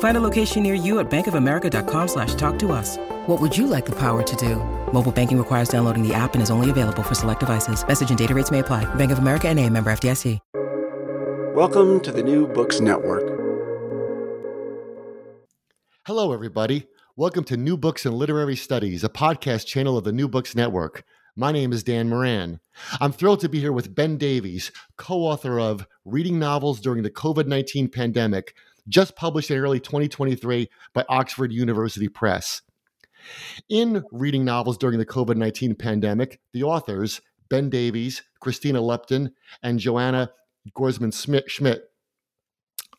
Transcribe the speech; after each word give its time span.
Find 0.00 0.16
a 0.16 0.20
location 0.20 0.64
near 0.64 0.74
you 0.74 0.98
at 0.98 1.08
bankofamerica.com 1.08 2.08
slash 2.08 2.34
talk 2.34 2.58
to 2.58 2.72
us. 2.72 2.96
What 3.26 3.40
would 3.40 3.56
you 3.56 3.68
like 3.68 3.86
the 3.86 3.94
power 3.96 4.24
to 4.24 4.36
do? 4.36 4.56
Mobile 4.92 5.12
banking 5.12 5.38
requires 5.38 5.68
downloading 5.68 6.02
the 6.02 6.12
app 6.12 6.34
and 6.34 6.42
is 6.42 6.50
only 6.50 6.70
available 6.70 7.04
for 7.04 7.14
select 7.14 7.40
devices. 7.40 7.86
Message 7.86 8.08
and 8.10 8.18
data 8.18 8.34
rates 8.34 8.50
may 8.50 8.58
apply. 8.58 8.92
Bank 8.96 9.12
of 9.12 9.18
America 9.20 9.48
and 9.48 9.60
a 9.60 9.70
member 9.70 9.92
FDIC. 9.92 10.40
Welcome 11.54 12.00
to 12.00 12.12
the 12.12 12.22
New 12.22 12.46
Books 12.46 12.80
Network. 12.80 13.36
Hello, 16.06 16.32
everybody. 16.32 16.86
Welcome 17.16 17.42
to 17.44 17.56
New 17.56 17.76
Books 17.76 18.06
and 18.06 18.14
Literary 18.14 18.54
Studies, 18.54 19.02
a 19.02 19.08
podcast 19.08 19.66
channel 19.66 19.98
of 19.98 20.04
the 20.04 20.12
New 20.12 20.28
Books 20.28 20.54
Network. 20.54 21.02
My 21.34 21.50
name 21.50 21.72
is 21.72 21.82
Dan 21.82 22.08
Moran. 22.08 22.60
I'm 23.00 23.10
thrilled 23.10 23.40
to 23.40 23.48
be 23.48 23.58
here 23.58 23.72
with 23.72 23.94
Ben 23.94 24.16
Davies, 24.18 24.70
co 24.96 25.22
author 25.22 25.58
of 25.58 25.86
Reading 26.04 26.38
Novels 26.38 26.80
During 26.80 27.02
the 27.02 27.10
COVID 27.10 27.46
19 27.46 27.88
Pandemic, 27.88 28.54
just 28.88 29.16
published 29.16 29.50
in 29.50 29.58
early 29.58 29.80
2023 29.80 30.68
by 30.94 31.04
Oxford 31.08 31.52
University 31.52 32.08
Press. 32.08 32.62
In 33.68 34.04
Reading 34.12 34.44
Novels 34.44 34.78
During 34.78 34.98
the 34.98 35.06
COVID 35.06 35.36
19 35.36 35.74
Pandemic, 35.74 36.40
the 36.52 36.62
authors, 36.62 37.20
Ben 37.50 37.68
Davies, 37.68 38.22
Christina 38.40 38.80
Lupton, 38.80 39.32
and 39.62 39.78
Johanne 39.78 40.28
Gormsen 40.76 41.12
Schmidt, 41.48 41.84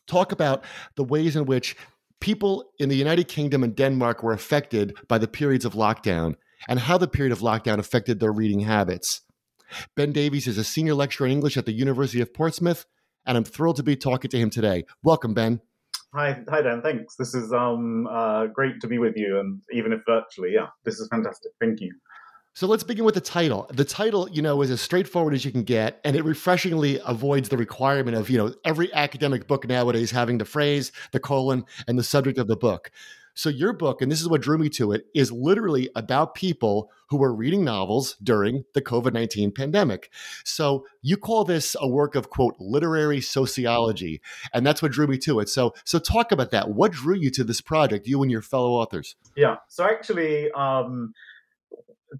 talk 0.06 0.32
about 0.32 0.64
the 0.96 1.04
ways 1.04 1.36
in 1.36 1.46
which 1.46 1.76
people 2.20 2.70
in 2.78 2.88
the 2.88 2.96
United 2.96 3.28
Kingdom 3.28 3.64
and 3.64 3.74
Denmark 3.74 4.22
were 4.22 4.32
affected 4.32 4.96
by 5.08 5.18
the 5.18 5.28
periods 5.28 5.64
of 5.64 5.72
lockdown 5.72 6.34
and 6.68 6.78
how 6.78 6.98
the 6.98 7.08
period 7.08 7.32
of 7.32 7.40
lockdown 7.40 7.78
affected 7.78 8.20
their 8.20 8.32
reading 8.32 8.60
habits. 8.60 9.22
Ben 9.96 10.12
Davies 10.12 10.46
is 10.46 10.58
a 10.58 10.64
senior 10.64 10.94
lecturer 10.94 11.26
in 11.26 11.32
English 11.32 11.56
at 11.56 11.64
the 11.64 11.72
University 11.72 12.20
of 12.20 12.34
Portsmouth, 12.34 12.84
and 13.24 13.38
I'm 13.38 13.44
thrilled 13.44 13.76
to 13.76 13.82
be 13.82 13.96
talking 13.96 14.30
to 14.30 14.38
him 14.38 14.50
today. 14.50 14.84
Welcome, 15.02 15.32
Ben. 15.32 15.60
Hi, 16.12 16.42
hi 16.48 16.60
Dan. 16.60 16.82
Thanks. 16.82 17.14
This 17.16 17.34
is 17.34 17.52
um 17.52 18.06
uh, 18.08 18.46
great 18.46 18.80
to 18.80 18.88
be 18.88 18.98
with 18.98 19.16
you, 19.16 19.38
and 19.38 19.60
even 19.72 19.92
if 19.92 20.00
virtually, 20.06 20.52
yeah, 20.52 20.66
this 20.84 20.98
is 20.98 21.08
fantastic. 21.08 21.52
Thank 21.60 21.80
you. 21.80 21.92
So 22.52 22.66
let's 22.66 22.82
begin 22.82 23.04
with 23.04 23.14
the 23.14 23.20
title. 23.20 23.70
The 23.72 23.84
title, 23.84 24.28
you 24.28 24.42
know, 24.42 24.60
is 24.60 24.72
as 24.72 24.80
straightforward 24.80 25.34
as 25.34 25.44
you 25.44 25.52
can 25.52 25.62
get, 25.62 26.00
and 26.04 26.16
it 26.16 26.24
refreshingly 26.24 27.00
avoids 27.06 27.48
the 27.48 27.56
requirement 27.56 28.16
of, 28.16 28.28
you 28.28 28.38
know, 28.38 28.52
every 28.64 28.92
academic 28.92 29.46
book 29.46 29.68
nowadays 29.68 30.10
having 30.10 30.38
the 30.38 30.44
phrase, 30.44 30.90
the 31.12 31.20
colon, 31.20 31.64
and 31.86 31.96
the 31.96 32.02
subject 32.02 32.38
of 32.38 32.48
the 32.48 32.56
book. 32.56 32.90
So 33.40 33.48
your 33.48 33.72
book, 33.72 34.02
and 34.02 34.12
this 34.12 34.20
is 34.20 34.28
what 34.28 34.42
drew 34.42 34.58
me 34.58 34.68
to 34.68 34.92
it, 34.92 35.06
is 35.14 35.32
literally 35.32 35.88
about 35.96 36.34
people 36.34 36.90
who 37.08 37.16
were 37.16 37.34
reading 37.34 37.64
novels 37.64 38.16
during 38.22 38.64
the 38.74 38.82
COVID 38.82 39.14
19 39.14 39.52
pandemic. 39.52 40.10
So 40.44 40.84
you 41.00 41.16
call 41.16 41.44
this 41.44 41.74
a 41.80 41.88
work 41.88 42.14
of, 42.16 42.28
quote, 42.28 42.54
literary 42.58 43.22
sociology. 43.22 44.20
And 44.52 44.66
that's 44.66 44.82
what 44.82 44.92
drew 44.92 45.06
me 45.06 45.16
to 45.20 45.40
it. 45.40 45.48
So, 45.48 45.72
so 45.86 45.98
talk 45.98 46.32
about 46.32 46.50
that. 46.50 46.68
What 46.68 46.92
drew 46.92 47.16
you 47.16 47.30
to 47.30 47.42
this 47.42 47.62
project, 47.62 48.06
you 48.06 48.20
and 48.20 48.30
your 48.30 48.42
fellow 48.42 48.72
authors? 48.72 49.16
Yeah. 49.34 49.56
So 49.68 49.84
actually, 49.84 50.50
um, 50.50 51.14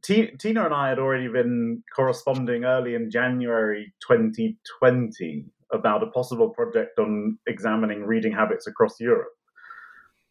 T- 0.00 0.30
Tina 0.38 0.64
and 0.64 0.72
I 0.72 0.88
had 0.88 0.98
already 0.98 1.28
been 1.28 1.82
corresponding 1.94 2.64
early 2.64 2.94
in 2.94 3.10
January 3.10 3.92
2020 4.08 5.44
about 5.70 6.02
a 6.02 6.06
possible 6.06 6.48
project 6.48 6.98
on 6.98 7.38
examining 7.46 8.04
reading 8.04 8.32
habits 8.32 8.66
across 8.66 8.98
Europe. 8.98 9.34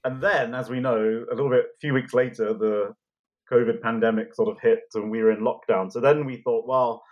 And 0.04 0.22
then, 0.22 0.56
as 0.56 0.70
we 0.70 0.80
know, 0.80 1.26
a 1.30 1.36
little 1.36 1.50
bit, 1.50 1.66
a 1.66 1.80
few 1.82 1.94
weeks 1.94 2.14
later, 2.14 2.54
the 2.54 2.94
COVID 3.52 3.82
pandemic 3.82 4.34
sort 4.34 4.50
of 4.50 4.60
hit 4.62 4.84
and 4.94 5.12
we 5.12 5.22
were 5.22 5.32
in 5.32 5.42
lockdown. 5.42 5.92
So 5.92 6.00
then 6.00 6.26
we 6.26 6.38
thought, 6.38 6.68
well, 6.68 7.04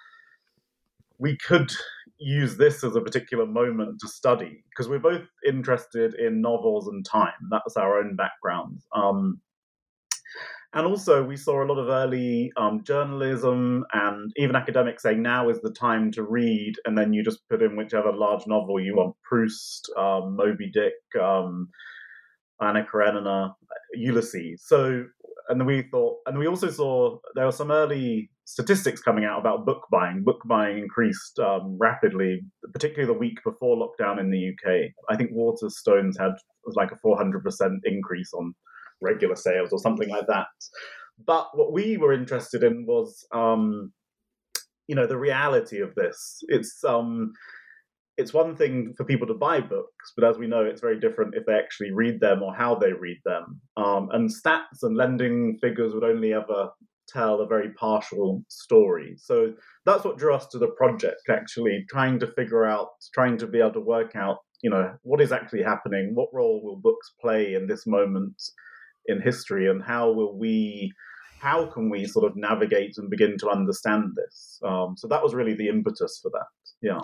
we 1.20 1.38
could 1.38 1.72
use 2.20 2.58
this 2.58 2.84
as 2.84 2.96
a 2.96 3.02
particular 3.02 3.46
moment 3.46 4.00
to 4.02 4.08
study 4.08 4.64
because 4.70 4.88
we're 4.88 5.00
both 5.00 5.28
interested 5.46 6.14
in 6.16 6.42
novels 6.42 6.88
and 6.88 7.06
time. 7.06 7.34
That's 7.52 7.78
our 7.78 8.00
own 8.00 8.16
background. 8.16 8.82
Um, 8.96 9.42
and 10.74 10.86
also, 10.86 11.24
we 11.24 11.38
saw 11.38 11.64
a 11.64 11.66
lot 11.66 11.80
of 11.80 11.88
early 11.88 12.52
um, 12.58 12.84
journalism 12.84 13.86
and 13.94 14.32
even 14.36 14.56
academics 14.56 15.02
saying 15.02 15.22
now 15.22 15.50
is 15.50 15.62
the 15.62 15.72
time 15.72 16.12
to 16.12 16.24
read, 16.24 16.74
and 16.86 16.98
then 16.98 17.14
you 17.14 17.24
just 17.24 17.48
put 17.50 17.64
in 17.64 17.78
whichever 17.78 18.12
large 18.12 18.46
novel 18.48 18.80
you 18.80 18.96
want 18.96 19.16
Proust, 19.24 19.90
um, 19.98 20.36
Moby 20.36 20.70
Dick, 20.70 20.94
um, 21.20 21.70
Anna 22.62 22.84
Karenina, 22.84 23.56
Ulysses. 23.94 24.64
So, 24.66 25.06
and 25.50 25.66
we 25.66 25.84
thought, 25.92 26.18
and 26.26 26.38
we 26.38 26.48
also 26.48 26.70
saw 26.70 27.20
there 27.36 27.46
were 27.46 27.52
some 27.52 27.72
early 27.72 28.30
statistics 28.46 29.02
coming 29.02 29.26
out 29.26 29.40
about 29.40 29.66
book 29.66 29.88
buying. 29.92 30.24
Book 30.24 30.42
buying 30.46 30.78
increased 30.78 31.40
um, 31.40 31.78
rapidly, 31.80 32.42
particularly 32.74 33.12
the 33.12 33.18
week 33.18 33.38
before 33.44 33.78
lockdown 33.78 34.20
in 34.20 34.32
the 34.32 34.50
UK. 34.50 34.92
I 35.10 35.16
think 35.16 35.32
Waterstones 35.32 36.18
had 36.20 36.32
like 36.76 36.92
a 36.92 37.08
400% 37.08 37.42
increase 37.84 38.34
on 38.34 38.54
regular 39.02 39.36
sales 39.36 39.70
or 39.72 39.80
something 39.80 40.10
like 40.10 40.28
that. 40.28 40.48
But 41.26 41.50
what 41.54 41.74
we 41.74 41.98
were 41.98 42.14
interested 42.14 42.64
in 42.64 42.86
was, 42.86 43.26
um, 43.34 43.92
you 44.88 44.96
know, 44.96 45.08
the 45.08 45.18
reality 45.18 45.82
of 45.82 45.94
this. 45.96 46.40
It's 46.48 46.84
um, 46.84 47.34
it's 48.18 48.34
one 48.34 48.56
thing 48.56 48.94
for 48.98 49.06
people 49.06 49.28
to 49.28 49.34
buy 49.34 49.60
books, 49.60 50.14
but 50.16 50.28
as 50.28 50.38
we 50.38 50.48
know, 50.48 50.66
it's 50.66 50.82
very 50.82 51.00
different 51.00 51.36
if 51.36 51.46
they 51.46 51.54
actually 51.54 51.92
read 51.92 52.20
them 52.20 52.42
or 52.42 52.54
how 52.54 52.76
they 52.76 52.92
read 52.92 53.20
them. 53.26 53.62
Um, 53.78 54.10
and 54.12 54.30
stats 54.30 54.82
and 54.82 54.98
lending 54.98 55.58
figures 55.62 55.94
would 55.94 56.04
only 56.04 56.34
ever 56.34 56.70
tell 57.08 57.40
a 57.42 57.48
very 57.48 57.72
partial 57.74 58.44
story. 58.50 59.16
So 59.18 59.54
that's 59.86 60.04
what 60.04 60.18
drew 60.18 60.34
us 60.34 60.48
to 60.48 60.58
the 60.58 60.72
project, 60.78 61.22
actually, 61.30 61.86
trying 61.90 62.20
to 62.20 62.28
figure 62.28 62.66
out, 62.66 62.90
trying 63.14 63.38
to 63.38 63.48
be 63.48 63.60
able 63.60 63.74
to 63.74 63.82
work 63.82 64.16
out, 64.16 64.40
you 64.62 64.70
know, 64.70 64.94
what 65.04 65.22
is 65.22 65.32
actually 65.32 65.64
happening, 65.64 66.16
what 66.16 66.30
role 66.34 66.62
will 66.64 66.78
books 66.78 67.14
play 67.22 67.54
in 67.54 67.68
this 67.68 67.86
moment 67.86 68.42
in 69.06 69.22
history, 69.22 69.70
and 69.70 69.84
how 69.84 70.12
will 70.12 70.38
we 70.38 70.92
how 71.40 71.68
can 71.68 71.90
we 71.90 72.06
sort 72.06 72.26
of 72.26 72.36
navigate 72.36 72.98
and 72.98 73.12
begin 73.12 73.38
to 73.38 73.48
understand 73.48 74.06
this? 74.16 74.60
Um, 74.66 74.96
so 74.98 75.08
that 75.08 75.22
was 75.22 75.36
really 75.36 75.54
the 75.54 75.70
impetus 75.70 76.20
for 76.22 76.32
that. 76.32 76.48
Yeah. 76.82 77.00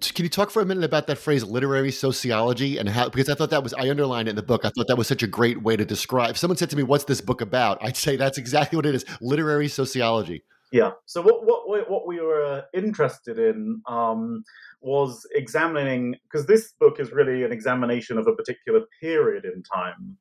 Can 0.00 0.24
you 0.24 0.28
talk 0.28 0.50
for 0.50 0.60
a 0.60 0.66
minute 0.66 0.84
about 0.84 1.06
that 1.06 1.16
phrase 1.16 1.42
literary 1.42 1.90
sociology 1.90 2.76
and 2.76 2.88
how 2.88 3.08
because 3.08 3.30
I 3.30 3.34
thought 3.34 3.50
that 3.50 3.62
was 3.62 3.72
I 3.74 3.88
underlined 3.88 4.28
it 4.28 4.30
in 4.30 4.36
the 4.36 4.42
book. 4.42 4.64
I 4.64 4.70
thought 4.70 4.88
that 4.88 4.98
was 4.98 5.08
such 5.08 5.22
a 5.22 5.26
great 5.26 5.62
way 5.62 5.76
to 5.76 5.84
describe. 5.84 6.30
If 6.30 6.38
someone 6.38 6.56
said 6.58 6.70
to 6.70 6.76
me, 6.76 6.82
"What's 6.82 7.04
this 7.04 7.20
book 7.20 7.40
about?" 7.40 7.78
I'd 7.82 7.96
say 7.96 8.16
that's 8.16 8.36
exactly 8.36 8.76
what 8.76 8.84
it 8.84 8.94
is: 8.94 9.04
literary 9.20 9.68
sociology. 9.68 10.44
Yeah. 10.70 10.90
So 11.06 11.22
what 11.22 11.46
what 11.46 11.90
what 11.90 12.06
we 12.06 12.20
were 12.20 12.64
interested 12.74 13.38
in 13.38 13.80
um, 13.88 14.44
was 14.82 15.26
examining 15.34 16.16
because 16.24 16.46
this 16.46 16.72
book 16.78 17.00
is 17.00 17.12
really 17.12 17.44
an 17.44 17.52
examination 17.52 18.18
of 18.18 18.26
a 18.26 18.34
particular 18.34 18.82
period 19.00 19.46
in 19.46 19.62
time 19.62 20.18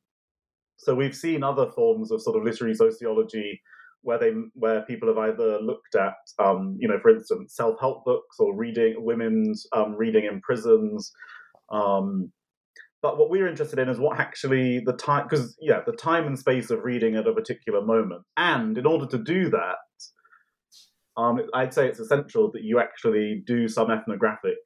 so 0.77 0.93
we've 0.93 1.15
seen 1.15 1.43
other 1.43 1.67
forms 1.71 2.11
of 2.11 2.21
sort 2.21 2.37
of 2.37 2.43
literary 2.43 2.75
sociology 2.75 3.61
where 4.05 4.19
they 4.19 4.31
where 4.53 4.83
people 4.83 5.07
have 5.07 5.17
either 5.17 5.59
looked 5.59 5.95
at, 5.95 6.13
um, 6.39 6.77
you 6.79 6.87
know, 6.87 6.99
for 7.01 7.09
instance, 7.09 7.55
self 7.55 7.79
help 7.79 8.05
books 8.05 8.37
or 8.39 8.55
reading 8.55 8.95
women's 8.99 9.65
um, 9.73 9.95
reading 9.95 10.25
in 10.25 10.39
prisons. 10.41 11.11
Um, 11.71 12.31
but 13.01 13.17
what 13.17 13.29
we're 13.29 13.47
interested 13.47 13.79
in 13.79 13.89
is 13.89 13.99
what 13.99 14.19
actually 14.19 14.79
the 14.79 14.93
time, 14.93 15.27
because 15.29 15.55
yeah, 15.59 15.79
the 15.85 15.91
time 15.91 16.27
and 16.27 16.37
space 16.37 16.69
of 16.69 16.83
reading 16.83 17.15
at 17.15 17.27
a 17.27 17.33
particular 17.33 17.81
moment, 17.83 18.23
and 18.37 18.77
in 18.77 18.85
order 18.85 19.07
to 19.07 19.17
do 19.17 19.49
that, 19.49 19.77
um, 21.17 21.41
I'd 21.53 21.73
say 21.73 21.87
it's 21.87 21.99
essential 21.99 22.51
that 22.51 22.63
you 22.63 22.79
actually 22.79 23.43
do 23.45 23.67
some 23.67 23.89
ethnographic 23.89 24.57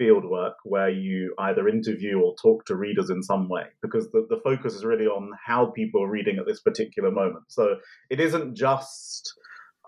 fieldwork 0.00 0.54
where 0.64 0.90
you 0.90 1.34
either 1.38 1.68
interview 1.68 2.20
or 2.20 2.34
talk 2.40 2.64
to 2.66 2.76
readers 2.76 3.10
in 3.10 3.22
some 3.22 3.48
way 3.48 3.64
because 3.82 4.10
the, 4.10 4.26
the 4.28 4.40
focus 4.44 4.74
is 4.74 4.84
really 4.84 5.06
on 5.06 5.30
how 5.44 5.66
people 5.66 6.02
are 6.02 6.10
reading 6.10 6.38
at 6.38 6.46
this 6.46 6.60
particular 6.60 7.10
moment. 7.10 7.44
So 7.48 7.76
it 8.10 8.20
isn't 8.20 8.54
just 8.54 9.32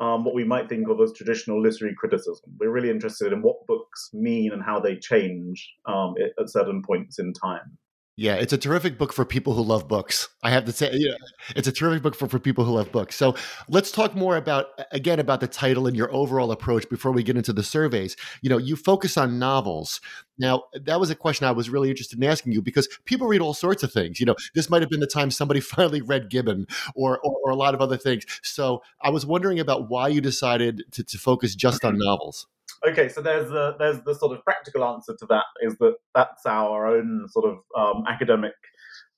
um, 0.00 0.24
what 0.24 0.34
we 0.34 0.44
might 0.44 0.68
think 0.68 0.88
of 0.88 1.00
as 1.00 1.12
traditional 1.12 1.60
literary 1.60 1.94
criticism. 1.96 2.52
We're 2.58 2.70
really 2.70 2.90
interested 2.90 3.32
in 3.32 3.42
what 3.42 3.66
books 3.66 4.10
mean 4.12 4.52
and 4.52 4.62
how 4.62 4.80
they 4.80 4.96
change 4.96 5.74
um, 5.86 6.14
at 6.38 6.50
certain 6.50 6.82
points 6.82 7.18
in 7.18 7.32
time. 7.32 7.78
Yeah, 8.20 8.34
it's 8.34 8.52
a 8.52 8.58
terrific 8.58 8.98
book 8.98 9.12
for 9.12 9.24
people 9.24 9.54
who 9.54 9.62
love 9.62 9.86
books. 9.86 10.28
I 10.42 10.50
have 10.50 10.64
to 10.64 10.72
say, 10.72 10.90
yeah, 10.92 11.14
it's 11.54 11.68
a 11.68 11.72
terrific 11.72 12.02
book 12.02 12.16
for, 12.16 12.26
for 12.26 12.40
people 12.40 12.64
who 12.64 12.72
love 12.72 12.90
books. 12.90 13.14
So 13.14 13.36
let's 13.68 13.92
talk 13.92 14.16
more 14.16 14.36
about, 14.36 14.66
again, 14.90 15.20
about 15.20 15.38
the 15.38 15.46
title 15.46 15.86
and 15.86 15.96
your 15.96 16.12
overall 16.12 16.50
approach 16.50 16.88
before 16.90 17.12
we 17.12 17.22
get 17.22 17.36
into 17.36 17.52
the 17.52 17.62
surveys. 17.62 18.16
You 18.42 18.50
know, 18.50 18.58
you 18.58 18.74
focus 18.74 19.16
on 19.16 19.38
novels. 19.38 20.00
Now, 20.36 20.64
that 20.74 20.98
was 20.98 21.10
a 21.10 21.14
question 21.14 21.46
I 21.46 21.52
was 21.52 21.70
really 21.70 21.90
interested 21.90 22.18
in 22.18 22.28
asking 22.28 22.54
you 22.54 22.60
because 22.60 22.88
people 23.04 23.28
read 23.28 23.40
all 23.40 23.54
sorts 23.54 23.84
of 23.84 23.92
things. 23.92 24.18
You 24.18 24.26
know, 24.26 24.34
this 24.52 24.68
might 24.68 24.82
have 24.82 24.90
been 24.90 24.98
the 24.98 25.06
time 25.06 25.30
somebody 25.30 25.60
finally 25.76 26.02
read 26.02 26.28
Gibbon 26.28 26.66
or, 26.96 27.20
or, 27.20 27.36
or 27.44 27.50
a 27.52 27.56
lot 27.56 27.72
of 27.72 27.80
other 27.80 27.96
things. 27.96 28.24
So 28.42 28.82
I 29.00 29.10
was 29.10 29.26
wondering 29.26 29.60
about 29.60 29.88
why 29.88 30.08
you 30.08 30.20
decided 30.20 30.82
to, 30.90 31.04
to 31.04 31.18
focus 31.18 31.54
just 31.54 31.84
on 31.84 31.96
novels. 31.98 32.48
Okay, 32.86 33.08
so 33.08 33.20
there's 33.20 33.50
the 33.50 33.74
there's 33.78 34.00
the 34.02 34.14
sort 34.14 34.36
of 34.36 34.44
practical 34.44 34.84
answer 34.84 35.14
to 35.18 35.26
that 35.26 35.44
is 35.62 35.76
that 35.78 35.94
that's 36.14 36.46
our 36.46 36.86
own 36.86 37.26
sort 37.28 37.46
of 37.46 37.58
um, 37.76 38.04
academic 38.08 38.54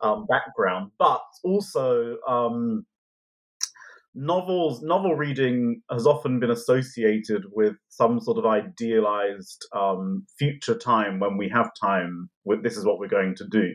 um, 0.01 0.27
background, 0.27 0.91
but 0.99 1.23
also 1.45 2.17
um, 2.27 2.87
novels 4.15 4.83
novel 4.83 5.15
reading 5.15 5.83
has 5.91 6.07
often 6.07 6.41
been 6.41 6.51
associated 6.51 7.45
with 7.53 7.75
some 7.89 8.19
sort 8.21 8.39
of 8.39 8.47
idealized 8.47 9.67
um, 9.75 10.27
future 10.39 10.77
time 10.77 11.21
when 11.21 11.37
we 11.37 11.49
have 11.49 11.71
time. 11.81 12.31
With 12.45 12.63
this 12.63 12.77
is 12.77 12.85
what 12.85 12.99
we're 12.99 13.09
going 13.09 13.35
to 13.37 13.47
do. 13.51 13.75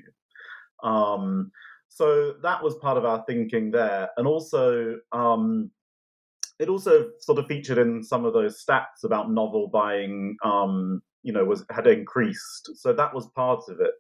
Um, 0.84 1.52
so 1.90 2.34
that 2.42 2.64
was 2.64 2.76
part 2.76 2.98
of 2.98 3.06
our 3.06 3.24
thinking 3.28 3.72
there, 3.72 4.10
and 4.18 4.26
also 4.26 4.96
um, 5.12 5.70
it 6.60 6.70
also 6.70 7.10
sort 7.20 7.40
of 7.40 7.48
featured 7.48 7.78
in 7.78 8.04
some 8.04 8.26
of 8.26 8.34
those 8.34 8.64
stats 8.64 9.04
about 9.04 9.32
novel 9.32 9.70
buying 9.72 10.38
um, 10.44 11.02
you 11.24 11.34
know 11.34 11.46
was 11.46 11.66
had 11.70 11.88
increased. 11.88 12.72
So 12.76 12.94
that 12.94 13.14
was 13.14 13.28
part 13.36 13.64
of 13.70 13.80
it. 13.80 13.92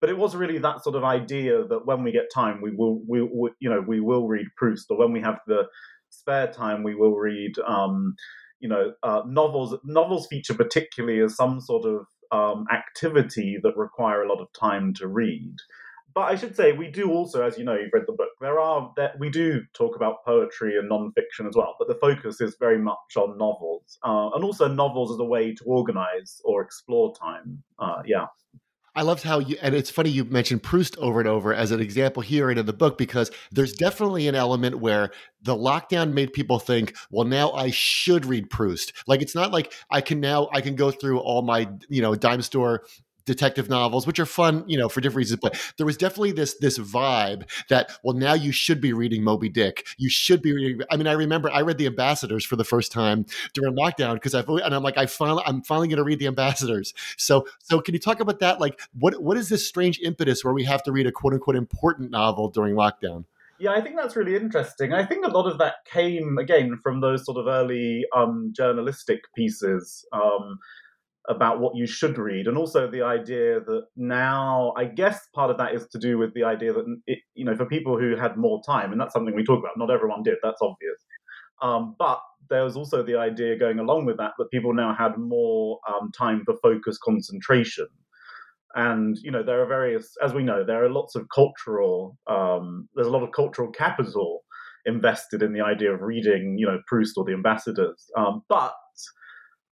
But 0.00 0.10
it 0.10 0.18
was 0.18 0.36
really 0.36 0.58
that 0.58 0.82
sort 0.84 0.96
of 0.96 1.04
idea 1.04 1.64
that 1.66 1.86
when 1.86 2.02
we 2.02 2.12
get 2.12 2.32
time 2.34 2.60
we 2.60 2.72
will 2.74 3.00
we, 3.08 3.22
we 3.22 3.50
you 3.60 3.70
know 3.70 3.80
we 3.80 4.00
will 4.00 4.26
read 4.26 4.46
proust 4.56 4.86
or 4.90 4.98
when 4.98 5.12
we 5.12 5.20
have 5.20 5.38
the 5.46 5.64
spare 6.10 6.52
time 6.52 6.82
we 6.82 6.94
will 6.94 7.16
read 7.16 7.52
um, 7.66 8.14
you 8.60 8.68
know 8.68 8.92
uh, 9.02 9.22
novels. 9.26 9.76
Novels 9.84 10.26
feature 10.26 10.54
particularly 10.54 11.20
as 11.20 11.36
some 11.36 11.60
sort 11.60 11.86
of 11.86 12.06
um, 12.32 12.66
activity 12.72 13.58
that 13.62 13.76
require 13.76 14.22
a 14.22 14.28
lot 14.28 14.40
of 14.40 14.48
time 14.58 14.92
to 14.94 15.06
read 15.06 15.54
but 16.14 16.22
I 16.22 16.36
should 16.36 16.54
say 16.54 16.72
we 16.72 16.88
do 16.88 17.10
also, 17.10 17.42
as 17.42 17.58
you 17.58 17.64
know, 17.64 17.74
you've 17.74 17.92
read 17.92 18.04
the 18.06 18.12
book. 18.12 18.28
There 18.40 18.60
are 18.60 18.92
that 18.96 19.18
we 19.18 19.30
do 19.30 19.62
talk 19.72 19.96
about 19.96 20.24
poetry 20.24 20.78
and 20.78 20.90
nonfiction 20.90 21.48
as 21.48 21.56
well, 21.56 21.74
but 21.78 21.88
the 21.88 21.96
focus 21.96 22.40
is 22.40 22.56
very 22.58 22.78
much 22.78 23.16
on 23.16 23.36
novels, 23.36 23.98
uh, 24.04 24.30
and 24.34 24.44
also 24.44 24.68
novels 24.68 25.12
as 25.12 25.18
a 25.18 25.24
way 25.24 25.54
to 25.54 25.64
organize 25.64 26.40
or 26.44 26.62
explore 26.62 27.14
time. 27.16 27.62
Uh, 27.78 28.02
yeah. 28.06 28.26
I 28.96 29.02
loved 29.02 29.24
how 29.24 29.40
you, 29.40 29.56
and 29.60 29.74
it's 29.74 29.90
funny 29.90 30.10
you 30.10 30.24
mentioned 30.24 30.62
Proust 30.62 30.96
over 30.98 31.18
and 31.18 31.28
over 31.28 31.52
as 31.52 31.72
an 31.72 31.80
example 31.80 32.22
here 32.22 32.48
and 32.50 32.60
in 32.60 32.66
the 32.66 32.72
book 32.72 32.96
because 32.96 33.30
there's 33.50 33.72
definitely 33.72 34.28
an 34.28 34.36
element 34.36 34.78
where 34.78 35.10
the 35.42 35.56
lockdown 35.56 36.12
made 36.12 36.32
people 36.32 36.60
think, 36.60 36.94
well, 37.10 37.26
now 37.26 37.50
I 37.52 37.70
should 37.70 38.24
read 38.24 38.50
Proust. 38.50 38.92
Like 39.08 39.20
it's 39.20 39.34
not 39.34 39.50
like 39.50 39.72
I 39.90 40.00
can 40.00 40.20
now 40.20 40.48
I 40.52 40.60
can 40.60 40.76
go 40.76 40.92
through 40.92 41.18
all 41.18 41.42
my 41.42 41.68
you 41.88 42.02
know 42.02 42.14
dime 42.14 42.42
store 42.42 42.84
detective 43.26 43.68
novels, 43.68 44.06
which 44.06 44.18
are 44.18 44.26
fun, 44.26 44.64
you 44.66 44.78
know, 44.78 44.88
for 44.88 45.00
different 45.00 45.18
reasons. 45.18 45.40
But 45.42 45.60
there 45.76 45.86
was 45.86 45.96
definitely 45.96 46.32
this 46.32 46.54
this 46.54 46.78
vibe 46.78 47.48
that, 47.68 47.90
well, 48.02 48.16
now 48.16 48.34
you 48.34 48.52
should 48.52 48.80
be 48.80 48.92
reading 48.92 49.22
Moby 49.22 49.48
Dick. 49.48 49.86
You 49.98 50.08
should 50.08 50.42
be 50.42 50.52
reading. 50.52 50.80
I 50.90 50.96
mean, 50.96 51.06
I 51.06 51.12
remember 51.12 51.50
I 51.50 51.60
read 51.60 51.78
The 51.78 51.86
Ambassadors 51.86 52.44
for 52.44 52.56
the 52.56 52.64
first 52.64 52.92
time 52.92 53.26
during 53.52 53.76
lockdown 53.76 54.14
because 54.14 54.34
I've 54.34 54.48
and 54.48 54.74
I'm 54.74 54.82
like, 54.82 54.98
I 54.98 55.06
finally 55.06 55.42
I'm 55.46 55.62
finally 55.62 55.88
going 55.88 55.98
to 55.98 56.04
read 56.04 56.18
The 56.18 56.26
Ambassadors. 56.26 56.94
So 57.16 57.46
so 57.58 57.80
can 57.80 57.94
you 57.94 58.00
talk 58.00 58.20
about 58.20 58.40
that? 58.40 58.60
Like, 58.60 58.80
what 58.98 59.22
what 59.22 59.36
is 59.36 59.48
this 59.48 59.66
strange 59.66 60.00
impetus 60.00 60.44
where 60.44 60.54
we 60.54 60.64
have 60.64 60.82
to 60.84 60.92
read 60.92 61.06
a 61.06 61.12
quote 61.12 61.34
unquote 61.34 61.56
important 61.56 62.10
novel 62.10 62.48
during 62.48 62.74
lockdown? 62.74 63.24
Yeah, 63.58 63.70
I 63.70 63.80
think 63.80 63.96
that's 63.96 64.16
really 64.16 64.34
interesting. 64.34 64.92
I 64.92 65.04
think 65.04 65.24
a 65.24 65.30
lot 65.30 65.46
of 65.46 65.58
that 65.58 65.84
came 65.84 66.38
again 66.38 66.78
from 66.82 67.00
those 67.00 67.24
sort 67.24 67.38
of 67.38 67.46
early 67.46 68.04
um, 68.14 68.52
journalistic 68.54 69.32
pieces. 69.34 70.04
Um, 70.12 70.58
about 71.28 71.60
what 71.60 71.74
you 71.74 71.86
should 71.86 72.18
read, 72.18 72.46
and 72.46 72.56
also 72.56 72.90
the 72.90 73.02
idea 73.02 73.60
that 73.60 73.84
now, 73.96 74.72
I 74.76 74.84
guess 74.84 75.26
part 75.34 75.50
of 75.50 75.58
that 75.58 75.74
is 75.74 75.86
to 75.88 75.98
do 75.98 76.18
with 76.18 76.34
the 76.34 76.44
idea 76.44 76.72
that 76.72 76.84
it, 77.06 77.20
you 77.34 77.44
know, 77.44 77.56
for 77.56 77.66
people 77.66 77.98
who 77.98 78.16
had 78.16 78.36
more 78.36 78.60
time, 78.64 78.92
and 78.92 79.00
that's 79.00 79.12
something 79.12 79.34
we 79.34 79.44
talk 79.44 79.60
about. 79.60 79.78
Not 79.78 79.90
everyone 79.90 80.22
did. 80.22 80.36
That's 80.42 80.60
obvious. 80.60 81.00
Um, 81.62 81.96
but 81.98 82.20
there 82.50 82.64
was 82.64 82.76
also 82.76 83.02
the 83.02 83.16
idea 83.16 83.58
going 83.58 83.78
along 83.78 84.04
with 84.04 84.18
that 84.18 84.32
that 84.38 84.50
people 84.50 84.74
now 84.74 84.94
had 84.94 85.16
more 85.16 85.78
um, 85.88 86.10
time 86.12 86.42
for 86.44 86.54
focus 86.62 86.98
concentration. 86.98 87.86
And 88.74 89.16
you 89.22 89.30
know 89.30 89.42
there 89.42 89.62
are 89.62 89.66
various, 89.66 90.14
as 90.22 90.34
we 90.34 90.42
know, 90.42 90.64
there 90.64 90.84
are 90.84 90.90
lots 90.90 91.14
of 91.14 91.26
cultural. 91.34 92.18
Um, 92.26 92.88
there's 92.94 93.06
a 93.06 93.10
lot 93.10 93.22
of 93.22 93.30
cultural 93.32 93.70
capital 93.70 94.42
invested 94.86 95.42
in 95.42 95.52
the 95.52 95.62
idea 95.62 95.92
of 95.92 96.02
reading, 96.02 96.56
you 96.58 96.66
know, 96.66 96.78
Proust 96.86 97.16
or 97.16 97.24
the 97.24 97.32
Ambassadors. 97.32 98.10
Um, 98.16 98.42
but 98.48 98.74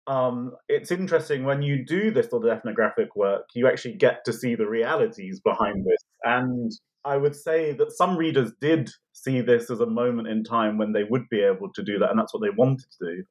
um, 0.06 0.52
it's 0.68 0.90
interesting 0.90 1.44
when 1.44 1.62
you 1.62 1.84
do 1.84 2.10
this 2.10 2.28
sort 2.30 2.44
of 2.44 2.50
ethnographic 2.50 3.16
work, 3.16 3.46
you 3.54 3.66
actually 3.66 3.94
get 3.94 4.24
to 4.26 4.32
see 4.32 4.54
the 4.54 4.66
realities 4.66 5.40
behind 5.40 5.86
this. 5.86 6.04
And 6.24 6.70
I 7.04 7.16
would 7.16 7.34
say 7.36 7.72
that 7.72 7.92
some 7.92 8.16
readers 8.16 8.52
did 8.60 8.90
see 9.12 9.40
this 9.40 9.70
as 9.70 9.80
a 9.80 9.86
moment 9.86 10.28
in 10.28 10.44
time 10.44 10.78
when 10.78 10.92
they 10.92 11.04
would 11.04 11.28
be 11.30 11.40
able 11.40 11.72
to 11.74 11.82
do 11.82 11.98
that, 11.98 12.10
and 12.10 12.18
that's 12.18 12.34
what 12.34 12.42
they 12.42 12.50
wanted 12.50 12.86
to 13.00 13.16
do. 13.16 13.24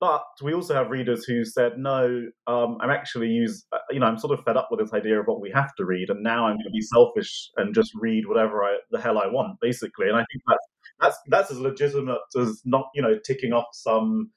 But 0.00 0.24
we 0.42 0.52
also 0.52 0.74
have 0.74 0.90
readers 0.90 1.24
who 1.24 1.44
said, 1.44 1.78
"No, 1.78 2.26
um, 2.46 2.76
I'm 2.80 2.90
actually 2.90 3.28
use, 3.28 3.64
uh, 3.72 3.78
you 3.90 4.00
know, 4.00 4.06
I'm 4.06 4.18
sort 4.18 4.38
of 4.38 4.44
fed 4.44 4.56
up 4.56 4.68
with 4.70 4.80
this 4.80 4.92
idea 4.92 5.18
of 5.20 5.26
what 5.26 5.40
we 5.40 5.50
have 5.52 5.74
to 5.76 5.84
read, 5.84 6.10
and 6.10 6.22
now 6.22 6.46
I'm 6.46 6.56
going 6.56 6.66
to 6.66 6.70
be 6.70 6.82
selfish 6.82 7.50
and 7.56 7.74
just 7.74 7.92
read 7.94 8.26
whatever 8.26 8.64
I, 8.64 8.78
the 8.90 9.00
hell 9.00 9.18
I 9.18 9.28
want, 9.28 9.60
basically." 9.60 10.08
And 10.08 10.16
I 10.16 10.24
think 10.30 10.42
that's 10.46 10.66
that's 11.00 11.18
that's 11.28 11.50
as 11.52 11.60
legitimate 11.60 12.18
as 12.38 12.60
not, 12.64 12.86
you 12.94 13.02
know, 13.02 13.18
ticking 13.24 13.52
off 13.52 13.68
some 13.72 14.30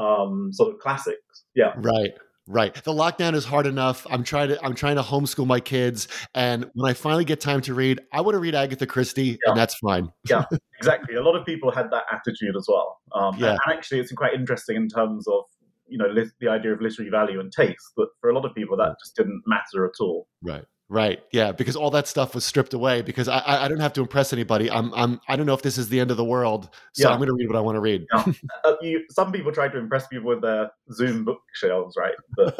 um, 0.00 0.52
sort 0.52 0.72
of 0.72 0.80
classics. 0.80 1.44
Yeah. 1.54 1.72
Right. 1.76 2.12
Right. 2.46 2.74
The 2.74 2.92
lockdown 2.92 3.34
is 3.34 3.44
hard 3.44 3.66
enough. 3.66 4.06
I'm 4.10 4.24
trying 4.24 4.48
to 4.48 4.64
I'm 4.64 4.74
trying 4.74 4.96
to 4.96 5.02
homeschool 5.02 5.46
my 5.46 5.60
kids 5.60 6.08
and 6.34 6.68
when 6.74 6.90
I 6.90 6.94
finally 6.94 7.24
get 7.24 7.40
time 7.40 7.60
to 7.62 7.74
read, 7.74 8.00
I 8.12 8.22
want 8.22 8.34
to 8.34 8.40
read 8.40 8.56
Agatha 8.56 8.86
Christie 8.86 9.38
yeah. 9.44 9.50
and 9.50 9.56
that's 9.56 9.76
fine. 9.76 10.10
yeah, 10.28 10.44
exactly. 10.78 11.14
A 11.14 11.22
lot 11.22 11.36
of 11.36 11.46
people 11.46 11.70
had 11.70 11.90
that 11.92 12.04
attitude 12.10 12.56
as 12.56 12.66
well. 12.68 12.98
Um, 13.14 13.36
yeah. 13.38 13.50
and 13.50 13.60
actually 13.68 14.00
it's 14.00 14.10
quite 14.12 14.34
interesting 14.34 14.74
in 14.74 14.88
terms 14.88 15.28
of 15.28 15.44
you 15.86 15.98
know 15.98 16.12
the 16.40 16.48
idea 16.48 16.72
of 16.72 16.80
literary 16.80 17.10
value 17.10 17.38
and 17.38 17.52
taste, 17.52 17.92
but 17.96 18.08
for 18.20 18.30
a 18.30 18.34
lot 18.34 18.44
of 18.44 18.54
people 18.54 18.76
that 18.78 18.96
just 19.00 19.14
didn't 19.14 19.42
matter 19.46 19.84
at 19.84 20.00
all. 20.00 20.26
Right. 20.42 20.64
Right. 20.92 21.22
Yeah. 21.30 21.52
Because 21.52 21.76
all 21.76 21.92
that 21.92 22.08
stuff 22.08 22.34
was 22.34 22.44
stripped 22.44 22.74
away 22.74 23.02
because 23.02 23.28
I, 23.28 23.40
I 23.46 23.68
don't 23.68 23.78
have 23.78 23.92
to 23.92 24.00
impress 24.00 24.32
anybody. 24.32 24.68
I'm, 24.68 24.92
I'm, 24.92 25.20
I 25.28 25.36
don't 25.36 25.46
know 25.46 25.54
if 25.54 25.62
this 25.62 25.78
is 25.78 25.88
the 25.88 26.00
end 26.00 26.10
of 26.10 26.16
the 26.16 26.24
world. 26.24 26.68
So 26.94 27.06
yeah. 27.06 27.14
I'm 27.14 27.18
going 27.18 27.28
to 27.28 27.34
read 27.34 27.46
what 27.46 27.56
I 27.56 27.60
want 27.60 27.76
to 27.76 27.80
read. 27.80 28.06
Yeah. 28.12 28.24
uh, 28.64 28.74
you, 28.82 29.04
some 29.08 29.30
people 29.30 29.52
try 29.52 29.68
to 29.68 29.78
impress 29.78 30.08
people 30.08 30.26
with 30.26 30.42
their 30.42 30.72
Zoom 30.92 31.24
bookshelves, 31.24 31.94
right? 31.96 32.14
But, 32.36 32.58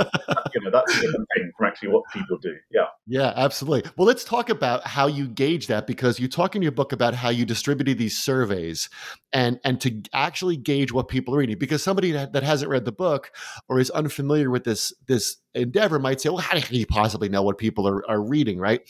you 0.55 0.61
know, 0.61 0.71
that's 0.71 0.97
a 0.97 1.01
different 1.01 1.27
thing 1.37 1.51
from 1.59 1.67
actually 1.67 1.89
what 1.89 2.05
people 2.13 2.39
do. 2.39 2.55
Yeah. 2.71 2.85
Yeah, 3.09 3.33
absolutely. 3.35 3.91
Well, 3.97 4.07
let's 4.07 4.23
talk 4.23 4.49
about 4.49 4.87
how 4.87 5.09
you 5.09 5.27
gauge 5.27 5.67
that 5.67 5.89
because 5.89 6.21
you 6.21 6.29
talk 6.29 6.55
in 6.55 6.63
your 6.63 6.71
book 6.71 6.93
about 6.93 7.15
how 7.15 7.31
you 7.31 7.45
distributed 7.45 7.99
these 7.99 8.17
surveys 8.17 8.89
and, 9.33 9.59
and 9.65 9.81
to 9.81 10.03
actually 10.13 10.57
gauge 10.57 10.93
what 10.93 11.09
people 11.09 11.35
are 11.35 11.39
reading 11.39 11.59
because 11.59 11.83
somebody 11.83 12.13
that, 12.13 12.33
that 12.35 12.45
hasn't 12.45 12.71
read 12.71 12.85
the 12.85 12.93
book 12.93 13.33
or 13.69 13.81
is 13.81 13.91
unfamiliar 13.91 14.51
with 14.51 14.63
this, 14.63 14.93
this 15.09 15.39
endeavor 15.54 15.99
might 15.99 16.21
say, 16.21 16.28
well, 16.28 16.38
how 16.38 16.59
can 16.59 16.76
you 16.76 16.87
possibly 16.87 17.28
know 17.28 17.42
what 17.42 17.59
people 17.59 17.87
are, 17.87 18.09
are 18.09 18.23
reading, 18.23 18.59
right? 18.59 18.80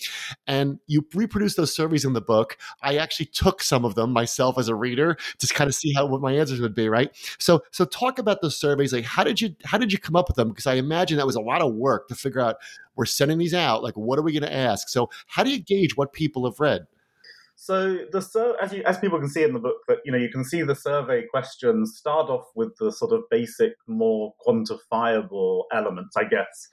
And 0.46 0.78
you 0.86 1.06
reproduce 1.14 1.54
those 1.54 1.74
surveys 1.74 2.04
in 2.04 2.12
the 2.12 2.20
book. 2.20 2.58
I 2.82 2.96
actually 2.96 3.26
took 3.26 3.62
some 3.62 3.84
of 3.84 3.94
them 3.94 4.12
myself 4.12 4.58
as 4.58 4.68
a 4.68 4.74
reader 4.74 5.16
to 5.38 5.46
kind 5.54 5.68
of 5.68 5.74
see 5.74 5.92
how 5.92 6.06
what 6.06 6.20
my 6.20 6.32
answers 6.32 6.60
would 6.60 6.74
be, 6.74 6.88
right? 6.88 7.10
So 7.38 7.62
so 7.70 7.84
talk 7.84 8.18
about 8.18 8.42
those 8.42 8.56
surveys. 8.56 8.92
Like 8.92 9.04
how 9.04 9.24
did 9.24 9.40
you 9.40 9.54
how 9.64 9.78
did 9.78 9.92
you 9.92 9.98
come 9.98 10.16
up 10.16 10.28
with 10.28 10.36
them? 10.36 10.48
Because 10.48 10.66
I 10.66 10.74
imagine 10.74 11.16
that 11.18 11.26
was 11.26 11.36
a 11.36 11.40
lot 11.40 11.62
of 11.62 11.74
work 11.74 12.08
to 12.08 12.14
figure 12.14 12.40
out 12.40 12.56
we're 12.96 13.06
sending 13.06 13.38
these 13.38 13.54
out. 13.54 13.82
Like 13.82 13.96
what 13.96 14.18
are 14.18 14.22
we 14.22 14.32
going 14.32 14.42
to 14.42 14.54
ask? 14.54 14.88
So 14.88 15.10
how 15.26 15.42
do 15.42 15.50
you 15.50 15.58
gauge 15.58 15.96
what 15.96 16.12
people 16.12 16.44
have 16.44 16.60
read? 16.60 16.86
So 17.62 18.06
the 18.10 18.56
as 18.62 18.72
you 18.72 18.82
as 18.84 18.96
people 18.96 19.18
can 19.18 19.28
see 19.28 19.42
in 19.42 19.52
the 19.52 19.58
book 19.58 19.76
that 19.86 19.98
you 20.06 20.10
know 20.10 20.16
you 20.16 20.30
can 20.30 20.44
see 20.44 20.62
the 20.62 20.74
survey 20.74 21.26
questions 21.30 21.94
start 21.94 22.30
off 22.30 22.46
with 22.56 22.74
the 22.80 22.90
sort 22.90 23.12
of 23.12 23.24
basic, 23.30 23.74
more 23.86 24.32
quantifiable 24.46 25.64
elements, 25.70 26.16
I 26.16 26.24
guess, 26.24 26.68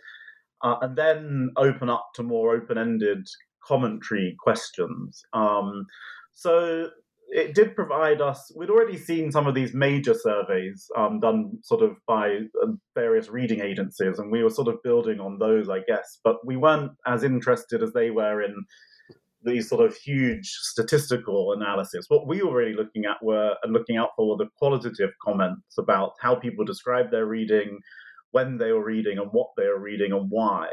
uh, 0.64 0.78
and 0.82 0.98
then 0.98 1.50
open 1.58 1.90
up 1.90 2.08
to 2.16 2.24
more 2.24 2.56
open-ended 2.56 3.28
commentary 3.62 4.38
questions. 4.40 5.24
Um, 5.34 5.88
so 6.34 6.88
it 7.28 7.54
did 7.54 7.76
provide 7.76 8.22
us. 8.22 8.50
We'd 8.56 8.70
already 8.70 8.96
seen 8.96 9.30
some 9.30 9.46
of 9.46 9.56
these 9.56 9.74
major 9.74 10.14
surveys 10.14 10.90
um, 10.98 11.20
done 11.20 11.60
sort 11.64 11.82
of 11.82 11.98
by 12.08 12.38
uh, 12.64 12.68
various 12.96 13.28
reading 13.28 13.60
agencies, 13.60 14.20
and 14.20 14.32
we 14.32 14.42
were 14.42 14.50
sort 14.50 14.70
of 14.70 14.82
building 14.84 15.20
on 15.20 15.38
those, 15.38 15.68
I 15.68 15.80
guess. 15.86 16.22
But 16.24 16.46
we 16.46 16.56
weren't 16.56 16.94
as 17.06 17.24
interested 17.24 17.84
as 17.84 17.92
they 17.92 18.10
were 18.10 18.42
in 18.42 18.56
these 19.48 19.70
sort 19.70 19.86
of 19.86 19.96
huge 19.96 20.48
statistical 20.48 21.54
analysis. 21.54 22.06
What 22.10 22.28
we 22.28 22.44
were 22.44 22.56
really 22.56 22.76
looking 22.76 23.06
at 23.06 23.24
were 23.24 23.56
and 23.64 23.74
looking 23.74 23.98
out 23.98 24.10
for 24.16 24.30
were 24.30 24.44
the 24.44 24.50
qualitative 24.58 25.12
comments 25.24 25.78
about 25.78 26.12
how 26.22 26.36
people 26.36 26.66
describe 26.66 27.10
their 27.10 27.26
reading, 27.26 27.80
when 28.32 28.58
they 28.58 28.72
were 28.72 28.86
reading, 28.86 29.18
and 29.18 29.30
what 29.32 29.50
they 29.58 29.68
were 29.68 29.80
reading, 29.80 30.12
and 30.12 30.30
why. 30.30 30.68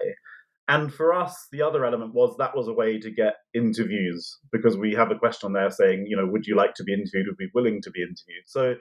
And 0.66 0.92
for 0.92 1.12
us, 1.12 1.46
the 1.52 1.62
other 1.62 1.84
element 1.84 2.14
was 2.14 2.36
that 2.38 2.56
was 2.56 2.68
a 2.68 2.72
way 2.72 2.98
to 2.98 3.10
get 3.10 3.34
interviews 3.54 4.38
because 4.50 4.76
we 4.76 4.94
have 4.94 5.10
a 5.10 5.18
question 5.18 5.52
there 5.52 5.70
saying, 5.70 6.06
you 6.08 6.16
know, 6.16 6.26
would 6.26 6.46
you 6.46 6.56
like 6.56 6.74
to 6.74 6.84
be 6.84 6.94
interviewed? 6.94 7.26
Would 7.26 7.36
be 7.36 7.50
willing 7.54 7.82
to 7.82 7.90
be 7.90 8.00
interviewed? 8.00 8.44
So 8.46 8.76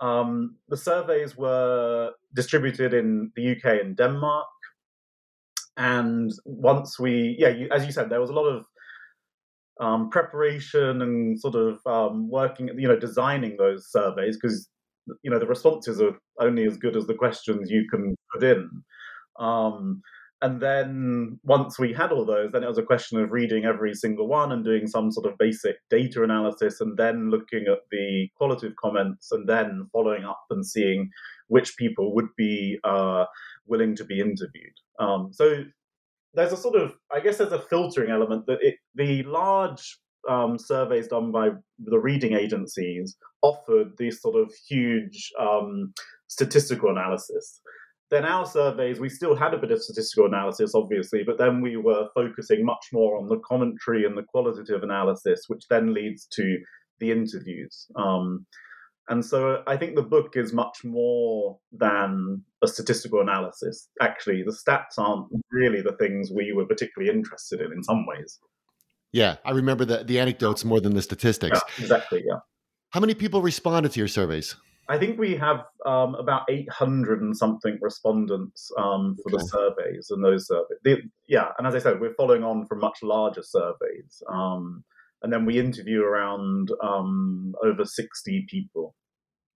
um, 0.00 0.56
the 0.68 0.76
surveys 0.76 1.36
were 1.36 2.12
distributed 2.34 2.94
in 2.94 3.30
the 3.36 3.52
UK 3.52 3.80
and 3.84 3.96
Denmark. 3.96 4.46
And 5.76 6.32
once 6.44 6.98
we, 6.98 7.36
yeah, 7.38 7.50
you, 7.50 7.68
as 7.70 7.84
you 7.84 7.92
said, 7.92 8.08
there 8.08 8.20
was 8.20 8.30
a 8.30 8.34
lot 8.34 8.48
of 8.48 8.64
um, 9.80 10.10
preparation 10.10 11.02
and 11.02 11.38
sort 11.38 11.54
of 11.54 11.78
um, 11.86 12.28
working, 12.30 12.68
you 12.76 12.88
know, 12.88 12.98
designing 12.98 13.56
those 13.56 13.90
surveys 13.90 14.36
because 14.36 14.68
you 15.22 15.30
know 15.30 15.38
the 15.38 15.46
responses 15.46 16.00
are 16.00 16.16
only 16.40 16.66
as 16.66 16.76
good 16.76 16.96
as 16.96 17.06
the 17.06 17.14
questions 17.14 17.70
you 17.70 17.86
can 17.90 18.14
put 18.32 18.42
in. 18.42 18.68
Um, 19.38 20.02
and 20.40 20.60
then 20.60 21.40
once 21.42 21.80
we 21.80 21.92
had 21.92 22.12
all 22.12 22.24
those, 22.24 22.52
then 22.52 22.62
it 22.62 22.68
was 22.68 22.78
a 22.78 22.82
question 22.82 23.20
of 23.20 23.32
reading 23.32 23.64
every 23.64 23.92
single 23.92 24.28
one 24.28 24.52
and 24.52 24.64
doing 24.64 24.86
some 24.86 25.10
sort 25.10 25.26
of 25.26 25.36
basic 25.36 25.76
data 25.90 26.22
analysis, 26.22 26.80
and 26.80 26.96
then 26.96 27.30
looking 27.30 27.64
at 27.70 27.80
the 27.90 28.28
qualitative 28.36 28.76
comments, 28.76 29.32
and 29.32 29.48
then 29.48 29.88
following 29.92 30.24
up 30.24 30.44
and 30.50 30.64
seeing 30.64 31.10
which 31.48 31.76
people 31.76 32.14
would 32.14 32.28
be 32.36 32.78
uh, 32.84 33.24
willing 33.66 33.96
to 33.96 34.04
be 34.04 34.20
interviewed. 34.20 34.74
Um, 35.00 35.30
so 35.32 35.64
there's 36.38 36.52
a 36.52 36.56
sort 36.56 36.76
of, 36.76 36.94
I 37.12 37.18
guess, 37.18 37.38
there's 37.38 37.52
a 37.52 37.58
filtering 37.58 38.12
element 38.12 38.46
that 38.46 38.58
it, 38.62 38.76
the 38.94 39.24
large 39.24 39.98
um, 40.28 40.56
surveys 40.56 41.08
done 41.08 41.32
by 41.32 41.50
the 41.80 41.98
reading 41.98 42.32
agencies 42.32 43.16
offered 43.42 43.88
these 43.98 44.20
sort 44.20 44.36
of 44.36 44.52
huge 44.68 45.32
um, 45.40 45.92
statistical 46.28 46.90
analysis. 46.90 47.60
Then 48.12 48.24
our 48.24 48.46
surveys, 48.46 49.00
we 49.00 49.08
still 49.08 49.34
had 49.34 49.52
a 49.52 49.58
bit 49.58 49.72
of 49.72 49.82
statistical 49.82 50.26
analysis, 50.26 50.76
obviously, 50.76 51.24
but 51.24 51.38
then 51.38 51.60
we 51.60 51.76
were 51.76 52.06
focusing 52.14 52.64
much 52.64 52.86
more 52.92 53.18
on 53.18 53.26
the 53.26 53.40
commentary 53.40 54.04
and 54.04 54.16
the 54.16 54.22
qualitative 54.22 54.84
analysis, 54.84 55.42
which 55.48 55.64
then 55.68 55.92
leads 55.92 56.26
to 56.26 56.56
the 57.00 57.10
interviews. 57.10 57.88
Um, 57.96 58.46
and 59.08 59.24
so 59.24 59.62
I 59.66 59.76
think 59.76 59.94
the 59.94 60.02
book 60.02 60.36
is 60.36 60.52
much 60.52 60.84
more 60.84 61.58
than 61.72 62.42
a 62.62 62.68
statistical 62.68 63.20
analysis. 63.20 63.88
Actually, 64.00 64.42
the 64.42 64.52
stats 64.52 64.98
aren't 64.98 65.26
really 65.50 65.80
the 65.80 65.96
things 65.96 66.30
we 66.30 66.52
were 66.52 66.66
particularly 66.66 67.12
interested 67.12 67.60
in 67.60 67.72
in 67.72 67.82
some 67.82 68.06
ways. 68.06 68.38
Yeah, 69.12 69.36
I 69.44 69.52
remember 69.52 69.84
the, 69.84 70.04
the 70.04 70.18
anecdotes 70.18 70.64
more 70.64 70.80
than 70.80 70.94
the 70.94 71.02
statistics. 71.02 71.58
Yeah, 71.58 71.82
exactly, 71.82 72.22
yeah. 72.26 72.40
How 72.90 73.00
many 73.00 73.14
people 73.14 73.42
responded 73.42 73.92
to 73.92 73.98
your 74.00 74.08
surveys? 74.08 74.56
I 74.90 74.98
think 74.98 75.18
we 75.18 75.36
have 75.36 75.64
um, 75.84 76.14
about 76.14 76.42
800 76.48 77.20
and 77.20 77.36
something 77.36 77.78
respondents 77.80 78.70
um, 78.78 79.16
for 79.22 79.34
okay. 79.34 79.42
the 79.42 79.48
surveys 79.48 80.10
and 80.10 80.24
those 80.24 80.46
surveys. 80.46 80.78
The, 80.82 81.02
yeah, 81.26 81.48
and 81.58 81.66
as 81.66 81.74
I 81.74 81.78
said, 81.78 82.00
we're 82.00 82.14
following 82.14 82.42
on 82.42 82.66
from 82.66 82.80
much 82.80 83.02
larger 83.02 83.42
surveys. 83.42 84.22
Um, 84.30 84.84
and 85.22 85.32
then 85.32 85.44
we 85.44 85.58
interview 85.58 86.02
around 86.02 86.70
um, 86.82 87.54
over 87.64 87.84
60 87.84 88.46
people. 88.48 88.94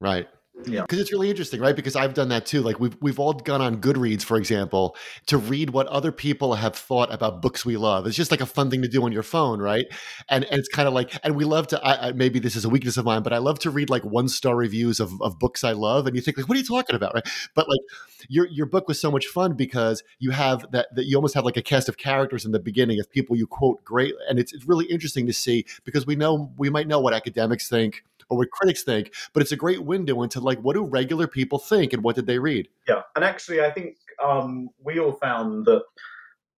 Right. 0.00 0.26
Yeah. 0.66 0.82
Because 0.82 1.00
it's 1.00 1.10
really 1.10 1.30
interesting, 1.30 1.60
right? 1.60 1.74
Because 1.74 1.96
I've 1.96 2.12
done 2.12 2.28
that 2.28 2.44
too. 2.44 2.60
Like 2.60 2.78
we've 2.78 2.94
we've 3.00 3.18
all 3.18 3.32
gone 3.32 3.62
on 3.62 3.80
Goodreads, 3.80 4.22
for 4.22 4.36
example, 4.36 4.96
to 5.26 5.38
read 5.38 5.70
what 5.70 5.86
other 5.86 6.12
people 6.12 6.54
have 6.54 6.76
thought 6.76 7.12
about 7.12 7.40
books 7.40 7.64
we 7.64 7.78
love. 7.78 8.06
It's 8.06 8.16
just 8.16 8.30
like 8.30 8.42
a 8.42 8.46
fun 8.46 8.70
thing 8.70 8.82
to 8.82 8.88
do 8.88 9.02
on 9.02 9.12
your 9.12 9.22
phone, 9.22 9.60
right? 9.62 9.86
And 10.28 10.44
and 10.44 10.58
it's 10.58 10.68
kind 10.68 10.86
of 10.86 10.92
like, 10.92 11.18
and 11.24 11.36
we 11.36 11.44
love 11.44 11.68
to. 11.68 11.82
I, 11.82 12.08
I, 12.08 12.12
maybe 12.12 12.38
this 12.38 12.54
is 12.54 12.66
a 12.66 12.68
weakness 12.68 12.98
of 12.98 13.06
mine, 13.06 13.22
but 13.22 13.32
I 13.32 13.38
love 13.38 13.60
to 13.60 13.70
read 13.70 13.88
like 13.88 14.04
one 14.04 14.28
star 14.28 14.54
reviews 14.54 15.00
of, 15.00 15.20
of 15.22 15.38
books 15.38 15.64
I 15.64 15.72
love, 15.72 16.06
and 16.06 16.14
you 16.14 16.20
think 16.20 16.36
like, 16.36 16.48
what 16.48 16.56
are 16.56 16.60
you 16.60 16.66
talking 16.66 16.96
about, 16.96 17.14
right? 17.14 17.26
But 17.54 17.66
like 17.68 17.80
your 18.28 18.46
your 18.48 18.66
book 18.66 18.88
was 18.88 19.00
so 19.00 19.10
much 19.10 19.26
fun 19.26 19.54
because 19.54 20.02
you 20.18 20.32
have 20.32 20.70
that 20.72 20.94
that 20.94 21.06
you 21.06 21.16
almost 21.16 21.34
have 21.34 21.46
like 21.46 21.56
a 21.56 21.62
cast 21.62 21.88
of 21.88 21.96
characters 21.96 22.44
in 22.44 22.52
the 22.52 22.60
beginning 22.60 23.00
of 23.00 23.10
people 23.10 23.36
you 23.36 23.46
quote 23.46 23.82
great, 23.84 24.14
and 24.28 24.38
it's 24.38 24.52
it's 24.52 24.66
really 24.66 24.84
interesting 24.84 25.26
to 25.26 25.32
see 25.32 25.64
because 25.84 26.06
we 26.06 26.14
know 26.14 26.52
we 26.58 26.68
might 26.68 26.86
know 26.86 27.00
what 27.00 27.14
academics 27.14 27.68
think 27.70 28.04
or 28.32 28.38
what 28.38 28.50
critics 28.50 28.82
think, 28.82 29.12
but 29.34 29.42
it's 29.42 29.52
a 29.52 29.56
great 29.56 29.84
window 29.84 30.22
into 30.22 30.40
like 30.40 30.58
what 30.60 30.74
do 30.74 30.82
regular 30.82 31.26
people 31.26 31.58
think 31.58 31.92
and 31.92 32.02
what 32.02 32.16
did 32.16 32.26
they 32.26 32.38
read? 32.38 32.66
Yeah, 32.88 33.02
and 33.14 33.24
actually, 33.24 33.60
I 33.60 33.70
think 33.70 33.96
um, 34.24 34.70
we 34.82 34.98
all 34.98 35.12
found 35.12 35.66
that 35.66 35.82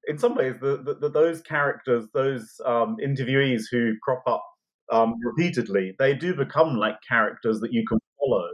in 0.06 0.16
some 0.16 0.36
ways, 0.36 0.54
the, 0.60 0.76
the, 0.76 0.94
the 0.94 1.10
those 1.10 1.40
characters, 1.40 2.06
those 2.14 2.60
um, 2.64 2.96
interviewees 3.04 3.64
who 3.70 3.94
crop 4.02 4.22
up 4.28 4.44
um, 4.92 5.14
repeatedly, 5.24 5.96
they 5.98 6.14
do 6.14 6.34
become 6.34 6.76
like 6.76 6.96
characters 7.08 7.58
that 7.60 7.72
you 7.72 7.84
can 7.88 7.98
follow. 8.20 8.46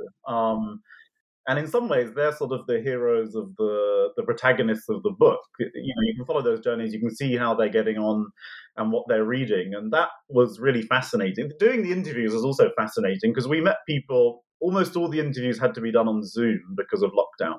And 1.51 1.59
in 1.59 1.67
some 1.67 1.89
ways 1.89 2.11
they're 2.15 2.33
sort 2.33 2.53
of 2.53 2.65
the 2.69 2.81
heroes 2.81 3.35
of 3.35 3.57
the 3.57 4.11
the 4.17 4.23
protagonists 4.23 4.89
of 4.89 5.03
the 5.03 5.11
book. 5.11 5.41
You 5.59 5.67
know 5.97 6.03
you 6.07 6.15
can 6.15 6.25
follow 6.25 6.43
those 6.43 6.61
journeys 6.61 6.95
you 6.95 7.01
can 7.01 7.13
see 7.15 7.37
how 7.37 7.55
they're 7.55 7.69
getting 7.69 7.99
on 7.99 8.31
and 8.77 8.93
what 8.93 9.07
they're 9.09 9.25
reading. 9.25 9.75
And 9.75 9.93
that 9.93 10.11
was 10.29 10.61
really 10.61 10.83
fascinating. 10.83 11.51
Doing 11.59 11.83
the 11.83 11.91
interviews 11.91 12.33
was 12.33 12.45
also 12.45 12.71
fascinating 12.77 13.33
because 13.33 13.49
we 13.49 13.61
met 13.61 13.79
people 13.89 14.45
almost 14.61 14.95
all 14.95 15.09
the 15.09 15.19
interviews 15.19 15.59
had 15.59 15.75
to 15.75 15.81
be 15.81 15.91
done 15.91 16.07
on 16.07 16.25
zoom 16.25 16.61
because 16.77 17.03
of 17.03 17.11
lockdown. 17.11 17.59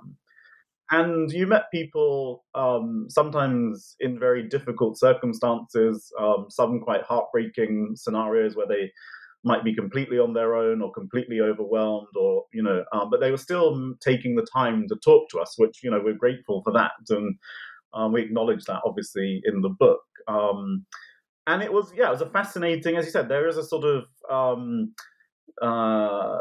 And 0.90 1.30
you 1.30 1.46
met 1.46 1.66
people 1.74 2.46
um, 2.56 3.08
sometimes 3.10 3.98
in 4.00 4.18
very 4.18 4.48
difficult 4.48 4.98
circumstances 4.98 6.10
um, 6.18 6.46
some 6.50 6.80
quite 6.80 7.04
heartbreaking 7.04 7.96
scenarios 7.96 8.56
where 8.56 8.68
they 8.68 8.90
might 9.44 9.64
be 9.64 9.74
completely 9.74 10.20
on 10.20 10.34
their 10.34 10.56
own 10.56 10.82
or 10.82 10.92
completely 10.92 11.40
overwhelmed 11.40 12.16
or 12.16 12.44
you 12.54 12.62
know 12.62 12.84
um, 12.94 13.10
but 13.10 13.20
they 13.20 13.32
were 13.32 13.38
still 13.38 13.96
taking 14.00 14.36
the 14.36 14.46
time 14.54 14.88
to 14.88 14.96
talk 15.04 15.30
to 15.30 15.40
us 15.40 15.56
which 15.58 15.80
you 15.84 15.90
know 15.90 16.02
we're 16.04 16.14
grateful 16.14 16.62
for 16.64 16.74
that. 16.74 16.92
And 17.10 17.36
um, 17.94 18.14
we 18.14 18.22
acknowledge 18.22 18.64
that 18.66 18.82
obviously 18.86 19.42
in 19.46 19.62
the 19.62 19.70
book. 19.70 20.02
Um, 20.28 20.86
and 21.48 21.62
it 21.64 21.74
was 21.74 21.92
yeah 21.96 22.08
it 22.08 22.12
was 22.12 22.22
a 22.22 22.30
fascinating 22.30 22.98
as 22.98 23.06
you 23.06 23.12
said 23.12 23.28
there 23.28 23.48
is 23.48 23.58
a 23.58 23.64
sort 23.64 23.84
of 23.84 24.06
um, 24.30 24.94
uh, 25.62 26.38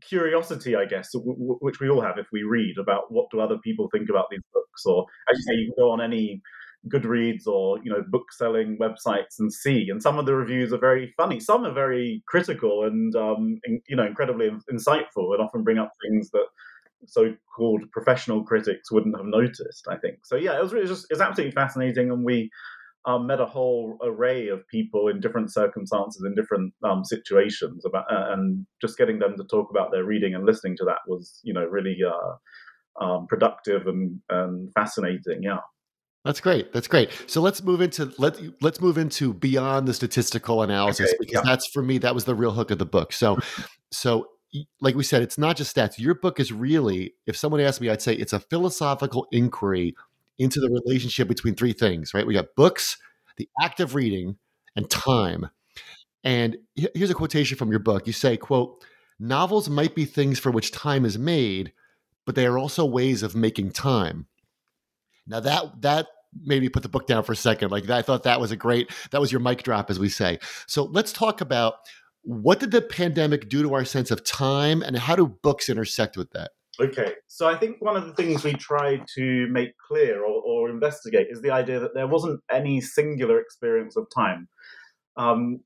curiosity 0.00 0.74
i 0.74 0.84
guess 0.84 1.12
w- 1.12 1.34
w- 1.34 1.58
which 1.60 1.80
we 1.80 1.88
all 1.88 2.00
have 2.00 2.18
if 2.18 2.26
we 2.32 2.42
read 2.42 2.76
about 2.78 3.12
what 3.12 3.26
do 3.30 3.40
other 3.40 3.58
people 3.58 3.88
think 3.92 4.08
about 4.08 4.26
these 4.30 4.40
books 4.52 4.84
or 4.86 5.04
as 5.30 5.38
you 5.38 5.42
say 5.42 5.54
you 5.54 5.66
can 5.66 5.84
go 5.84 5.90
on 5.90 6.00
any 6.00 6.40
Goodreads 6.86 7.46
or 7.46 7.78
you 7.82 7.90
know 7.90 8.02
book 8.08 8.32
selling 8.32 8.78
websites 8.78 9.38
and 9.38 9.52
see. 9.52 9.88
And 9.90 10.02
some 10.02 10.18
of 10.18 10.26
the 10.26 10.34
reviews 10.34 10.72
are 10.72 10.78
very 10.78 11.12
funny. 11.16 11.40
Some 11.40 11.64
are 11.64 11.72
very 11.72 12.22
critical 12.28 12.84
and 12.84 13.14
um, 13.16 13.58
in, 13.64 13.80
you 13.88 13.96
know 13.96 14.06
incredibly 14.06 14.50
insightful 14.72 15.34
and 15.34 15.40
often 15.40 15.64
bring 15.64 15.78
up 15.78 15.92
things 16.02 16.30
that 16.30 16.46
so-called 17.06 17.82
professional 17.92 18.44
critics 18.44 18.90
wouldn't 18.92 19.16
have 19.16 19.26
noticed. 19.26 19.86
I 19.88 19.96
think 19.96 20.24
so. 20.24 20.36
Yeah, 20.36 20.56
it 20.56 20.62
was 20.62 20.72
really 20.72 20.88
just 20.88 21.06
it's 21.10 21.20
absolutely 21.20 21.52
fascinating, 21.52 22.10
and 22.10 22.24
we. 22.24 22.50
Um, 23.06 23.26
met 23.26 23.40
a 23.40 23.46
whole 23.46 23.96
array 24.02 24.48
of 24.48 24.66
people 24.68 25.08
in 25.08 25.20
different 25.20 25.50
circumstances, 25.50 26.22
in 26.26 26.34
different 26.34 26.74
um, 26.82 27.04
situations, 27.04 27.84
about 27.86 28.04
uh, 28.12 28.32
and 28.32 28.66
just 28.82 28.98
getting 28.98 29.18
them 29.18 29.34
to 29.38 29.44
talk 29.44 29.70
about 29.70 29.92
their 29.92 30.04
reading 30.04 30.34
and 30.34 30.44
listening 30.44 30.76
to 30.76 30.84
that 30.84 30.98
was, 31.06 31.40
you 31.42 31.54
know, 31.54 31.64
really 31.64 31.96
uh, 32.06 33.04
um, 33.04 33.26
productive 33.26 33.86
and, 33.86 34.20
and 34.28 34.70
fascinating. 34.74 35.42
Yeah. 35.42 35.60
That's 36.28 36.40
great. 36.40 36.74
That's 36.74 36.88
great. 36.88 37.10
So 37.26 37.40
let's 37.40 37.62
move 37.62 37.80
into 37.80 38.12
let 38.18 38.38
let's 38.60 38.82
move 38.82 38.98
into 38.98 39.32
beyond 39.32 39.88
the 39.88 39.94
statistical 39.94 40.60
analysis 40.60 41.08
okay, 41.08 41.16
because 41.18 41.36
yeah. 41.36 41.40
that's 41.42 41.66
for 41.68 41.82
me 41.82 41.96
that 41.98 42.14
was 42.14 42.26
the 42.26 42.34
real 42.34 42.50
hook 42.50 42.70
of 42.70 42.78
the 42.78 42.84
book. 42.84 43.14
So 43.14 43.38
so 43.90 44.28
like 44.82 44.94
we 44.94 45.04
said, 45.04 45.22
it's 45.22 45.38
not 45.38 45.56
just 45.56 45.74
stats. 45.74 45.98
Your 45.98 46.14
book 46.14 46.38
is 46.38 46.52
really, 46.52 47.14
if 47.26 47.34
someone 47.34 47.62
asked 47.62 47.80
me, 47.80 47.88
I'd 47.88 48.02
say 48.02 48.12
it's 48.12 48.34
a 48.34 48.40
philosophical 48.40 49.26
inquiry 49.32 49.94
into 50.38 50.60
the 50.60 50.68
relationship 50.68 51.28
between 51.28 51.54
three 51.54 51.72
things, 51.72 52.12
right? 52.12 52.26
We 52.26 52.34
got 52.34 52.54
books, 52.54 52.98
the 53.38 53.48
act 53.62 53.80
of 53.80 53.94
reading, 53.94 54.36
and 54.76 54.90
time. 54.90 55.48
And 56.24 56.58
here's 56.74 57.08
a 57.08 57.14
quotation 57.14 57.56
from 57.56 57.70
your 57.70 57.80
book. 57.80 58.06
You 58.06 58.12
say, 58.12 58.36
quote, 58.36 58.84
novels 59.18 59.70
might 59.70 59.94
be 59.94 60.04
things 60.04 60.38
for 60.38 60.50
which 60.50 60.72
time 60.72 61.06
is 61.06 61.18
made, 61.18 61.72
but 62.26 62.34
they 62.34 62.44
are 62.44 62.58
also 62.58 62.84
ways 62.84 63.22
of 63.22 63.34
making 63.34 63.70
time. 63.70 64.26
Now 65.26 65.40
that 65.40 65.82
that 65.82 66.06
made 66.44 66.62
me 66.62 66.68
put 66.68 66.82
the 66.82 66.88
book 66.88 67.06
down 67.06 67.22
for 67.24 67.32
a 67.32 67.36
second. 67.36 67.70
Like 67.70 67.88
I 67.88 68.02
thought 68.02 68.22
that 68.24 68.40
was 68.40 68.50
a 68.50 68.56
great, 68.56 68.90
that 69.10 69.20
was 69.20 69.32
your 69.32 69.40
mic 69.40 69.62
drop, 69.62 69.90
as 69.90 69.98
we 69.98 70.08
say. 70.08 70.38
So 70.66 70.84
let's 70.84 71.12
talk 71.12 71.40
about 71.40 71.74
what 72.22 72.60
did 72.60 72.70
the 72.70 72.82
pandemic 72.82 73.48
do 73.48 73.62
to 73.62 73.74
our 73.74 73.84
sense 73.84 74.10
of 74.10 74.24
time 74.24 74.82
and 74.82 74.96
how 74.98 75.16
do 75.16 75.26
books 75.42 75.68
intersect 75.68 76.16
with 76.16 76.30
that? 76.32 76.50
Okay, 76.80 77.14
so 77.26 77.48
I 77.48 77.56
think 77.56 77.78
one 77.80 77.96
of 77.96 78.06
the 78.06 78.12
things 78.12 78.44
we 78.44 78.52
tried 78.52 79.04
to 79.16 79.48
make 79.50 79.70
clear 79.88 80.22
or, 80.22 80.42
or 80.42 80.70
investigate 80.70 81.26
is 81.28 81.42
the 81.42 81.50
idea 81.50 81.80
that 81.80 81.92
there 81.94 82.06
wasn't 82.06 82.40
any 82.52 82.80
singular 82.80 83.40
experience 83.40 83.96
of 83.96 84.06
time. 84.14 84.48
Um, 85.16 85.60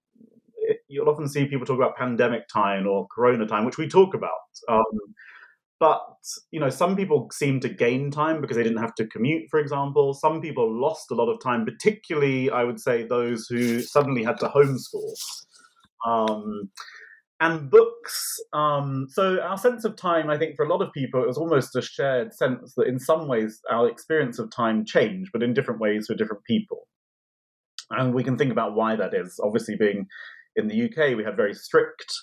you'll 0.89 1.09
often 1.09 1.29
see 1.29 1.47
people 1.47 1.67
talk 1.67 1.77
about 1.77 1.97
pandemic 1.97 2.49
time 2.49 2.87
or 2.87 3.07
corona 3.15 3.47
time, 3.47 3.67
which 3.67 3.77
we 3.77 3.89
talk 3.89 4.15
about. 4.15 4.31
Um, 4.69 4.83
but 5.83 6.01
you 6.53 6.61
know, 6.61 6.71
some 6.71 6.95
people 6.95 7.29
seem 7.33 7.59
to 7.59 7.69
gain 7.69 8.13
time 8.13 8.41
because 8.41 8.57
they 8.57 8.63
didn't 8.63 8.79
have 8.79 8.95
to 8.95 9.07
commute, 9.09 9.51
for 9.51 9.59
example. 9.59 10.15
Some 10.15 10.41
people 10.41 10.73
lost 10.73 11.11
a 11.11 11.17
lot 11.17 11.29
of 11.29 11.43
time, 11.43 11.65
particularly, 11.65 12.53
I 12.53 12.63
would 12.63 12.79
say, 12.79 13.05
those 13.05 13.49
who 13.49 13.81
suddenly 13.81 14.23
had 14.23 14.39
to 14.39 14.49
homeschool. 14.49 15.13
Um, 16.07 16.71
and 17.41 17.69
books. 17.69 18.39
Um, 18.53 19.09
so 19.11 19.41
our 19.41 19.59
sense 19.59 19.85
of 19.85 19.97
time, 19.97 20.31
I 20.31 20.39
think, 20.39 20.55
for 20.55 20.65
a 20.65 20.69
lot 20.69 20.83
of 20.83 20.93
people, 20.93 21.21
it 21.21 21.27
was 21.27 21.37
almost 21.37 21.75
a 21.75 21.83
shared 21.83 22.33
sense 22.33 22.75
that 22.77 22.87
in 22.87 23.01
some 23.01 23.27
ways 23.27 23.61
our 23.69 23.89
experience 23.89 24.39
of 24.39 24.53
time 24.53 24.85
changed, 24.85 25.31
but 25.33 25.43
in 25.43 25.53
different 25.53 25.81
ways 25.81 26.07
for 26.07 26.15
different 26.15 26.45
people. 26.45 26.87
And 27.91 28.15
we 28.15 28.23
can 28.23 28.39
think 28.39 28.53
about 28.53 28.77
why 28.77 28.95
that 28.95 29.15
is. 29.15 29.41
Obviously, 29.43 29.75
being 29.75 30.07
in 30.55 30.69
the 30.69 30.85
UK, 30.85 31.17
we 31.17 31.25
had 31.25 31.37
very 31.37 31.55
strict 31.55 32.15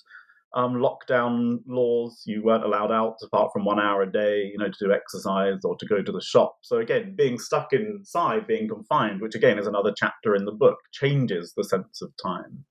um, 0.53 0.75
lockdown 0.75 1.59
laws. 1.67 2.23
You 2.25 2.43
weren't 2.43 2.65
allowed 2.65 2.91
out 2.91 3.15
apart 3.23 3.51
from 3.53 3.65
one 3.65 3.79
hour 3.79 4.01
a 4.01 4.11
day, 4.11 4.49
you 4.51 4.57
know, 4.57 4.69
to 4.69 4.85
do 4.85 4.91
exercise 4.91 5.59
or 5.63 5.75
to 5.77 5.85
go 5.85 6.01
to 6.01 6.11
the 6.11 6.21
shop. 6.21 6.57
So 6.61 6.77
again, 6.77 7.15
being 7.15 7.37
stuck 7.37 7.73
inside, 7.73 8.47
being 8.47 8.67
confined, 8.67 9.21
which 9.21 9.35
again 9.35 9.59
is 9.59 9.67
another 9.67 9.93
chapter 9.95 10.35
in 10.35 10.45
the 10.45 10.51
book, 10.51 10.77
changes 10.91 11.53
the 11.55 11.63
sense 11.63 12.01
of 12.01 12.11
time. 12.21 12.65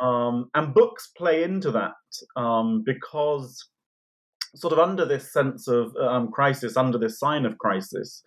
Um, 0.00 0.50
and 0.54 0.74
books 0.74 1.10
play 1.16 1.42
into 1.42 1.70
that 1.70 1.94
um, 2.36 2.82
because, 2.84 3.66
sort 4.54 4.72
of 4.72 4.78
under 4.78 5.04
this 5.04 5.32
sense 5.32 5.68
of 5.68 5.94
um, 5.96 6.30
crisis, 6.30 6.76
under 6.76 6.98
this 6.98 7.18
sign 7.18 7.46
of 7.46 7.56
crisis, 7.58 8.22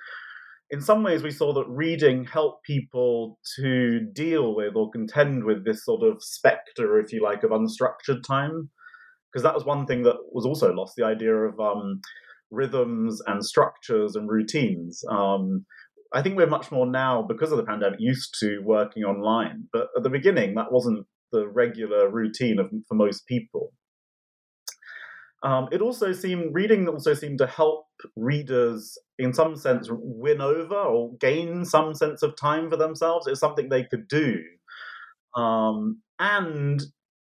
in 0.72 0.82
some 0.82 1.04
ways 1.04 1.24
we 1.24 1.32
saw 1.32 1.54
that 1.54 1.68
reading 1.68 2.26
helped 2.26 2.64
people 2.64 3.40
to 3.58 4.02
deal 4.14 4.56
with 4.56 4.76
or 4.76 4.92
contend 4.92 5.44
with 5.44 5.66
this 5.66 5.84
sort 5.84 6.04
of 6.04 6.22
specter, 6.22 7.00
if 7.00 7.12
you 7.12 7.24
like, 7.24 7.44
of 7.44 7.52
unstructured 7.52 8.24
time. 8.28 8.70
Because 9.32 9.44
that 9.44 9.54
was 9.54 9.66
one 9.66 9.86
thing 9.86 10.04
that 10.04 10.18
was 10.32 10.46
also 10.46 10.74
lost 10.74 10.94
the 10.96 11.06
idea 11.06 11.34
of 11.34 11.60
um, 11.60 12.02
rhythms 12.50 13.22
and 13.28 13.46
structures 13.46 14.16
and 14.16 14.30
routines. 14.30 15.04
Um, 15.10 15.66
I 16.12 16.24
think 16.24 16.36
we're 16.36 16.48
much 16.48 16.72
more 16.72 16.88
now, 16.88 17.22
because 17.22 17.52
of 17.52 17.58
the 17.58 17.64
pandemic, 17.64 18.00
used 18.00 18.36
to 18.40 18.60
working 18.64 19.04
online. 19.04 19.68
But 19.72 19.90
at 19.96 20.04
the 20.04 20.10
beginning, 20.10 20.56
that 20.56 20.72
wasn't 20.72 21.06
the 21.32 21.48
regular 21.48 22.10
routine 22.10 22.58
of, 22.60 22.72
for 22.88 22.96
most 22.96 23.28
people. 23.28 23.72
Um, 25.42 25.70
it 25.72 25.82
also 25.82 26.12
seemed 26.12 26.54
reading 26.54 26.88
also 26.88 27.14
seemed 27.14 27.38
to 27.38 27.48
help 27.48 27.86
readers, 28.16 28.98
in 29.18 29.34
some 29.34 29.56
sense, 29.56 29.88
win 29.90 30.42
over 30.42 30.76
or 30.76 31.16
gain 31.18 31.64
some 31.64 31.94
sense 31.94 32.24
of 32.24 32.36
time 32.36 32.70
for 32.70 32.76
themselves. 32.76 33.26
It's 33.26 33.40
something 33.40 33.70
they 33.70 33.86
could 33.86 34.08
do, 34.10 34.42
um, 35.36 36.02
and 36.20 36.82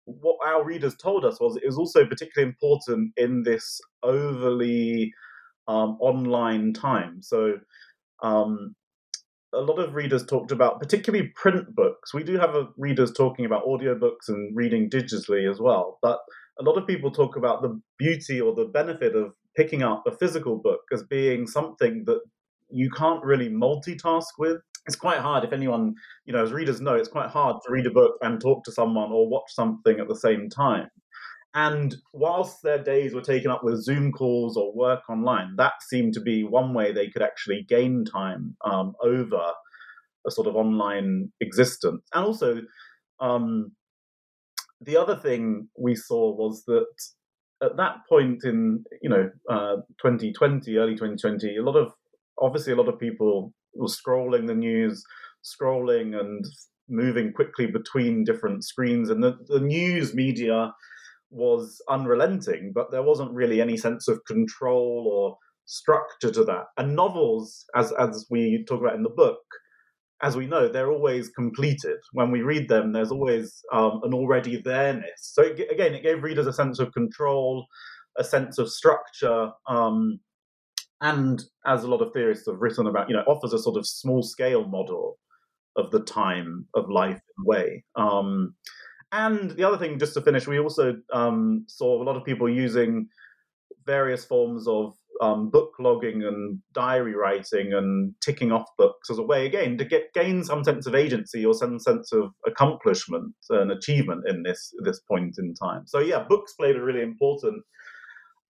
what 0.04 0.36
our 0.46 0.64
readers 0.64 0.94
told 0.96 1.24
us 1.24 1.40
was 1.40 1.56
it 1.56 1.66
was 1.66 1.78
also 1.78 2.04
particularly 2.04 2.50
important 2.50 3.12
in 3.16 3.42
this 3.42 3.80
overly 4.02 5.12
um, 5.66 5.96
online 6.00 6.74
time. 6.74 7.22
So 7.22 7.54
um, 8.22 8.74
a 9.54 9.60
lot 9.60 9.78
of 9.78 9.94
readers 9.94 10.26
talked 10.26 10.52
about, 10.52 10.80
particularly 10.80 11.32
print 11.34 11.74
books. 11.74 12.12
We 12.12 12.22
do 12.22 12.38
have 12.38 12.54
readers 12.76 13.12
talking 13.12 13.46
about 13.46 13.64
audiobooks 13.64 14.28
and 14.28 14.54
reading 14.54 14.90
digitally 14.90 15.50
as 15.50 15.58
well, 15.58 15.98
but 16.02 16.18
a 16.58 16.62
lot 16.62 16.76
of 16.76 16.86
people 16.86 17.10
talk 17.10 17.36
about 17.36 17.62
the 17.62 17.80
beauty 17.98 18.40
or 18.40 18.54
the 18.54 18.66
benefit 18.66 19.14
of 19.14 19.32
picking 19.56 19.82
up 19.82 20.04
a 20.06 20.16
physical 20.16 20.56
book 20.56 20.80
as 20.92 21.02
being 21.02 21.46
something 21.46 22.04
that 22.06 22.20
you 22.70 22.90
can't 22.90 23.24
really 23.24 23.48
multitask 23.48 24.24
with. 24.38 24.58
It's 24.86 24.96
quite 24.96 25.18
hard 25.18 25.44
if 25.44 25.52
anyone, 25.52 25.94
you 26.26 26.32
know, 26.32 26.42
as 26.42 26.52
readers 26.52 26.80
know, 26.80 26.94
it's 26.94 27.08
quite 27.08 27.30
hard 27.30 27.56
to 27.64 27.72
read 27.72 27.86
a 27.86 27.90
book 27.90 28.16
and 28.20 28.40
talk 28.40 28.64
to 28.64 28.72
someone 28.72 29.10
or 29.10 29.28
watch 29.28 29.50
something 29.50 29.98
at 29.98 30.08
the 30.08 30.16
same 30.16 30.48
time. 30.48 30.90
And 31.54 31.94
whilst 32.12 32.62
their 32.62 32.82
days 32.82 33.14
were 33.14 33.20
taken 33.20 33.50
up 33.50 33.62
with 33.62 33.82
Zoom 33.82 34.10
calls 34.10 34.56
or 34.56 34.74
work 34.74 35.08
online, 35.08 35.54
that 35.56 35.74
seemed 35.88 36.14
to 36.14 36.20
be 36.20 36.42
one 36.42 36.74
way 36.74 36.92
they 36.92 37.08
could 37.08 37.22
actually 37.22 37.64
gain 37.68 38.04
time 38.04 38.56
um, 38.64 38.94
over 39.00 39.52
a 40.26 40.30
sort 40.30 40.48
of 40.48 40.56
online 40.56 41.30
existence. 41.40 42.02
And 42.12 42.24
also, 42.24 42.62
um, 43.20 43.70
the 44.84 44.96
other 44.96 45.16
thing 45.16 45.68
we 45.78 45.94
saw 45.94 46.34
was 46.34 46.64
that 46.66 46.86
at 47.62 47.76
that 47.76 47.96
point 48.08 48.44
in 48.44 48.84
you 49.02 49.08
know 49.08 49.30
uh, 49.50 49.76
2020, 50.02 50.76
early 50.76 50.94
2020, 50.94 51.56
a 51.56 51.62
lot 51.62 51.76
of 51.76 51.92
obviously 52.40 52.72
a 52.72 52.76
lot 52.76 52.88
of 52.88 52.98
people 52.98 53.52
were 53.74 53.88
scrolling 53.88 54.46
the 54.46 54.54
news, 54.54 55.04
scrolling 55.44 56.18
and 56.18 56.44
moving 56.88 57.32
quickly 57.32 57.66
between 57.66 58.24
different 58.24 58.64
screens, 58.64 59.10
and 59.10 59.22
the, 59.22 59.36
the 59.48 59.60
news 59.60 60.14
media 60.14 60.72
was 61.30 61.82
unrelenting, 61.88 62.72
but 62.74 62.90
there 62.90 63.02
wasn't 63.02 63.32
really 63.32 63.60
any 63.60 63.76
sense 63.76 64.06
of 64.06 64.24
control 64.26 65.10
or 65.12 65.36
structure 65.66 66.30
to 66.30 66.44
that. 66.44 66.64
And 66.76 66.94
novels, 66.94 67.64
as 67.74 67.92
as 67.92 68.26
we 68.30 68.64
talk 68.68 68.80
about 68.80 68.96
in 68.96 69.02
the 69.02 69.10
book, 69.10 69.40
as 70.22 70.36
we 70.36 70.46
know, 70.46 70.68
they're 70.68 70.92
always 70.92 71.28
completed. 71.30 71.98
When 72.12 72.30
we 72.30 72.42
read 72.42 72.68
them, 72.68 72.92
there's 72.92 73.10
always 73.10 73.62
um, 73.72 74.00
an 74.04 74.14
already 74.14 74.60
there-ness. 74.60 75.32
So 75.34 75.42
it, 75.42 75.70
again, 75.70 75.94
it 75.94 76.02
gave 76.02 76.22
readers 76.22 76.46
a 76.46 76.52
sense 76.52 76.78
of 76.78 76.92
control, 76.92 77.66
a 78.16 78.24
sense 78.24 78.58
of 78.58 78.70
structure, 78.70 79.50
um, 79.68 80.20
and 81.00 81.42
as 81.66 81.84
a 81.84 81.88
lot 81.88 82.00
of 82.00 82.12
theorists 82.12 82.46
have 82.46 82.60
written 82.60 82.86
about, 82.86 83.10
you 83.10 83.16
know, 83.16 83.24
offers 83.26 83.52
a 83.52 83.58
sort 83.58 83.76
of 83.76 83.86
small-scale 83.86 84.66
model 84.68 85.18
of 85.76 85.90
the 85.90 86.00
time 86.00 86.66
of 86.74 86.88
life 86.88 87.20
and 87.36 87.46
way. 87.46 87.84
Um, 87.96 88.54
and 89.12 89.50
the 89.50 89.64
other 89.64 89.76
thing, 89.76 89.98
just 89.98 90.14
to 90.14 90.22
finish, 90.22 90.46
we 90.46 90.58
also 90.58 90.96
um, 91.12 91.64
saw 91.66 92.00
a 92.00 92.04
lot 92.04 92.16
of 92.16 92.24
people 92.24 92.48
using 92.48 93.08
various 93.84 94.24
forms 94.24 94.66
of 94.66 94.94
um, 95.20 95.50
book 95.50 95.72
logging 95.78 96.22
and 96.22 96.58
diary 96.72 97.14
writing 97.14 97.72
and 97.72 98.14
ticking 98.20 98.52
off 98.52 98.68
books 98.76 99.10
as 99.10 99.18
a 99.18 99.22
way, 99.22 99.46
again, 99.46 99.78
to 99.78 99.84
get 99.84 100.12
gain 100.14 100.44
some 100.44 100.64
sense 100.64 100.86
of 100.86 100.94
agency 100.94 101.44
or 101.44 101.54
some 101.54 101.78
sense 101.78 102.12
of 102.12 102.30
accomplishment 102.46 103.34
and 103.50 103.70
achievement 103.70 104.28
in 104.28 104.42
this 104.42 104.72
this 104.82 105.00
point 105.00 105.36
in 105.38 105.54
time. 105.54 105.82
So 105.86 105.98
yeah, 105.98 106.24
books 106.28 106.54
played 106.54 106.76
a 106.76 106.82
really 106.82 107.02
important 107.02 107.62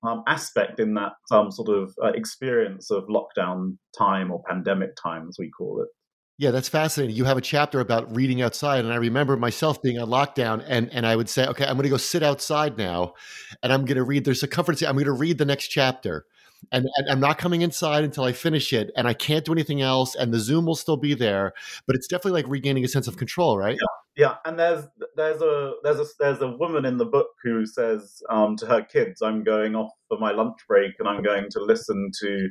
um, 0.06 0.22
aspect 0.26 0.80
in 0.80 0.94
that 0.94 1.12
um, 1.30 1.50
sort 1.50 1.68
of 1.68 1.94
uh, 2.02 2.08
experience 2.08 2.90
of 2.90 3.04
lockdown 3.04 3.76
time 3.96 4.30
or 4.30 4.42
pandemic 4.48 4.90
time, 5.02 5.26
as 5.28 5.36
we 5.38 5.50
call 5.50 5.82
it. 5.82 5.88
Yeah, 6.36 6.50
that's 6.50 6.68
fascinating. 6.68 7.14
You 7.14 7.24
have 7.24 7.36
a 7.36 7.40
chapter 7.40 7.78
about 7.78 8.14
reading 8.14 8.42
outside, 8.42 8.84
and 8.84 8.92
I 8.92 8.96
remember 8.96 9.36
myself 9.36 9.80
being 9.80 9.98
on 9.98 10.08
lockdown, 10.08 10.64
and 10.66 10.92
and 10.92 11.06
I 11.06 11.14
would 11.14 11.28
say, 11.28 11.46
okay, 11.46 11.64
I'm 11.64 11.74
going 11.74 11.84
to 11.84 11.90
go 11.90 11.96
sit 11.96 12.24
outside 12.24 12.76
now, 12.76 13.14
and 13.62 13.72
I'm 13.72 13.84
going 13.84 13.96
to 13.96 14.02
read. 14.02 14.24
There's 14.24 14.42
a 14.42 14.48
comfort. 14.48 14.82
I'm 14.82 14.96
going 14.96 15.04
to 15.04 15.12
read 15.12 15.38
the 15.38 15.44
next 15.44 15.68
chapter, 15.68 16.26
and, 16.72 16.86
and, 16.96 17.10
I'm 17.10 17.20
not 17.20 17.38
coming 17.38 17.62
inside 17.62 18.04
until 18.04 18.24
I 18.24 18.32
finish 18.32 18.72
it, 18.72 18.90
and 18.96 19.06
I 19.08 19.14
can't 19.14 19.44
do 19.44 19.52
anything 19.52 19.82
else, 19.82 20.14
and 20.14 20.32
the 20.32 20.38
Zoom 20.38 20.66
will 20.66 20.74
still 20.74 20.96
be 20.96 21.14
there, 21.14 21.52
but 21.86 21.96
it's 21.96 22.06
definitely 22.06 22.42
like 22.42 22.50
regaining 22.50 22.84
a 22.84 22.88
sense 22.88 23.06
of 23.06 23.16
control, 23.16 23.58
right? 23.58 23.76
Yeah, 24.16 24.26
yeah. 24.26 24.34
And 24.44 24.58
there's 24.58 24.84
there's 25.16 25.42
a 25.42 25.74
there's 25.82 26.00
a 26.00 26.06
there's 26.18 26.40
a 26.40 26.48
woman 26.48 26.84
in 26.84 26.98
the 26.98 27.06
book 27.06 27.28
who 27.42 27.66
says 27.66 28.22
um, 28.30 28.56
to 28.56 28.66
her 28.66 28.82
kids, 28.82 29.22
"I'm 29.22 29.44
going 29.44 29.74
off 29.74 29.90
for 30.08 30.18
my 30.18 30.32
lunch 30.32 30.58
break, 30.68 30.92
and 30.98 31.08
I'm 31.08 31.22
going 31.22 31.48
to 31.50 31.60
listen 31.60 32.10
to." 32.20 32.50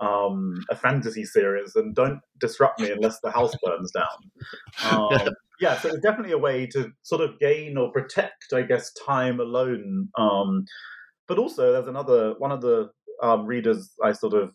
um, 0.00 0.64
a 0.68 0.74
fantasy 0.74 1.24
series 1.24 1.76
and 1.76 1.94
don't 1.94 2.20
disrupt 2.40 2.80
me 2.80 2.90
unless 2.90 3.20
the 3.20 3.30
house 3.30 3.54
burns 3.62 3.92
down. 3.92 4.06
Um, 4.90 5.28
yeah, 5.60 5.78
so 5.78 5.88
it's 5.88 6.00
definitely 6.00 6.32
a 6.32 6.38
way 6.38 6.66
to 6.66 6.90
sort 7.02 7.20
of 7.20 7.38
gain 7.38 7.76
or 7.76 7.92
protect, 7.92 8.52
I 8.52 8.62
guess, 8.62 8.92
time 8.94 9.38
alone. 9.38 10.08
Um, 10.18 10.64
but 11.28 11.38
also, 11.38 11.72
there's 11.72 11.86
another 11.86 12.34
one 12.38 12.50
of 12.50 12.62
the 12.62 12.90
um, 13.22 13.46
readers 13.46 13.92
I 14.02 14.12
sort 14.12 14.34
of 14.34 14.52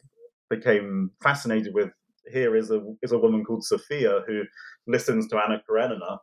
became 0.49 1.11
fascinated 1.23 1.73
with 1.73 1.89
here 2.31 2.55
is 2.55 2.71
a 2.71 2.81
is 3.01 3.11
a 3.11 3.17
woman 3.17 3.43
called 3.43 3.63
Sophia 3.63 4.21
who 4.27 4.43
listens 4.85 5.27
to 5.27 5.37
Anna 5.37 5.61
Karenina. 5.67 6.19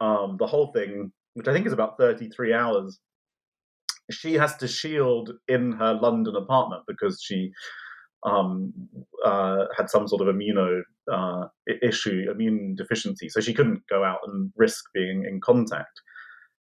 Um, 0.00 0.36
the 0.38 0.46
whole 0.46 0.72
thing, 0.72 1.12
which 1.34 1.48
I 1.48 1.52
think 1.52 1.66
is 1.66 1.72
about 1.72 1.98
33 1.98 2.52
hours, 2.52 2.98
she 4.10 4.34
has 4.34 4.56
to 4.56 4.68
shield 4.68 5.30
in 5.48 5.72
her 5.72 5.94
London 5.94 6.34
apartment 6.36 6.82
because 6.88 7.22
she 7.22 7.50
um, 8.24 8.72
uh, 9.24 9.64
had 9.76 9.90
some 9.90 10.08
sort 10.08 10.26
of 10.26 10.34
immuno 10.34 10.80
uh, 11.12 11.46
issue, 11.82 12.26
immune 12.30 12.74
deficiency, 12.76 13.28
so 13.28 13.40
she 13.40 13.54
couldn't 13.54 13.82
go 13.88 14.04
out 14.04 14.18
and 14.26 14.52
risk 14.56 14.84
being 14.94 15.24
in 15.28 15.40
contact. 15.40 16.00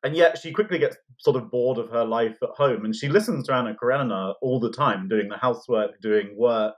And 0.03 0.15
yet 0.15 0.37
she 0.37 0.51
quickly 0.51 0.79
gets 0.79 0.97
sort 1.19 1.35
of 1.37 1.51
bored 1.51 1.77
of 1.77 1.89
her 1.91 2.05
life 2.05 2.37
at 2.41 2.49
home, 2.57 2.85
and 2.85 2.95
she 2.95 3.07
listens 3.09 3.45
to 3.47 3.53
Anna 3.53 3.75
Karenina 3.75 4.33
all 4.41 4.59
the 4.59 4.71
time, 4.71 5.07
doing 5.07 5.29
the 5.29 5.37
housework, 5.37 5.91
doing 6.01 6.35
work, 6.37 6.75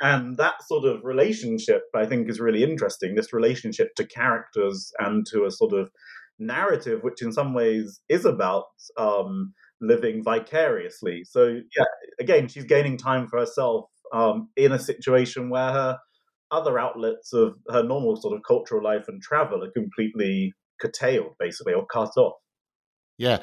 And 0.00 0.36
that 0.36 0.62
sort 0.62 0.84
of 0.84 1.04
relationship, 1.04 1.82
I 1.94 2.06
think, 2.06 2.28
is 2.30 2.38
really 2.40 2.62
interesting. 2.62 3.14
This 3.14 3.32
relationship 3.32 3.94
to 3.96 4.06
characters 4.06 4.92
and 5.00 5.26
to 5.32 5.44
a 5.44 5.50
sort 5.50 5.72
of 5.72 5.90
narrative, 6.38 7.02
which 7.02 7.20
in 7.22 7.32
some 7.32 7.52
ways 7.54 8.00
is 8.08 8.24
about 8.24 8.66
um, 8.96 9.54
living 9.80 10.22
vicariously. 10.22 11.24
So, 11.24 11.60
yeah, 11.76 11.84
again, 12.20 12.46
she's 12.48 12.64
gaining 12.64 12.96
time 12.96 13.26
for 13.28 13.40
herself 13.40 13.86
um, 14.14 14.48
in 14.56 14.72
a 14.72 14.78
situation 14.78 15.50
where 15.50 15.72
her 15.72 15.98
other 16.50 16.78
outlets 16.78 17.32
of 17.32 17.56
her 17.70 17.82
normal 17.82 18.16
sort 18.16 18.36
of 18.36 18.42
cultural 18.46 18.82
life 18.84 19.06
and 19.08 19.20
travel 19.22 19.64
are 19.64 19.70
completely 19.72 20.54
curtailed, 20.80 21.34
basically, 21.40 21.74
or 21.74 21.86
cut 21.86 22.12
off. 22.16 22.34
Yeah, 23.20 23.38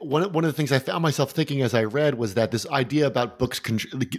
one 0.00 0.32
one 0.32 0.44
of 0.46 0.48
the 0.50 0.56
things 0.56 0.72
I 0.72 0.78
found 0.78 1.02
myself 1.02 1.32
thinking 1.32 1.60
as 1.60 1.74
I 1.74 1.84
read 1.84 2.14
was 2.14 2.32
that 2.34 2.50
this 2.52 2.66
idea 2.70 3.06
about 3.06 3.38
books 3.38 3.60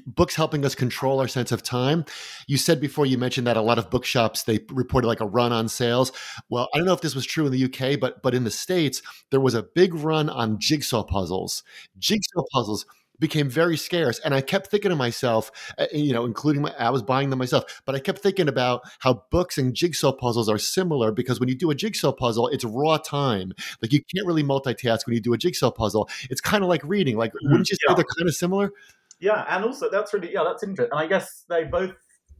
books 0.06 0.36
helping 0.36 0.64
us 0.64 0.76
control 0.76 1.20
our 1.20 1.28
sense 1.28 1.52
of 1.52 1.64
time. 1.64 2.06
You 2.48 2.58
said 2.58 2.80
before 2.80 3.08
you 3.08 3.18
mentioned 3.18 3.48
that 3.48 3.58
a 3.58 3.64
lot 3.64 3.80
of 3.80 3.90
bookshops 3.90 4.44
they 4.44 4.60
reported 4.70 5.08
like 5.08 5.20
a 5.20 5.26
run 5.26 5.52
on 5.52 5.70
sales. 5.70 6.12
Well, 6.52 6.70
I 6.72 6.78
don't 6.78 6.86
know 6.86 6.94
if 6.94 7.02
this 7.02 7.16
was 7.16 7.26
true 7.26 7.48
in 7.48 7.52
the 7.52 7.64
UK, 7.66 8.00
but 8.00 8.22
but 8.22 8.36
in 8.36 8.44
the 8.44 8.52
states 8.52 9.02
there 9.32 9.40
was 9.40 9.56
a 9.56 9.64
big 9.64 9.96
run 9.96 10.30
on 10.30 10.60
jigsaw 10.60 11.04
puzzles. 11.04 11.64
Jigsaw 11.98 12.44
puzzles 12.54 12.86
became 13.22 13.50
very 13.50 13.78
scarce. 13.78 14.20
And 14.20 14.34
I 14.34 14.42
kept 14.42 14.68
thinking 14.68 14.90
to 14.90 14.96
myself, 14.96 15.52
uh, 15.78 15.86
you 15.94 16.12
know, 16.12 16.26
including 16.26 16.64
my, 16.64 16.74
I 16.78 16.90
was 16.90 17.04
buying 17.04 17.30
them 17.30 17.40
myself, 17.40 17.82
but 17.86 17.96
I 17.96 18.00
kept 18.00 18.20
thinking 18.20 18.50
about 18.50 18.82
how 19.00 19.24
books 19.30 19.58
and 19.58 19.74
jigsaw 19.74 20.12
puzzles 20.12 20.50
are 20.50 20.58
similar 20.58 21.12
because 21.12 21.40
when 21.40 21.48
you 21.48 21.56
do 21.56 21.72
a 21.72 21.76
jigsaw 21.76 22.12
puzzle, 22.12 22.48
it's 22.50 22.66
raw 22.66 22.98
time. 22.98 23.54
Like 23.82 23.94
you 23.94 24.02
can't 24.14 24.28
really 24.28 24.44
multitask 24.44 25.06
when 25.06 25.14
you 25.14 25.22
do 25.22 25.34
a 25.34 25.38
jigsaw 25.38 25.72
puzzle. 25.72 26.10
It's 26.30 26.42
kind 26.42 26.64
of 26.64 26.70
like 26.70 26.82
reading. 26.84 27.16
Like, 27.16 27.32
mm-hmm. 27.32 27.52
wouldn't 27.52 27.70
you 27.70 27.76
say 27.76 27.86
yeah. 27.88 27.94
they're 27.94 28.06
kind 28.18 28.28
of 28.28 28.36
similar? 28.36 28.74
Yeah, 29.20 29.46
and 29.48 29.64
also 29.64 29.90
that's 29.90 30.14
really 30.16 30.34
yeah, 30.34 30.44
that's 30.44 30.64
interesting. 30.64 30.92
And 30.92 31.00
I 31.00 31.06
guess 31.06 31.46
they 31.48 31.64
both 31.64 31.94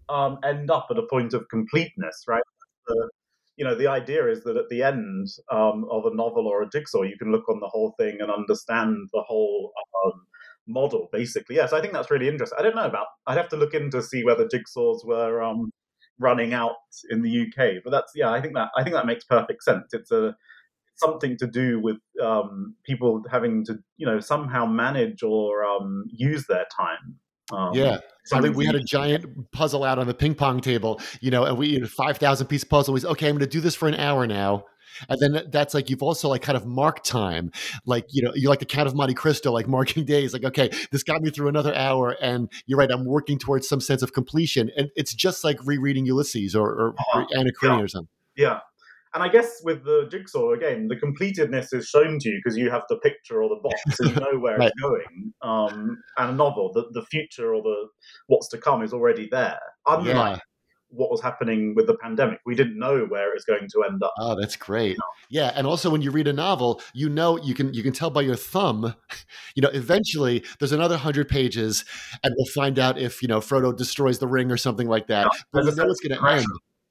um, 0.10 0.40
end 0.44 0.72
up 0.72 0.88
at 0.90 0.98
a 0.98 1.04
point 1.04 1.36
of 1.36 1.48
completeness, 1.48 2.24
right? 2.28 2.42
The, 2.88 3.10
you 3.56 3.66
know, 3.66 3.76
the 3.76 3.86
idea 3.86 4.28
is 4.28 4.44
that 4.46 4.58
at 4.58 4.70
the 4.70 4.82
end 4.82 5.28
um, 5.52 5.86
of 5.92 6.08
a 6.08 6.16
novel 6.16 6.48
or 6.48 6.64
a 6.64 6.70
jigsaw, 6.70 7.04
you 7.04 7.20
can 7.20 7.32
look 7.32 7.48
on 7.48 7.60
the 7.60 7.68
whole 7.68 7.94
thing 8.00 8.18
and 8.20 8.32
understand 8.32 9.10
the 9.14 9.22
whole 9.22 9.72
um, 10.04 10.26
model, 10.68 11.10
basically. 11.12 11.56
Yes, 11.56 11.74
I 11.74 11.82
think 11.82 11.94
that's 11.94 12.12
really 12.12 12.28
interesting. 12.28 12.58
I 12.60 12.64
don't 12.64 12.76
know 12.76 12.86
about. 12.86 13.08
I'd 13.28 13.38
have 13.38 13.50
to 13.50 13.58
look 13.58 13.74
in 13.74 13.90
to 13.92 14.02
see 14.02 14.24
whether 14.24 14.48
jigsaws 14.48 15.06
were 15.06 15.42
um, 15.42 15.72
running 16.20 16.54
out 16.54 16.76
in 17.10 17.22
the 17.22 17.42
UK, 17.42 17.84
but 17.84 17.92
that's 17.92 18.12
yeah. 18.16 18.32
I 18.32 18.42
think 18.42 18.54
that 18.56 18.70
I 18.78 18.84
think 18.84 18.96
that 18.96 19.06
makes 19.06 19.24
perfect 19.26 19.64
sense. 19.64 19.94
It's 19.94 20.12
a 20.12 20.36
something 20.96 21.36
to 21.38 21.48
do 21.48 21.80
with 21.80 21.98
um, 22.22 22.76
people 22.86 23.24
having 23.30 23.66
to 23.66 23.80
you 23.98 24.06
know 24.06 24.20
somehow 24.20 24.66
manage 24.66 25.24
or 25.24 25.64
um, 25.64 26.06
use 26.12 26.46
their 26.48 26.66
time. 26.76 27.18
Um, 27.52 27.74
yeah, 27.74 27.98
I 28.32 28.40
mean, 28.40 28.54
we 28.54 28.66
had 28.66 28.76
a 28.76 28.84
giant 28.84 29.52
puzzle 29.52 29.84
out 29.84 30.00
on 30.00 30.08
the 30.08 30.14
ping 30.14 30.36
pong 30.36 30.62
table, 30.62 31.02
you 31.20 31.32
know, 31.32 31.44
and 31.44 31.58
we 31.58 31.68
you 31.68 31.82
know, 31.82 31.88
five 31.88 32.18
thousand 32.18 32.48
piece 32.48 32.64
puzzle. 32.64 32.94
We 32.94 33.02
said, 33.02 33.10
okay, 33.12 33.28
I'm 33.28 33.34
going 33.34 33.42
to 33.42 33.48
do 33.48 33.60
this 33.60 33.76
for 33.76 33.88
an 33.88 33.96
hour 33.96 34.26
now 34.26 34.66
and 35.10 35.20
then 35.20 35.44
that's 35.50 35.74
like 35.74 35.90
you've 35.90 36.04
also 36.04 36.30
like 36.30 36.42
kind 36.42 36.58
of 36.58 36.66
marked 36.66 37.06
time 37.06 37.52
like 37.86 38.06
you 38.10 38.22
know 38.22 38.32
you 38.36 38.50
like 38.50 38.60
the 38.60 38.66
count 38.66 38.88
of 38.88 38.96
monte 38.96 39.14
cristo 39.14 39.52
like 39.52 39.68
marking 39.68 40.06
days 40.12 40.34
like 40.34 40.44
okay 40.44 40.70
this 40.92 41.04
got 41.04 41.22
me 41.22 41.30
through 41.30 41.48
another 41.48 41.74
hour 41.76 42.16
and 42.22 42.50
you're 42.66 42.78
right 42.78 42.92
i'm 42.92 43.06
working 43.06 43.38
towards 43.38 43.68
some 43.68 43.82
sense 43.82 44.02
of 44.02 44.14
completion 44.14 44.70
and 44.78 44.90
it's 44.96 45.14
just 45.14 45.44
like 45.44 45.58
rereading 45.64 46.06
ulysses 46.06 46.56
or, 46.56 46.70
or, 46.70 46.90
uh-huh. 46.90 47.20
or 47.20 47.28
anna 47.38 47.52
karenina 47.52 47.80
yeah. 47.80 47.86
or 47.86 47.88
something 47.88 48.10
yeah 48.36 48.60
and 49.14 49.22
I 49.22 49.28
guess 49.28 49.62
with 49.64 49.84
the 49.84 50.08
jigsaw 50.10 50.54
again, 50.54 50.88
the 50.88 50.96
completedness 50.96 51.74
is 51.74 51.88
shown 51.88 52.18
to 52.20 52.30
you 52.30 52.40
because 52.42 52.58
you 52.58 52.70
have 52.70 52.84
the 52.88 52.96
picture 53.00 53.44
or 53.44 53.50
the 53.50 53.60
box 53.62 53.82
and 54.00 54.10
you 54.10 54.16
know 54.16 54.40
where 54.40 54.58
right. 54.58 54.72
it's 54.72 54.82
going. 54.82 55.34
Um, 55.42 56.02
and 56.18 56.30
a 56.30 56.34
novel, 56.34 56.72
the, 56.74 56.86
the 56.92 57.06
future 57.08 57.54
or 57.54 57.62
the 57.62 57.88
what's 58.28 58.48
to 58.50 58.58
come 58.58 58.82
is 58.82 58.94
already 58.94 59.28
there. 59.30 59.60
Unlike 59.86 60.16
yeah 60.16 60.40
what 60.92 61.10
was 61.10 61.22
happening 61.22 61.74
with 61.76 61.88
the 61.88 61.96
pandemic. 61.96 62.40
We 62.46 62.56
didn't 62.56 62.78
know 62.78 63.06
where 63.06 63.30
it 63.30 63.34
was 63.34 63.46
going 63.46 63.68
to 63.70 63.84
end 63.84 64.04
up. 64.04 64.14
Oh, 64.20 64.40
that's 64.40 64.56
great. 64.56 64.98
Yeah, 65.30 65.52
and 65.56 65.66
also 65.66 65.90
when 65.90 66.02
you 66.02 66.12
read 66.12 66.28
a 66.28 66.34
novel, 66.34 66.82
you 66.94 67.10
know 67.10 67.38
you 67.38 67.54
can 67.54 67.74
you 67.74 67.84
can 67.84 67.94
tell 67.94 68.10
by 68.10 68.22
your 68.22 68.36
thumb, 68.36 68.96
you 69.56 69.62
know, 69.62 69.70
eventually 69.70 70.44
there's 70.60 70.72
another 70.72 70.98
hundred 70.98 71.30
pages, 71.30 71.86
and 72.24 72.34
we'll 72.38 72.46
find 72.54 72.78
out 72.80 72.98
if 72.98 73.22
you 73.22 73.28
know 73.28 73.40
Frodo 73.40 73.76
destroys 73.76 74.20
the 74.20 74.28
ring 74.28 74.52
or 74.52 74.58
something 74.58 74.88
like 74.88 75.08
that. 75.08 75.28
Yeah, 75.32 75.42
but 75.52 75.66
we 75.66 75.72
know 75.72 75.90
it's 75.90 76.02
going 76.02 76.20
to 76.20 76.30
end. 76.30 76.46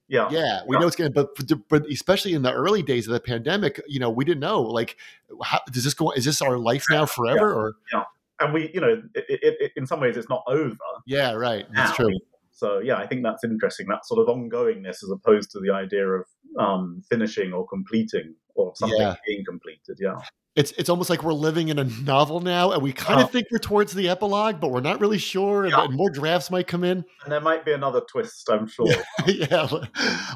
Yeah, 0.08 0.28
yeah, 0.30 0.60
we 0.66 0.74
yeah. 0.74 0.80
know 0.80 0.86
it's 0.88 0.96
going 0.96 1.12
to. 1.12 1.28
But 1.36 1.68
but 1.68 1.86
especially 1.86 2.34
in 2.34 2.42
the 2.42 2.52
early 2.52 2.82
days 2.82 3.06
of 3.06 3.12
the 3.12 3.20
pandemic, 3.20 3.80
you 3.86 4.00
know, 4.00 4.10
we 4.10 4.24
didn't 4.24 4.40
know 4.40 4.60
like, 4.60 4.96
how, 5.42 5.60
does 5.70 5.84
this 5.84 5.94
go? 5.94 6.10
Is 6.10 6.24
this 6.24 6.42
our 6.42 6.58
life 6.58 6.84
now 6.90 7.06
forever? 7.06 7.48
Yeah. 7.48 7.54
Or 7.54 7.74
yeah, 7.92 8.04
and 8.40 8.52
we, 8.54 8.70
you 8.74 8.80
know, 8.80 9.02
it, 9.14 9.24
it, 9.28 9.56
it, 9.60 9.72
in 9.76 9.86
some 9.86 10.00
ways, 10.00 10.16
it's 10.16 10.28
not 10.28 10.42
over. 10.48 10.76
Yeah, 11.06 11.32
right. 11.34 11.66
That's 11.72 11.90
now. 11.90 12.06
true. 12.06 12.18
So 12.60 12.78
yeah, 12.80 12.96
I 12.96 13.06
think 13.06 13.22
that's 13.22 13.42
interesting. 13.42 13.86
That 13.88 14.04
sort 14.04 14.20
of 14.20 14.36
ongoingness 14.36 15.02
as 15.02 15.10
opposed 15.10 15.50
to 15.52 15.60
the 15.60 15.72
idea 15.72 16.06
of 16.06 16.26
um, 16.58 17.02
finishing 17.08 17.54
or 17.54 17.66
completing 17.66 18.34
or 18.54 18.72
something 18.76 19.00
yeah. 19.00 19.14
being 19.26 19.46
completed. 19.46 19.96
Yeah. 19.98 20.16
It's 20.56 20.72
it's 20.72 20.90
almost 20.90 21.08
like 21.08 21.22
we're 21.22 21.32
living 21.32 21.68
in 21.68 21.78
a 21.78 21.84
novel 21.84 22.40
now, 22.40 22.72
and 22.72 22.82
we 22.82 22.92
kind 22.92 23.20
of 23.20 23.28
oh. 23.28 23.30
think 23.30 23.46
we're 23.50 23.58
towards 23.58 23.94
the 23.94 24.08
epilogue, 24.10 24.60
but 24.60 24.72
we're 24.72 24.80
not 24.80 25.00
really 25.00 25.16
sure. 25.16 25.66
Yeah. 25.66 25.84
And, 25.84 25.94
more 25.94 26.10
drafts 26.10 26.50
might 26.50 26.66
come 26.66 26.82
in, 26.84 27.04
and 27.22 27.32
there 27.32 27.40
might 27.40 27.64
be 27.64 27.72
another 27.72 28.02
twist. 28.10 28.50
I'm 28.50 28.66
sure. 28.66 28.88
yeah, 29.26 29.68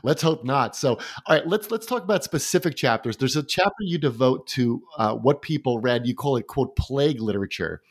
let's 0.04 0.22
hope 0.22 0.44
not. 0.44 0.76
So, 0.76 0.92
all 1.26 1.37
right, 1.37 1.46
let's 1.46 1.70
let's 1.72 1.84
talk 1.84 2.04
about 2.04 2.22
specific 2.22 2.76
chapters. 2.76 3.16
There's 3.16 3.37
a 3.37 3.42
chapter 3.42 3.74
you 3.80 3.98
devote 3.98 4.46
to 4.48 4.80
uh, 4.96 5.14
what 5.14 5.42
people 5.42 5.80
read. 5.80 6.06
You 6.06 6.14
call 6.14 6.37
it 6.37 6.46
quote 6.46 6.76
plague 6.76 7.20
literature, 7.20 7.82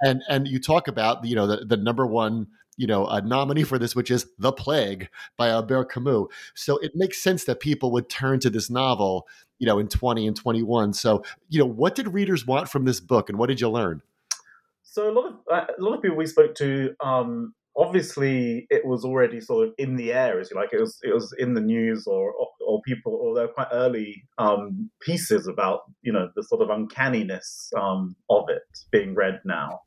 and 0.00 0.22
and 0.30 0.48
you 0.48 0.58
talk 0.58 0.88
about 0.88 1.26
you 1.26 1.36
know 1.36 1.46
the 1.46 1.66
the 1.66 1.76
number 1.76 2.06
one 2.06 2.46
you 2.76 2.86
know 2.86 3.06
a 3.06 3.20
nominee 3.20 3.64
for 3.64 3.78
this, 3.78 3.96
which 3.96 4.10
is 4.10 4.26
The 4.38 4.52
Plague 4.52 5.08
by 5.36 5.48
Albert 5.48 5.90
Camus. 5.90 6.26
So 6.54 6.78
it 6.78 6.92
makes 6.94 7.22
sense 7.22 7.44
that 7.44 7.60
people 7.60 7.90
would 7.92 8.08
turn 8.08 8.40
to 8.40 8.50
this 8.50 8.70
novel, 8.70 9.26
you 9.58 9.66
know, 9.66 9.78
in 9.78 9.88
20 9.88 10.26
and 10.26 10.36
21. 10.36 10.92
So 10.92 11.22
you 11.48 11.58
know, 11.58 11.66
what 11.66 11.94
did 11.94 12.12
readers 12.12 12.46
want 12.46 12.68
from 12.68 12.84
this 12.84 13.00
book, 13.00 13.28
and 13.28 13.38
what 13.38 13.48
did 13.48 13.60
you 13.60 13.68
learn? 13.68 14.02
So 14.82 15.10
a 15.10 15.12
lot 15.12 15.26
of 15.26 15.34
uh, 15.50 15.66
a 15.78 15.82
lot 15.82 15.94
of 15.94 16.02
people 16.02 16.16
we 16.16 16.26
spoke 16.26 16.54
to. 16.56 16.94
Um, 17.00 17.54
obviously, 17.76 18.66
it 18.70 18.84
was 18.86 19.04
already 19.04 19.40
sort 19.40 19.68
of 19.68 19.74
in 19.78 19.96
the 19.96 20.12
air, 20.12 20.40
as 20.40 20.50
you 20.50 20.56
like. 20.56 20.72
It 20.72 20.80
was 20.80 20.98
it 21.02 21.12
was 21.12 21.34
in 21.38 21.54
the 21.54 21.60
news, 21.60 22.06
or 22.06 22.32
or, 22.32 22.48
or 22.66 22.80
people, 22.82 23.14
or 23.14 23.34
there 23.34 23.46
were 23.46 23.52
quite 23.52 23.68
early 23.72 24.24
um, 24.38 24.90
pieces 25.00 25.46
about 25.46 25.80
you 26.02 26.12
know 26.12 26.30
the 26.34 26.42
sort 26.42 26.62
of 26.62 26.70
uncanniness 26.70 27.70
um, 27.78 28.16
of 28.30 28.48
it 28.48 28.62
being 28.90 29.14
read 29.14 29.40
now. 29.44 29.80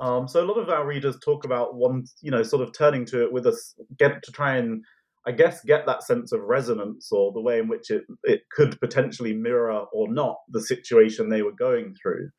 Um, 0.00 0.28
so 0.28 0.44
a 0.44 0.46
lot 0.46 0.58
of 0.58 0.68
our 0.68 0.86
readers 0.86 1.18
talk 1.24 1.44
about 1.44 1.74
one, 1.74 2.04
you 2.22 2.30
know, 2.30 2.42
sort 2.42 2.62
of 2.62 2.72
turning 2.72 3.04
to 3.06 3.22
it 3.22 3.32
with 3.32 3.46
us, 3.46 3.74
get 3.98 4.22
to 4.22 4.32
try 4.32 4.56
and, 4.56 4.84
I 5.26 5.32
guess, 5.32 5.64
get 5.64 5.86
that 5.86 6.04
sense 6.04 6.32
of 6.32 6.40
resonance 6.42 7.10
or 7.10 7.32
the 7.32 7.40
way 7.40 7.58
in 7.58 7.68
which 7.68 7.90
it 7.90 8.04
it 8.24 8.42
could 8.50 8.78
potentially 8.80 9.34
mirror 9.34 9.84
or 9.92 10.12
not 10.12 10.36
the 10.48 10.62
situation 10.62 11.28
they 11.28 11.42
were 11.42 11.52
going 11.52 11.94
through. 12.00 12.30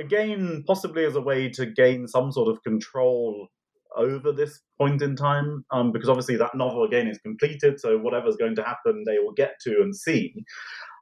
Again, 0.00 0.64
possibly 0.66 1.04
as 1.04 1.16
a 1.16 1.20
way 1.20 1.50
to 1.50 1.66
gain 1.66 2.08
some 2.08 2.32
sort 2.32 2.48
of 2.48 2.62
control 2.62 3.48
over 3.94 4.32
this 4.32 4.60
point 4.78 5.02
in 5.02 5.14
time, 5.14 5.64
um, 5.70 5.92
because 5.92 6.08
obviously 6.08 6.36
that 6.36 6.54
novel 6.54 6.84
again 6.84 7.08
is 7.08 7.18
completed, 7.18 7.78
so 7.78 7.98
whatever's 7.98 8.36
going 8.36 8.56
to 8.56 8.62
happen, 8.62 9.04
they 9.06 9.18
will 9.18 9.34
get 9.34 9.56
to 9.60 9.82
and 9.82 9.94
see. 9.94 10.32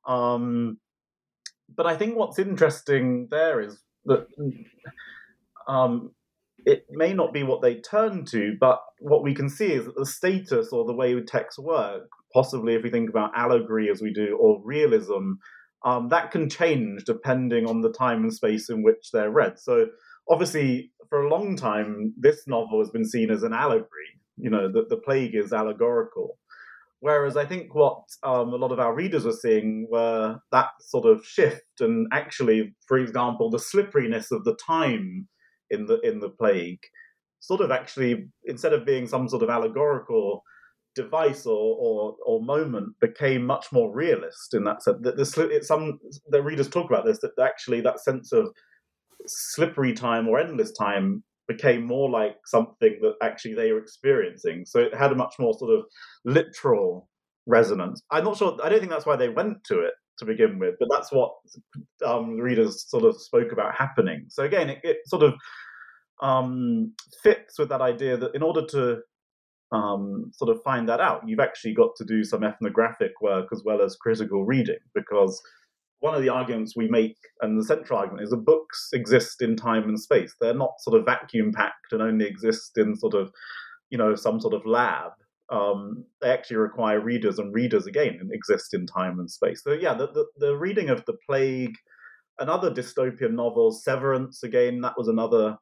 Um, 0.08 0.78
but 1.76 1.86
I 1.86 1.96
think 1.96 2.16
what's 2.16 2.40
interesting 2.40 3.28
there 3.30 3.60
is 3.60 3.78
that 4.06 4.26
um, 5.70 6.10
it 6.66 6.84
may 6.90 7.14
not 7.14 7.32
be 7.32 7.42
what 7.42 7.62
they 7.62 7.76
turn 7.76 8.24
to, 8.26 8.56
but 8.60 8.80
what 8.98 9.22
we 9.22 9.34
can 9.34 9.48
see 9.48 9.72
is 9.72 9.86
that 9.86 9.96
the 9.96 10.04
status 10.04 10.72
or 10.72 10.84
the 10.84 10.92
way 10.92 11.18
texts 11.22 11.58
work, 11.58 12.08
possibly 12.34 12.74
if 12.74 12.82
we 12.82 12.90
think 12.90 13.08
about 13.08 13.30
allegory 13.36 13.88
as 13.88 14.02
we 14.02 14.12
do, 14.12 14.36
or 14.38 14.60
realism, 14.64 15.34
um, 15.84 16.08
that 16.10 16.30
can 16.30 16.50
change 16.50 17.04
depending 17.04 17.66
on 17.66 17.80
the 17.80 17.92
time 17.92 18.22
and 18.22 18.34
space 18.34 18.68
in 18.68 18.82
which 18.82 19.10
they're 19.12 19.30
read. 19.30 19.58
So, 19.58 19.86
obviously, 20.28 20.90
for 21.08 21.22
a 21.22 21.30
long 21.30 21.56
time, 21.56 22.12
this 22.18 22.46
novel 22.46 22.80
has 22.80 22.90
been 22.90 23.06
seen 23.06 23.30
as 23.30 23.42
an 23.42 23.54
allegory. 23.54 23.88
You 24.36 24.50
know, 24.50 24.72
that 24.72 24.88
the 24.88 24.96
plague 24.96 25.34
is 25.34 25.52
allegorical. 25.52 26.38
Whereas 27.00 27.36
I 27.36 27.46
think 27.46 27.74
what 27.74 28.02
um, 28.22 28.52
a 28.52 28.56
lot 28.56 28.72
of 28.72 28.80
our 28.80 28.94
readers 28.94 29.24
were 29.24 29.32
seeing 29.32 29.86
were 29.90 30.38
that 30.52 30.68
sort 30.80 31.06
of 31.06 31.24
shift, 31.24 31.80
and 31.80 32.06
actually, 32.12 32.74
for 32.86 32.98
example, 32.98 33.50
the 33.50 33.58
slipperiness 33.58 34.30
of 34.30 34.44
the 34.44 34.56
time 34.56 35.28
in 35.70 35.86
the 35.86 36.00
in 36.00 36.20
the 36.20 36.30
plague 36.30 36.80
sort 37.40 37.60
of 37.62 37.70
actually 37.70 38.28
instead 38.44 38.72
of 38.72 38.84
being 38.84 39.06
some 39.06 39.28
sort 39.28 39.42
of 39.42 39.50
allegorical 39.50 40.42
device 40.94 41.46
or, 41.46 41.76
or, 41.78 42.16
or 42.26 42.42
moment 42.42 42.94
became 43.00 43.44
much 43.46 43.66
more 43.72 43.94
realist 43.94 44.54
in 44.54 44.64
that 44.64 44.82
sense. 44.82 44.98
That 45.02 45.16
the 45.16 45.60
some 45.62 45.98
the 46.28 46.42
readers 46.42 46.68
talk 46.68 46.90
about 46.90 47.04
this 47.04 47.20
that 47.20 47.38
actually 47.40 47.80
that 47.82 48.00
sense 48.00 48.32
of 48.32 48.48
slippery 49.26 49.92
time 49.92 50.28
or 50.28 50.38
endless 50.38 50.72
time 50.72 51.22
became 51.48 51.84
more 51.84 52.10
like 52.10 52.36
something 52.44 52.98
that 53.02 53.14
actually 53.22 53.54
they 53.54 53.72
were 53.72 53.78
experiencing. 53.78 54.64
So 54.66 54.80
it 54.80 54.94
had 54.94 55.12
a 55.12 55.16
much 55.16 55.34
more 55.38 55.54
sort 55.54 55.76
of 55.76 55.84
literal 56.24 57.08
resonance. 57.46 58.02
I'm 58.10 58.24
not 58.24 58.36
sure. 58.36 58.56
I 58.62 58.68
don't 58.68 58.80
think 58.80 58.90
that's 58.90 59.06
why 59.06 59.16
they 59.16 59.28
went 59.28 59.64
to 59.64 59.80
it 59.80 59.94
to 60.20 60.24
begin 60.24 60.58
with, 60.58 60.76
but 60.78 60.88
that's 60.90 61.12
what 61.12 61.32
um, 62.06 62.36
readers 62.36 62.88
sort 62.88 63.04
of 63.04 63.20
spoke 63.20 63.52
about 63.52 63.74
happening. 63.74 64.26
So 64.28 64.44
again, 64.44 64.70
it, 64.70 64.78
it 64.82 64.98
sort 65.06 65.22
of 65.22 65.34
um, 66.22 66.92
fits 67.22 67.58
with 67.58 67.68
that 67.70 67.80
idea 67.80 68.16
that 68.16 68.34
in 68.34 68.42
order 68.42 68.64
to 68.66 69.00
um, 69.72 70.30
sort 70.34 70.50
of 70.50 70.62
find 70.62 70.88
that 70.88 71.00
out. 71.00 71.22
You've 71.26 71.40
actually 71.40 71.74
got 71.74 71.94
to 71.96 72.04
do 72.04 72.24
some 72.24 72.42
ethnographic 72.42 73.12
work 73.20 73.48
as 73.52 73.62
well 73.64 73.82
as 73.82 73.96
critical 73.96 74.44
reading 74.44 74.78
because 74.94 75.40
one 76.00 76.14
of 76.14 76.22
the 76.22 76.30
arguments 76.30 76.74
we 76.74 76.88
make, 76.88 77.16
and 77.42 77.58
the 77.58 77.64
central 77.64 77.98
argument, 77.98 78.24
is 78.24 78.30
that 78.30 78.38
books 78.38 78.88
exist 78.92 79.42
in 79.42 79.54
time 79.54 79.84
and 79.84 80.00
space. 80.00 80.34
They're 80.40 80.54
not 80.54 80.80
sort 80.80 80.98
of 80.98 81.04
vacuum 81.04 81.52
packed 81.52 81.92
and 81.92 82.00
only 82.00 82.26
exist 82.26 82.78
in 82.78 82.96
sort 82.96 83.14
of, 83.14 83.30
you 83.90 83.98
know, 83.98 84.14
some 84.14 84.40
sort 84.40 84.54
of 84.54 84.64
lab. 84.64 85.12
Um, 85.50 86.04
they 86.20 86.30
actually 86.30 86.58
require 86.58 87.00
readers, 87.00 87.38
and 87.38 87.52
readers 87.52 87.86
again 87.86 88.30
exist 88.32 88.72
in 88.74 88.86
time 88.86 89.18
and 89.18 89.30
space. 89.30 89.62
So 89.64 89.72
yeah, 89.72 89.94
the, 89.94 90.06
the, 90.12 90.26
the 90.38 90.56
reading 90.56 90.90
of 90.90 91.04
the 91.06 91.16
plague, 91.28 91.74
another 92.38 92.70
dystopian 92.70 93.32
novel, 93.32 93.72
Severance. 93.72 94.42
Again, 94.42 94.80
that 94.82 94.94
was 94.96 95.08
another 95.08 95.56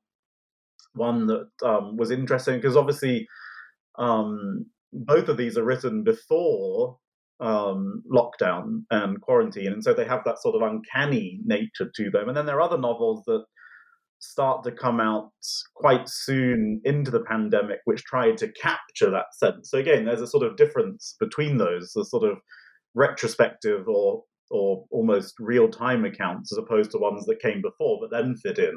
one 0.95 1.27
that 1.27 1.49
um, 1.65 1.97
was 1.97 2.11
interesting 2.11 2.57
because 2.57 2.77
obviously 2.77 3.27
um, 3.99 4.67
both 4.93 5.29
of 5.29 5.37
these 5.37 5.57
are 5.57 5.65
written 5.65 6.03
before 6.03 6.99
um, 7.41 8.03
lockdown 8.13 8.83
and 8.91 9.21
quarantine, 9.21 9.73
and 9.73 9.83
so 9.83 9.95
they 9.95 10.05
have 10.05 10.25
that 10.25 10.41
sort 10.41 10.55
of 10.55 10.63
uncanny 10.63 11.41
nature 11.45 11.91
to 11.95 12.11
them. 12.11 12.29
And 12.29 12.37
then 12.37 12.47
there 12.47 12.57
are 12.57 12.63
other 12.63 12.79
novels 12.79 13.23
that 13.27 13.45
start 14.21 14.65
to 14.65 14.73
come 14.73 15.01
out 15.01 15.31
quite 15.77 16.09
soon 16.09 16.81
into 16.85 17.11
the 17.11 17.21
pandemic, 17.21 17.79
which 17.85 18.05
tried 18.05 18.37
to 18.39 18.53
capture 18.53 19.11
that 19.11 19.27
sense. 19.33 19.71
So 19.71 19.79
again, 19.79 20.05
there's 20.05 20.21
a 20.21 20.27
sort 20.27 20.45
of 20.45 20.57
difference 20.57 21.17
between 21.21 21.59
those, 21.59 21.93
the 21.95 22.05
sort 22.05 22.25
of 22.25 22.39
retrospective 22.95 23.87
or 23.87 24.25
or 24.51 24.87
almost 24.91 25.35
real 25.39 25.69
time 25.69 26.05
accounts 26.05 26.53
as 26.53 26.59
opposed 26.59 26.91
to 26.91 26.99
ones 26.99 27.27
that 27.27 27.41
came 27.41 27.61
before, 27.61 27.99
but 28.01 28.11
then 28.11 28.35
fit 28.35 28.59
in 28.59 28.75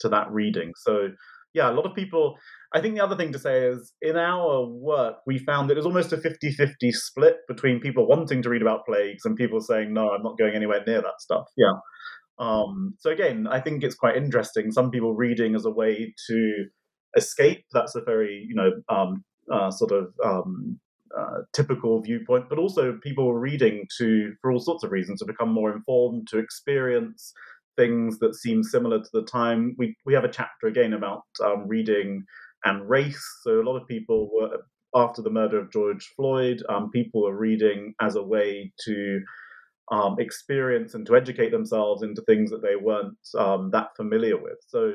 to 0.00 0.08
that 0.08 0.30
reading. 0.30 0.72
So 0.76 1.08
yeah, 1.54 1.70
a 1.70 1.72
lot 1.72 1.86
of 1.86 1.94
people. 1.94 2.34
I 2.74 2.80
think 2.80 2.94
the 2.94 3.04
other 3.04 3.16
thing 3.16 3.32
to 3.32 3.38
say 3.38 3.66
is 3.66 3.92
in 4.00 4.16
our 4.16 4.64
work, 4.66 5.16
we 5.26 5.38
found 5.38 5.68
that 5.68 5.74
it 5.74 5.76
was 5.76 5.86
almost 5.86 6.12
a 6.12 6.16
50 6.16 6.52
50 6.52 6.92
split 6.92 7.36
between 7.46 7.80
people 7.80 8.08
wanting 8.08 8.42
to 8.42 8.48
read 8.48 8.62
about 8.62 8.86
plagues 8.86 9.24
and 9.24 9.36
people 9.36 9.60
saying, 9.60 9.92
no, 9.92 10.10
I'm 10.10 10.22
not 10.22 10.38
going 10.38 10.54
anywhere 10.54 10.82
near 10.86 11.02
that 11.02 11.20
stuff. 11.20 11.44
Yeah. 11.56 11.72
Um, 12.42 12.94
so 12.98 13.10
again, 13.10 13.46
I 13.46 13.60
think 13.60 13.84
it's 13.84 13.94
quite 13.94 14.16
interesting. 14.16 14.72
Some 14.72 14.90
people 14.90 15.14
reading 15.14 15.54
as 15.54 15.64
a 15.64 15.70
way 15.70 16.12
to 16.28 16.64
escape. 17.16 17.64
That's 17.72 17.94
a 17.94 18.00
very, 18.00 18.44
you 18.48 18.54
know, 18.54 18.72
um, 18.88 19.22
uh, 19.50 19.70
sort 19.70 19.92
of 19.92 20.12
um, 20.24 20.80
uh, 21.16 21.42
typical 21.52 22.02
viewpoint, 22.02 22.48
but 22.48 22.58
also 22.58 22.98
people 23.00 23.32
reading 23.34 23.86
to, 23.98 24.32
for 24.40 24.50
all 24.50 24.58
sorts 24.58 24.82
of 24.82 24.90
reasons, 24.90 25.20
to 25.20 25.26
become 25.26 25.52
more 25.52 25.72
informed, 25.72 26.26
to 26.28 26.38
experience 26.38 27.32
things 27.76 28.18
that 28.18 28.34
seem 28.34 28.64
similar 28.64 28.98
to 28.98 29.10
the 29.12 29.22
time. 29.22 29.76
We 29.78 29.96
we 30.04 30.14
have 30.14 30.24
a 30.24 30.28
chapter 30.28 30.66
again 30.66 30.94
about 30.94 31.22
um, 31.44 31.68
reading 31.68 32.24
and 32.64 32.88
race. 32.88 33.24
So 33.42 33.60
a 33.60 33.66
lot 33.68 33.80
of 33.80 33.86
people 33.86 34.30
were 34.34 34.58
after 34.94 35.22
the 35.22 35.30
murder 35.30 35.58
of 35.58 35.72
George 35.72 36.12
Floyd, 36.16 36.62
um, 36.68 36.90
people 36.90 37.22
were 37.22 37.36
reading 37.36 37.94
as 38.00 38.16
a 38.16 38.22
way 38.22 38.72
to 38.84 39.20
um, 39.90 40.16
experience 40.18 40.94
and 40.94 41.04
to 41.06 41.16
educate 41.16 41.50
themselves 41.50 42.02
into 42.02 42.22
things 42.22 42.50
that 42.50 42.62
they 42.62 42.76
weren't 42.76 43.16
um, 43.36 43.70
that 43.72 43.96
familiar 43.96 44.40
with. 44.40 44.58
So 44.68 44.94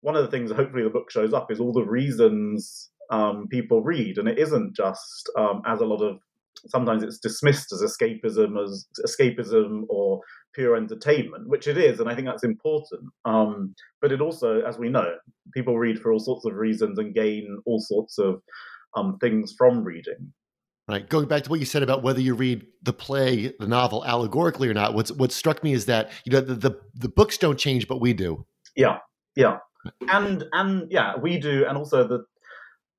one 0.00 0.16
of 0.16 0.24
the 0.24 0.30
things 0.30 0.50
hopefully 0.50 0.82
the 0.82 0.90
book 0.90 1.10
shows 1.10 1.32
up 1.32 1.50
is 1.50 1.60
all 1.60 1.72
the 1.72 1.84
reasons 1.84 2.90
um, 3.10 3.46
people 3.48 3.82
read, 3.82 4.18
and 4.18 4.28
it 4.28 4.38
isn't 4.38 4.74
just 4.74 5.30
um, 5.36 5.62
as 5.66 5.80
a 5.80 5.86
lot 5.86 6.02
of 6.02 6.18
sometimes 6.68 7.02
it's 7.02 7.18
dismissed 7.18 7.72
as 7.72 7.82
escapism 7.82 8.62
as 8.62 8.86
escapism 9.06 9.82
or 9.88 10.20
pure 10.54 10.76
entertainment, 10.76 11.48
which 11.48 11.66
it 11.66 11.78
is, 11.78 12.00
and 12.00 12.08
I 12.08 12.14
think 12.14 12.26
that's 12.26 12.44
important. 12.44 13.04
Um, 13.24 13.74
but 14.00 14.12
it 14.12 14.20
also, 14.20 14.60
as 14.62 14.78
we 14.78 14.88
know, 14.88 15.14
people 15.54 15.78
read 15.78 15.98
for 15.98 16.12
all 16.12 16.20
sorts 16.20 16.44
of 16.44 16.54
reasons 16.54 16.98
and 16.98 17.14
gain 17.14 17.58
all 17.64 17.80
sorts 17.80 18.18
of 18.18 18.42
um, 18.96 19.18
things 19.18 19.54
from 19.56 19.82
reading. 19.82 20.32
Right. 20.88 21.08
Going 21.08 21.28
back 21.28 21.44
to 21.44 21.50
what 21.50 21.60
you 21.60 21.64
said 21.66 21.84
about 21.84 22.02
whether 22.02 22.20
you 22.20 22.34
read 22.34 22.66
the 22.82 22.92
play, 22.92 23.54
the 23.60 23.68
novel 23.68 24.04
allegorically 24.04 24.68
or 24.68 24.74
not, 24.74 24.94
what's 24.94 25.12
what 25.12 25.30
struck 25.30 25.62
me 25.62 25.72
is 25.72 25.86
that 25.86 26.10
you 26.24 26.32
know 26.32 26.40
the, 26.40 26.54
the, 26.54 26.80
the 26.94 27.08
books 27.08 27.38
don't 27.38 27.58
change, 27.58 27.86
but 27.86 28.00
we 28.00 28.12
do. 28.12 28.44
Yeah, 28.74 28.98
yeah, 29.36 29.58
and 30.10 30.44
and 30.52 30.90
yeah, 30.90 31.16
we 31.16 31.38
do, 31.38 31.64
and 31.68 31.78
also 31.78 32.06
the 32.06 32.24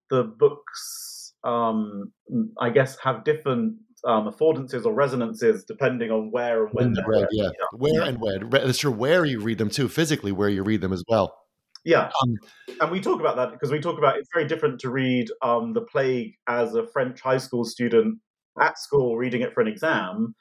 the 0.10 0.24
books, 0.24 1.34
um, 1.44 2.14
I 2.58 2.70
guess, 2.70 2.98
have 3.00 3.26
different 3.26 3.76
um, 4.06 4.32
affordances 4.32 4.86
or 4.86 4.94
resonances 4.94 5.64
depending 5.66 6.10
on 6.10 6.32
where 6.32 6.66
and 6.66 6.74
when, 6.74 6.94
they're 6.94 7.06
read. 7.06 7.28
Yeah. 7.32 7.46
yeah. 7.46 7.78
where 7.78 8.02
and 8.04 8.20
when. 8.20 8.50
That's 8.50 8.78
true. 8.78 8.92
Where 8.92 9.26
you 9.26 9.42
read 9.42 9.58
them 9.58 9.70
too, 9.70 9.90
physically, 9.90 10.32
where 10.32 10.50
you 10.50 10.64
read 10.64 10.82
them 10.82 10.94
as 10.94 11.04
well. 11.08 11.38
Yeah, 11.86 12.10
um, 12.22 12.38
and 12.80 12.92
we 12.92 13.02
talk 13.02 13.20
about 13.20 13.36
that 13.36 13.52
because 13.52 13.70
we 13.70 13.80
talk 13.80 13.98
about 13.98 14.18
it's 14.18 14.30
very 14.34 14.48
different 14.48 14.80
to 14.82 14.90
read 14.90 15.30
um, 15.42 15.74
the 15.74 15.82
plague 15.82 16.34
as 16.48 16.76
a 16.76 16.88
French 16.88 17.20
high 17.20 17.38
school 17.38 17.66
student 17.66 18.20
at 18.62 18.80
school 18.80 19.18
reading 19.18 19.42
it 19.42 19.54
for 19.54 19.62
an 19.62 19.68
exam, 19.68 20.34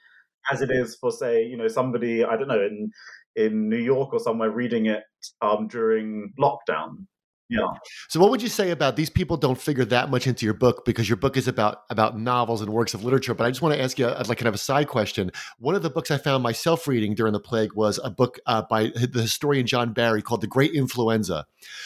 as 0.53 0.63
it 0.63 0.71
is 0.71 0.97
for 1.01 1.11
say 1.11 1.45
you 1.45 1.57
know 1.57 1.69
somebody 1.69 2.25
I 2.25 2.37
don't 2.37 2.49
know 2.49 2.63
in 2.63 2.91
in 3.35 3.69
New 3.69 3.79
York 3.79 4.13
or 4.13 4.21
somewhere 4.21 4.51
reading 4.51 4.87
it 4.87 5.03
um, 5.41 5.67
during 5.67 6.33
lockdown. 6.41 7.07
Yeah. 7.53 7.69
So 8.09 8.19
what 8.19 8.31
would 8.31 8.41
you 8.41 8.49
say 8.49 8.71
about 8.71 8.97
these 8.97 9.11
people 9.11 9.37
don't 9.37 9.61
figure 9.61 9.85
that 9.85 10.09
much 10.11 10.27
into 10.27 10.47
your 10.47 10.55
book 10.55 10.87
because 10.87 11.07
your 11.07 11.19
book 11.19 11.37
is 11.37 11.47
about 11.47 11.83
about 11.91 12.19
novels 12.19 12.63
and 12.63 12.73
works 12.73 12.95
of 12.95 13.05
literature, 13.05 13.35
but 13.35 13.45
I 13.45 13.51
just 13.51 13.61
want 13.61 13.75
to 13.75 13.83
ask 13.83 13.99
you 13.99 14.07
like 14.07 14.39
kind 14.39 14.49
of 14.49 14.55
a 14.55 14.59
side 14.59 14.89
question. 14.89 15.31
One 15.59 15.75
of 15.75 15.83
the 15.83 15.91
books 15.91 16.11
I 16.11 16.17
found 16.17 16.43
myself 16.43 16.89
reading 16.89 17.15
during 17.15 17.35
the 17.35 17.41
plague 17.41 17.75
was 17.75 18.01
a 18.03 18.09
book 18.09 18.41
uh, 18.47 18.63
by 18.63 18.85
the 18.87 19.21
historian 19.21 19.67
John 19.67 19.93
Barry 19.93 20.23
called 20.23 20.41
The 20.41 20.47
Great 20.47 20.73
Influenza 20.73 21.45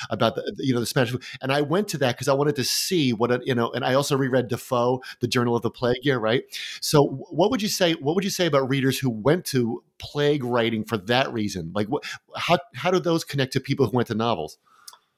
about 0.08 0.36
the 0.36 0.54
you 0.58 0.72
know 0.72 0.78
the 0.78 0.86
Spanish 0.86 1.12
and 1.42 1.50
I 1.50 1.62
went 1.62 1.88
to 1.88 1.98
that 1.98 2.14
because 2.14 2.28
I 2.28 2.34
wanted 2.34 2.54
to 2.56 2.64
see 2.64 3.12
what 3.12 3.32
it, 3.32 3.42
you 3.44 3.54
know 3.54 3.72
and 3.72 3.84
I 3.84 3.94
also 3.94 4.16
reread 4.16 4.46
Defoe, 4.46 5.02
The 5.20 5.26
Journal 5.26 5.56
of 5.56 5.62
the 5.62 5.70
Plague 5.70 6.04
Year, 6.04 6.20
right? 6.20 6.44
So 6.80 7.04
what 7.30 7.50
would 7.50 7.60
you 7.60 7.68
say 7.68 7.94
what 7.94 8.14
would 8.14 8.22
you 8.24 8.30
say 8.30 8.46
about 8.46 8.68
readers 8.68 9.00
who 9.00 9.10
went 9.10 9.44
to 9.46 9.82
plague 9.98 10.44
writing 10.44 10.84
for 10.84 10.96
that 10.96 11.32
reason? 11.32 11.72
Like 11.74 11.88
what 11.88 12.04
how 12.36 12.58
how 12.76 12.92
do 12.92 13.00
those 13.00 13.24
connect 13.24 13.52
to 13.54 13.60
people 13.60 13.86
who 13.86 13.96
went 13.96 14.06
to 14.08 14.14
novels? 14.14 14.58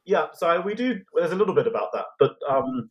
Yeah, 0.09 0.29
so 0.33 0.63
we 0.63 0.75
do. 0.75 1.01
There's 1.15 1.33
a 1.33 1.37
little 1.37 1.55
bit 1.55 1.67
about 1.67 1.91
that, 1.93 2.07
but 2.19 2.37
um, 2.49 2.89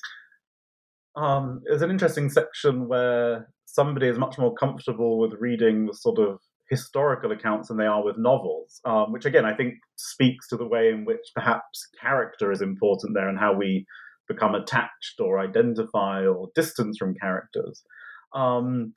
um, 1.16 1.62
there's 1.66 1.82
an 1.82 1.90
interesting 1.90 2.30
section 2.30 2.88
where 2.88 3.50
somebody 3.66 4.08
is 4.08 4.20
much 4.20 4.38
more 4.38 4.54
comfortable 4.54 5.18
with 5.18 5.34
reading 5.40 5.88
the 5.88 5.96
sort 5.96 6.20
of 6.20 6.38
historical 6.70 7.32
accounts 7.32 7.70
than 7.70 7.78
they 7.78 7.88
are 7.88 8.06
with 8.06 8.20
novels, 8.20 8.80
um, 8.86 9.12
which 9.12 9.26
again 9.26 9.46
I 9.46 9.56
think 9.56 9.74
speaks 9.96 10.48
to 10.50 10.58
the 10.58 10.68
way 10.68 10.90
in 10.90 11.06
which 11.06 11.26
perhaps 11.34 11.88
character 12.00 12.52
is 12.52 12.62
important 12.62 13.16
there 13.16 13.28
and 13.28 13.40
how 13.40 13.56
we 13.56 13.88
become 14.28 14.54
attached 14.54 15.20
or 15.20 15.40
identify 15.40 16.24
or 16.24 16.50
distance 16.54 16.98
from 17.00 17.16
characters. 17.16 17.82
Um, 18.36 18.94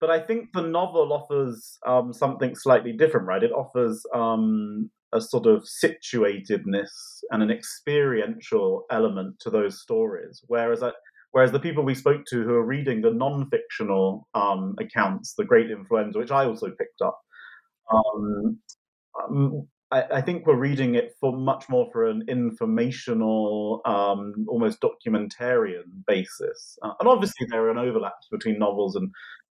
but 0.00 0.10
I 0.10 0.20
think 0.20 0.52
the 0.52 0.62
novel 0.62 1.12
offers 1.12 1.78
um, 1.84 2.12
something 2.12 2.54
slightly 2.54 2.92
different, 2.92 3.26
right? 3.26 3.42
It 3.42 3.52
offers 3.52 4.04
um, 4.14 4.90
a 5.14 5.20
sort 5.20 5.46
of 5.46 5.64
situatedness 5.64 7.22
and 7.30 7.42
an 7.42 7.50
experiential 7.50 8.84
element 8.90 9.38
to 9.40 9.50
those 9.50 9.80
stories. 9.80 10.42
Whereas 10.48 10.82
I, 10.82 10.90
whereas 11.30 11.52
the 11.52 11.60
people 11.60 11.84
we 11.84 11.94
spoke 11.94 12.24
to 12.26 12.42
who 12.42 12.54
are 12.54 12.66
reading 12.66 13.00
the 13.00 13.12
non-fictional 13.12 14.28
um, 14.34 14.74
accounts, 14.80 15.34
the 15.34 15.44
Great 15.44 15.70
Influenza, 15.70 16.18
which 16.18 16.32
I 16.32 16.44
also 16.44 16.68
picked 16.70 17.00
up, 17.00 17.20
um, 17.92 18.58
um, 19.22 19.68
I, 19.90 20.02
I, 20.14 20.20
think 20.20 20.46
we're 20.46 20.56
reading 20.56 20.96
it 20.96 21.12
for 21.20 21.36
much 21.36 21.68
more 21.68 21.88
for 21.92 22.06
an 22.06 22.24
informational, 22.28 23.82
um, 23.84 24.46
almost 24.48 24.80
documentarian 24.80 25.84
basis. 26.06 26.78
Uh, 26.82 26.92
and 26.98 27.08
obviously 27.08 27.46
there 27.50 27.64
are 27.64 27.70
an 27.70 27.78
overlaps 27.78 28.26
between 28.30 28.58
novels 28.58 28.96
and 28.96 29.10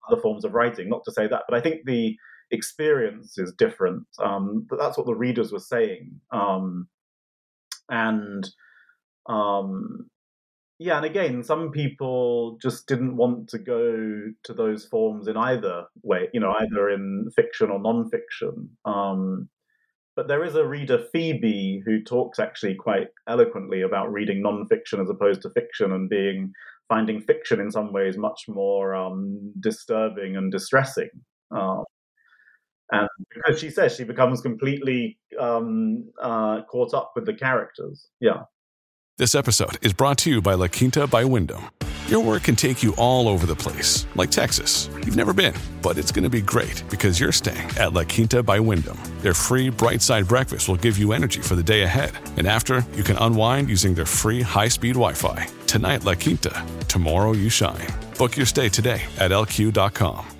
other 0.08 0.20
forms 0.20 0.44
of 0.44 0.54
writing. 0.54 0.88
Not 0.88 1.02
to 1.04 1.12
say 1.12 1.26
that, 1.26 1.42
but 1.48 1.58
I 1.58 1.60
think 1.60 1.84
the 1.84 2.16
experience 2.50 3.38
is 3.38 3.52
different. 3.52 4.04
Um, 4.18 4.66
but 4.68 4.78
that's 4.78 4.96
what 4.96 5.06
the 5.06 5.14
readers 5.14 5.52
were 5.52 5.58
saying. 5.58 6.20
Um, 6.32 6.88
and 7.88 8.48
um, 9.26 10.10
yeah, 10.78 10.96
and 10.96 11.04
again, 11.04 11.42
some 11.42 11.70
people 11.70 12.58
just 12.62 12.88
didn't 12.88 13.16
want 13.16 13.48
to 13.50 13.58
go 13.58 14.32
to 14.44 14.54
those 14.54 14.86
forms 14.86 15.28
in 15.28 15.36
either 15.36 15.84
way, 16.02 16.28
you 16.32 16.40
know, 16.40 16.54
either 16.58 16.88
in 16.88 17.28
fiction 17.36 17.70
or 17.70 17.78
non-fiction. 17.78 18.70
Um, 18.86 19.50
but 20.16 20.26
there 20.26 20.42
is 20.42 20.54
a 20.54 20.66
reader, 20.66 21.04
Phoebe, 21.12 21.82
who 21.84 22.02
talks 22.02 22.38
actually 22.38 22.74
quite 22.76 23.08
eloquently 23.28 23.82
about 23.82 24.10
reading 24.10 24.42
non-fiction 24.42 25.00
as 25.00 25.10
opposed 25.10 25.42
to 25.42 25.50
fiction 25.50 25.92
and 25.92 26.08
being 26.08 26.52
finding 26.88 27.20
fiction 27.20 27.60
in 27.60 27.70
some 27.70 27.92
ways 27.92 28.16
much 28.16 28.46
more 28.48 28.94
um, 28.94 29.52
disturbing 29.60 30.36
and 30.36 30.50
distressing. 30.50 31.10
Uh, 31.54 31.82
and 32.92 33.08
because 33.34 33.60
she 33.60 33.70
says 33.70 33.94
she 33.94 34.04
becomes 34.04 34.40
completely 34.40 35.18
um, 35.38 36.04
uh, 36.20 36.62
caught 36.62 36.94
up 36.94 37.12
with 37.14 37.26
the 37.26 37.34
characters. 37.34 38.08
Yeah. 38.20 38.42
This 39.18 39.34
episode 39.34 39.78
is 39.84 39.92
brought 39.92 40.18
to 40.18 40.30
you 40.30 40.40
by 40.40 40.54
La 40.54 40.66
Quinta 40.68 41.06
by 41.06 41.24
Wyndham. 41.24 41.62
Your 42.08 42.24
work 42.24 42.42
can 42.42 42.56
take 42.56 42.82
you 42.82 42.92
all 42.96 43.28
over 43.28 43.46
the 43.46 43.54
place, 43.54 44.04
like 44.16 44.32
Texas. 44.32 44.88
You've 45.04 45.14
never 45.14 45.32
been, 45.32 45.54
but 45.80 45.96
it's 45.96 46.10
going 46.10 46.24
to 46.24 46.30
be 46.30 46.40
great 46.40 46.82
because 46.90 47.20
you're 47.20 47.30
staying 47.30 47.70
at 47.78 47.92
La 47.92 48.02
Quinta 48.02 48.42
by 48.42 48.58
Wyndham. 48.58 48.98
Their 49.20 49.34
free 49.34 49.68
bright 49.68 50.02
side 50.02 50.26
breakfast 50.26 50.68
will 50.68 50.76
give 50.76 50.98
you 50.98 51.12
energy 51.12 51.40
for 51.40 51.54
the 51.54 51.62
day 51.62 51.82
ahead. 51.82 52.10
And 52.36 52.48
after, 52.48 52.84
you 52.96 53.04
can 53.04 53.16
unwind 53.18 53.68
using 53.68 53.94
their 53.94 54.06
free 54.06 54.42
high 54.42 54.68
speed 54.68 54.94
Wi 54.94 55.12
Fi. 55.12 55.46
Tonight, 55.68 56.04
La 56.04 56.14
Quinta. 56.14 56.66
Tomorrow, 56.88 57.32
you 57.32 57.48
shine. 57.48 57.86
Book 58.18 58.36
your 58.36 58.46
stay 58.46 58.68
today 58.68 59.02
at 59.18 59.30
lq.com. 59.30 60.39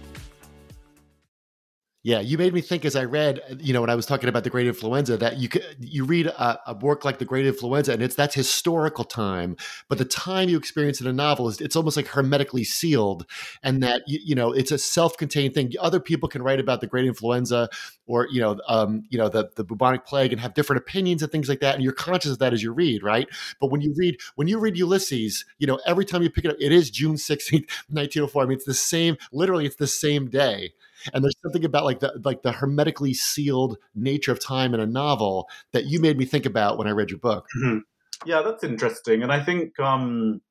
Yeah, 2.03 2.21
you 2.21 2.39
made 2.39 2.55
me 2.55 2.63
think 2.63 2.87
as 2.87 2.97
I 2.97 3.05
read, 3.05 3.43
you 3.59 3.75
know, 3.75 3.83
when 3.83 3.91
I 3.91 3.95
was 3.95 4.07
talking 4.07 4.31
about 4.31 4.43
the 4.43 4.49
Great 4.49 4.67
Influenza, 4.67 5.19
that 5.19 5.37
you 5.37 5.51
you 5.81 6.07
read 6.07 6.29
a, 6.29 6.59
a, 6.71 6.75
work 6.75 7.05
like 7.05 7.19
the 7.19 7.27
Great 7.27 7.45
Influenza, 7.45 7.93
and 7.93 8.03
it's 8.03 8.15
that's 8.15 8.35
historical 8.35 9.05
time, 9.05 9.55
but 9.87 9.99
the 9.99 10.07
time 10.07 10.49
you 10.49 10.57
experience 10.57 11.03
in 11.03 11.07
a 11.07 11.13
novel 11.13 11.47
is 11.49 11.61
it's 11.61 11.77
almost 11.77 11.99
like 11.99 12.07
hermetically 12.07 12.65
sealed, 12.65 13.27
and 13.63 13.83
that 13.83 14.01
you, 14.07 14.19
you 14.25 14.35
know 14.35 14.51
it's 14.51 14.73
a 14.73 14.79
self-contained 14.79 15.53
thing. 15.53 15.73
Other 15.79 16.01
people 16.01 16.27
can 16.27 16.43
write 16.43 16.59
about 16.59 16.81
the 16.81 16.87
Great 16.87 17.05
Influenza 17.05 17.69
or 18.07 18.27
you 18.31 18.41
know, 18.41 18.59
um, 18.67 19.05
you 19.11 19.19
know, 19.19 19.29
the 19.29 19.51
the 19.57 19.65
bubonic 19.65 20.07
plague 20.07 20.33
and 20.33 20.41
have 20.41 20.55
different 20.55 20.81
opinions 20.81 21.23
and 21.23 21.31
things 21.31 21.51
like 21.51 21.61
that, 21.61 21.75
and 21.75 21.85
you're 21.85 21.93
conscious 21.93 22.33
of 22.33 22.39
that 22.39 22.55
as 22.55 22.63
you 22.63 22.73
read, 22.73 23.03
right? 23.03 23.29
But 23.61 23.71
when 23.71 23.83
you 23.83 23.93
read 23.95 24.17
when 24.37 24.49
you 24.49 24.59
read 24.59 24.79
Ulysses, 24.79 25.45
you 25.59 25.67
know, 25.67 25.79
every 25.87 26.07
time 26.07 26.23
you 26.23 26.31
pick 26.31 26.47
it 26.47 26.53
up, 26.53 26.57
it 26.59 26.73
is 26.73 26.89
June 26.91 27.19
sixteenth, 27.19 27.67
nineteen 27.91 28.23
oh 28.23 28.27
four. 28.27 28.43
I 28.43 28.47
mean, 28.47 28.57
it's 28.57 28.65
the 28.65 28.73
same. 28.73 29.19
Literally, 29.33 29.67
it's 29.67 29.77
the 29.77 29.87
same 29.87 30.31
day 30.31 30.73
and 31.13 31.25
there's 31.25 31.37
something 31.43 31.65
about 31.65 31.85
like 31.85 32.01
the 32.01 32.21
like 32.25 32.43
the 32.43 32.53
hermetically 32.53 33.15
sealed 33.15 33.79
nature 33.95 34.33
of 34.33 34.41
time 34.41 34.75
in 34.75 34.81
a 34.81 34.87
novel 34.87 35.49
that 35.73 35.87
you 35.87 36.01
made 36.01 36.19
me 36.19 36.25
think 36.25 36.47
about 36.47 36.79
when 36.79 36.87
I 36.87 36.91
read 36.91 37.11
your 37.11 37.19
book. 37.19 37.47
Mm-hmm. 37.57 37.79
Yeah, 38.27 38.43
that's 38.43 38.65
interesting, 38.65 39.23
and 39.23 39.33
I 39.33 39.43
think, 39.43 39.81
um, 39.81 40.43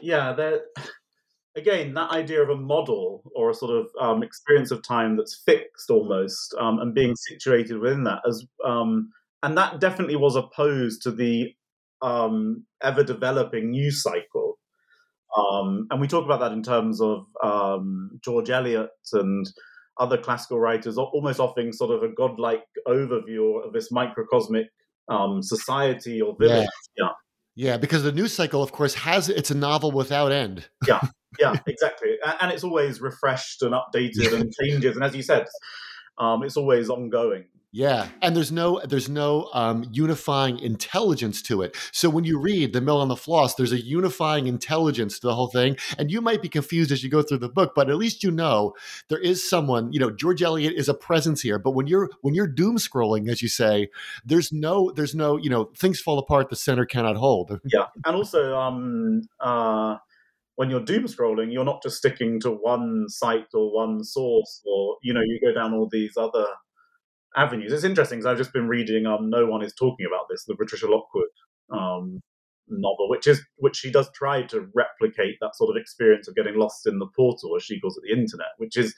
yeah, 0.00 0.32
that 0.32 0.62
again 1.54 1.94
that 1.94 2.10
idea 2.10 2.42
of 2.42 2.48
a 2.48 2.56
model 2.56 3.22
or 3.34 3.50
a 3.50 3.54
sort 3.54 3.70
of 3.70 3.86
um, 4.00 4.22
experience 4.22 4.70
of 4.70 4.82
time 4.82 5.16
that's 5.16 5.40
fixed 5.46 5.90
almost, 5.90 6.54
um, 6.58 6.80
and 6.80 6.94
being 6.94 7.14
situated 7.14 7.78
within 7.78 8.04
that 8.04 8.22
as 8.28 8.44
um, 8.64 9.10
and 9.42 9.56
that 9.56 9.80
definitely 9.80 10.16
was 10.16 10.36
opposed 10.36 11.02
to 11.02 11.10
the 11.10 11.54
um, 12.00 12.64
ever 12.82 13.04
developing 13.04 13.70
news 13.70 14.02
cycle 14.02 14.58
um, 15.36 15.86
and 15.90 16.00
we 16.00 16.08
talk 16.08 16.24
about 16.24 16.40
that 16.40 16.52
in 16.52 16.62
terms 16.62 17.00
of 17.00 17.26
um, 17.42 18.18
George 18.22 18.50
Eliot 18.50 18.90
and 19.12 19.46
other 19.98 20.18
classical 20.18 20.58
writers, 20.58 20.98
almost 20.98 21.40
offering 21.40 21.72
sort 21.72 21.90
of 21.90 22.02
a 22.02 22.12
godlike 22.12 22.64
overview 22.86 23.64
of 23.64 23.72
this 23.72 23.90
microcosmic 23.90 24.66
um, 25.08 25.42
society 25.42 26.20
or 26.20 26.36
village. 26.38 26.68
Yeah. 26.96 27.04
yeah. 27.06 27.10
Yeah, 27.54 27.76
because 27.76 28.02
the 28.02 28.12
news 28.12 28.32
cycle, 28.32 28.62
of 28.62 28.72
course, 28.72 28.94
has 28.94 29.28
it's 29.28 29.50
a 29.50 29.54
novel 29.54 29.92
without 29.92 30.32
end. 30.32 30.70
yeah, 30.88 31.02
yeah, 31.38 31.54
exactly, 31.66 32.16
and 32.40 32.50
it's 32.50 32.64
always 32.64 33.02
refreshed 33.02 33.60
and 33.60 33.74
updated 33.74 34.32
and 34.32 34.50
changes. 34.60 34.96
And 34.96 35.04
as 35.04 35.14
you 35.14 35.22
said, 35.22 35.46
um, 36.16 36.42
it's 36.44 36.56
always 36.56 36.88
ongoing. 36.88 37.44
Yeah, 37.74 38.08
and 38.20 38.36
there's 38.36 38.52
no 38.52 38.82
there's 38.84 39.08
no 39.08 39.48
um, 39.54 39.86
unifying 39.90 40.58
intelligence 40.58 41.40
to 41.42 41.62
it. 41.62 41.74
So 41.90 42.10
when 42.10 42.24
you 42.24 42.38
read 42.38 42.74
The 42.74 42.82
Mill 42.82 43.00
on 43.00 43.08
the 43.08 43.16
Floss, 43.16 43.54
there's 43.54 43.72
a 43.72 43.80
unifying 43.80 44.46
intelligence 44.46 45.18
to 45.18 45.28
the 45.28 45.34
whole 45.34 45.46
thing, 45.48 45.78
and 45.96 46.10
you 46.10 46.20
might 46.20 46.42
be 46.42 46.50
confused 46.50 46.92
as 46.92 47.02
you 47.02 47.08
go 47.08 47.22
through 47.22 47.38
the 47.38 47.48
book, 47.48 47.72
but 47.74 47.88
at 47.88 47.96
least 47.96 48.22
you 48.22 48.30
know 48.30 48.74
there 49.08 49.18
is 49.18 49.48
someone. 49.48 49.90
You 49.90 50.00
know, 50.00 50.10
George 50.10 50.42
Eliot 50.42 50.74
is 50.74 50.90
a 50.90 50.94
presence 50.94 51.40
here, 51.40 51.58
but 51.58 51.70
when 51.70 51.86
you're 51.86 52.10
when 52.20 52.34
you're 52.34 52.46
doom 52.46 52.76
scrolling, 52.76 53.30
as 53.30 53.40
you 53.40 53.48
say, 53.48 53.88
there's 54.22 54.52
no 54.52 54.92
there's 54.94 55.14
no 55.14 55.38
you 55.38 55.48
know 55.48 55.70
things 55.74 55.98
fall 55.98 56.18
apart. 56.18 56.50
The 56.50 56.56
center 56.56 56.84
cannot 56.84 57.16
hold. 57.16 57.58
Yeah, 57.72 57.86
and 58.04 58.14
also 58.14 58.54
um 58.54 59.22
uh 59.40 59.96
when 60.56 60.68
you're 60.68 60.84
doom 60.84 61.04
scrolling, 61.04 61.50
you're 61.52 61.64
not 61.64 61.82
just 61.82 61.96
sticking 61.96 62.38
to 62.40 62.50
one 62.50 63.08
site 63.08 63.48
or 63.54 63.74
one 63.74 64.04
source, 64.04 64.60
or 64.66 64.98
you 65.02 65.14
know, 65.14 65.22
you 65.22 65.40
go 65.40 65.54
down 65.54 65.72
all 65.72 65.88
these 65.90 66.18
other 66.18 66.44
avenues. 67.36 67.72
It's 67.72 67.84
interesting 67.84 68.18
because 68.18 68.30
I've 68.30 68.38
just 68.38 68.52
been 68.52 68.68
reading 68.68 69.06
um, 69.06 69.30
No 69.30 69.46
One 69.46 69.62
Is 69.62 69.74
Talking 69.74 70.06
About 70.06 70.26
This, 70.30 70.44
the 70.44 70.56
Patricia 70.56 70.88
Lockwood 70.88 71.28
um, 71.70 72.20
novel, 72.68 73.08
which 73.08 73.26
is 73.26 73.42
which 73.56 73.76
she 73.76 73.90
does 73.90 74.10
try 74.14 74.42
to 74.42 74.68
replicate 74.74 75.36
that 75.40 75.56
sort 75.56 75.74
of 75.74 75.80
experience 75.80 76.28
of 76.28 76.34
getting 76.34 76.56
lost 76.56 76.86
in 76.86 76.98
the 76.98 77.08
portal, 77.16 77.56
as 77.56 77.62
she 77.62 77.80
calls 77.80 77.96
it, 77.96 78.02
the 78.06 78.18
internet, 78.18 78.48
which 78.58 78.76
is 78.76 78.94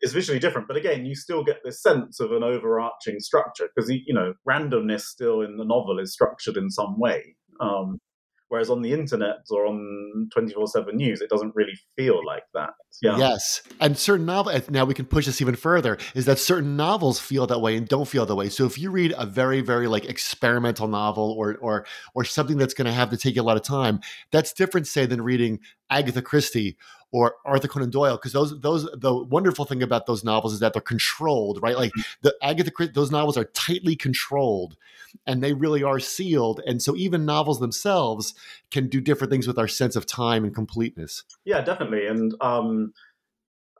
is 0.00 0.12
visually 0.12 0.38
different. 0.38 0.68
But 0.68 0.76
again, 0.76 1.06
you 1.06 1.14
still 1.14 1.44
get 1.44 1.58
this 1.64 1.82
sense 1.82 2.20
of 2.20 2.32
an 2.32 2.42
overarching 2.42 3.20
structure 3.20 3.68
because 3.74 3.90
you 3.90 4.14
know 4.14 4.34
randomness 4.48 5.02
still 5.02 5.42
in 5.42 5.56
the 5.56 5.64
novel 5.64 5.98
is 5.98 6.12
structured 6.12 6.56
in 6.56 6.70
some 6.70 6.98
way. 6.98 7.36
Um, 7.60 7.98
Whereas 8.48 8.70
on 8.70 8.82
the 8.82 8.92
internet 8.92 9.46
or 9.50 9.66
on 9.66 10.28
24 10.32 10.66
7 10.68 10.96
news, 10.96 11.20
it 11.20 11.28
doesn't 11.28 11.54
really 11.54 11.78
feel 11.96 12.24
like 12.24 12.44
that. 12.54 12.70
Yeah. 13.02 13.18
Yes. 13.18 13.62
And 13.80 13.96
certain 13.96 14.24
novels, 14.26 14.70
now 14.70 14.84
we 14.84 14.94
can 14.94 15.04
push 15.04 15.26
this 15.26 15.40
even 15.40 15.54
further, 15.54 15.98
is 16.14 16.24
that 16.24 16.38
certain 16.38 16.76
novels 16.76 17.20
feel 17.20 17.46
that 17.46 17.60
way 17.60 17.76
and 17.76 17.86
don't 17.86 18.08
feel 18.08 18.24
that 18.24 18.34
way. 18.34 18.48
So 18.48 18.64
if 18.64 18.78
you 18.78 18.90
read 18.90 19.14
a 19.18 19.26
very, 19.26 19.60
very 19.60 19.86
like 19.86 20.06
experimental 20.06 20.88
novel 20.88 21.32
or, 21.32 21.56
or, 21.56 21.86
or 22.14 22.24
something 22.24 22.56
that's 22.56 22.74
going 22.74 22.86
to 22.86 22.92
have 22.92 23.10
to 23.10 23.16
take 23.16 23.36
you 23.36 23.42
a 23.42 23.44
lot 23.44 23.56
of 23.56 23.62
time, 23.62 24.00
that's 24.32 24.52
different, 24.52 24.86
say, 24.86 25.04
than 25.04 25.20
reading 25.22 25.60
Agatha 25.90 26.22
Christie 26.22 26.76
or 27.10 27.36
Arthur 27.44 27.68
Conan 27.68 27.90
Doyle 27.90 28.16
because 28.16 28.32
those 28.32 28.60
those 28.60 28.88
the 28.94 29.14
wonderful 29.14 29.64
thing 29.64 29.82
about 29.82 30.06
those 30.06 30.24
novels 30.24 30.52
is 30.52 30.60
that 30.60 30.72
they're 30.72 30.82
controlled, 30.82 31.58
right? 31.62 31.76
Like 31.76 31.90
mm-hmm. 31.90 32.02
the 32.22 32.34
Agatha 32.42 32.70
Christie, 32.70 32.92
those 32.92 33.10
novels 33.10 33.36
are 33.36 33.44
tightly 33.44 33.96
controlled 33.96 34.76
and 35.26 35.42
they 35.42 35.54
really 35.54 35.82
are 35.82 36.00
sealed. 36.00 36.60
And 36.66 36.82
so 36.82 36.94
even 36.96 37.24
novels 37.24 37.60
themselves 37.60 38.34
can 38.70 38.88
do 38.88 39.00
different 39.00 39.30
things 39.30 39.46
with 39.46 39.58
our 39.58 39.68
sense 39.68 39.96
of 39.96 40.06
time 40.06 40.44
and 40.44 40.54
completeness. 40.54 41.24
Yeah, 41.44 41.62
definitely. 41.62 42.06
And 42.06 42.34
um, 42.40 42.92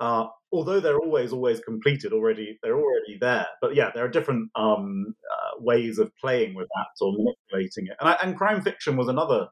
uh, 0.01 0.27
although 0.51 0.81
they're 0.81 0.99
always 0.99 1.33
always 1.33 1.61
completed 1.61 2.13
already, 2.13 2.59
they're 2.63 2.79
already 2.79 3.19
there. 3.21 3.47
But 3.61 3.75
yeah, 3.75 3.91
there 3.95 4.05
are 4.05 4.09
different 4.09 4.51
um, 4.55 5.15
uh, 5.31 5.63
ways 5.63 5.99
of 5.99 6.17
playing 6.17 6.55
with 6.55 6.69
that 6.69 7.05
or 7.05 7.13
manipulating 7.13 7.89
it. 7.89 7.97
And, 8.01 8.09
I, 8.09 8.17
and 8.23 8.37
crime 8.39 8.63
fiction 8.63 8.97
was 8.97 9.09
another 9.09 9.49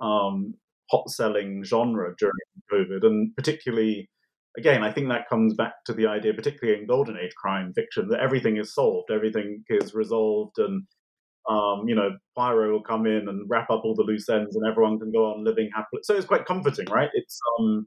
um, 0.00 0.54
hot 0.94 1.10
selling 1.10 1.64
genre 1.64 2.14
during 2.18 2.34
COVID, 2.72 3.04
and 3.04 3.34
particularly, 3.36 4.08
again, 4.56 4.82
I 4.82 4.92
think 4.92 5.08
that 5.08 5.28
comes 5.28 5.54
back 5.54 5.84
to 5.86 5.92
the 5.92 6.06
idea, 6.06 6.34
particularly 6.34 6.80
in 6.80 6.86
golden 6.86 7.16
age 7.16 7.34
crime 7.34 7.72
fiction, 7.74 8.08
that 8.08 8.20
everything 8.20 8.56
is 8.56 8.74
solved, 8.74 9.10
everything 9.10 9.64
is 9.68 9.94
resolved, 9.94 10.58
and 10.58 10.84
um, 11.48 11.86
you 11.86 11.94
know, 11.94 12.10
Poirot 12.36 12.72
will 12.72 12.82
come 12.82 13.06
in 13.06 13.28
and 13.28 13.48
wrap 13.48 13.70
up 13.70 13.82
all 13.84 13.94
the 13.94 14.02
loose 14.02 14.28
ends, 14.28 14.56
and 14.56 14.66
everyone 14.66 14.98
can 14.98 15.12
go 15.12 15.32
on 15.32 15.44
living 15.44 15.70
happily. 15.74 16.00
So 16.02 16.14
it's 16.14 16.26
quite 16.26 16.46
comforting, 16.46 16.86
right? 16.86 17.10
It's 17.12 17.38
um, 17.58 17.86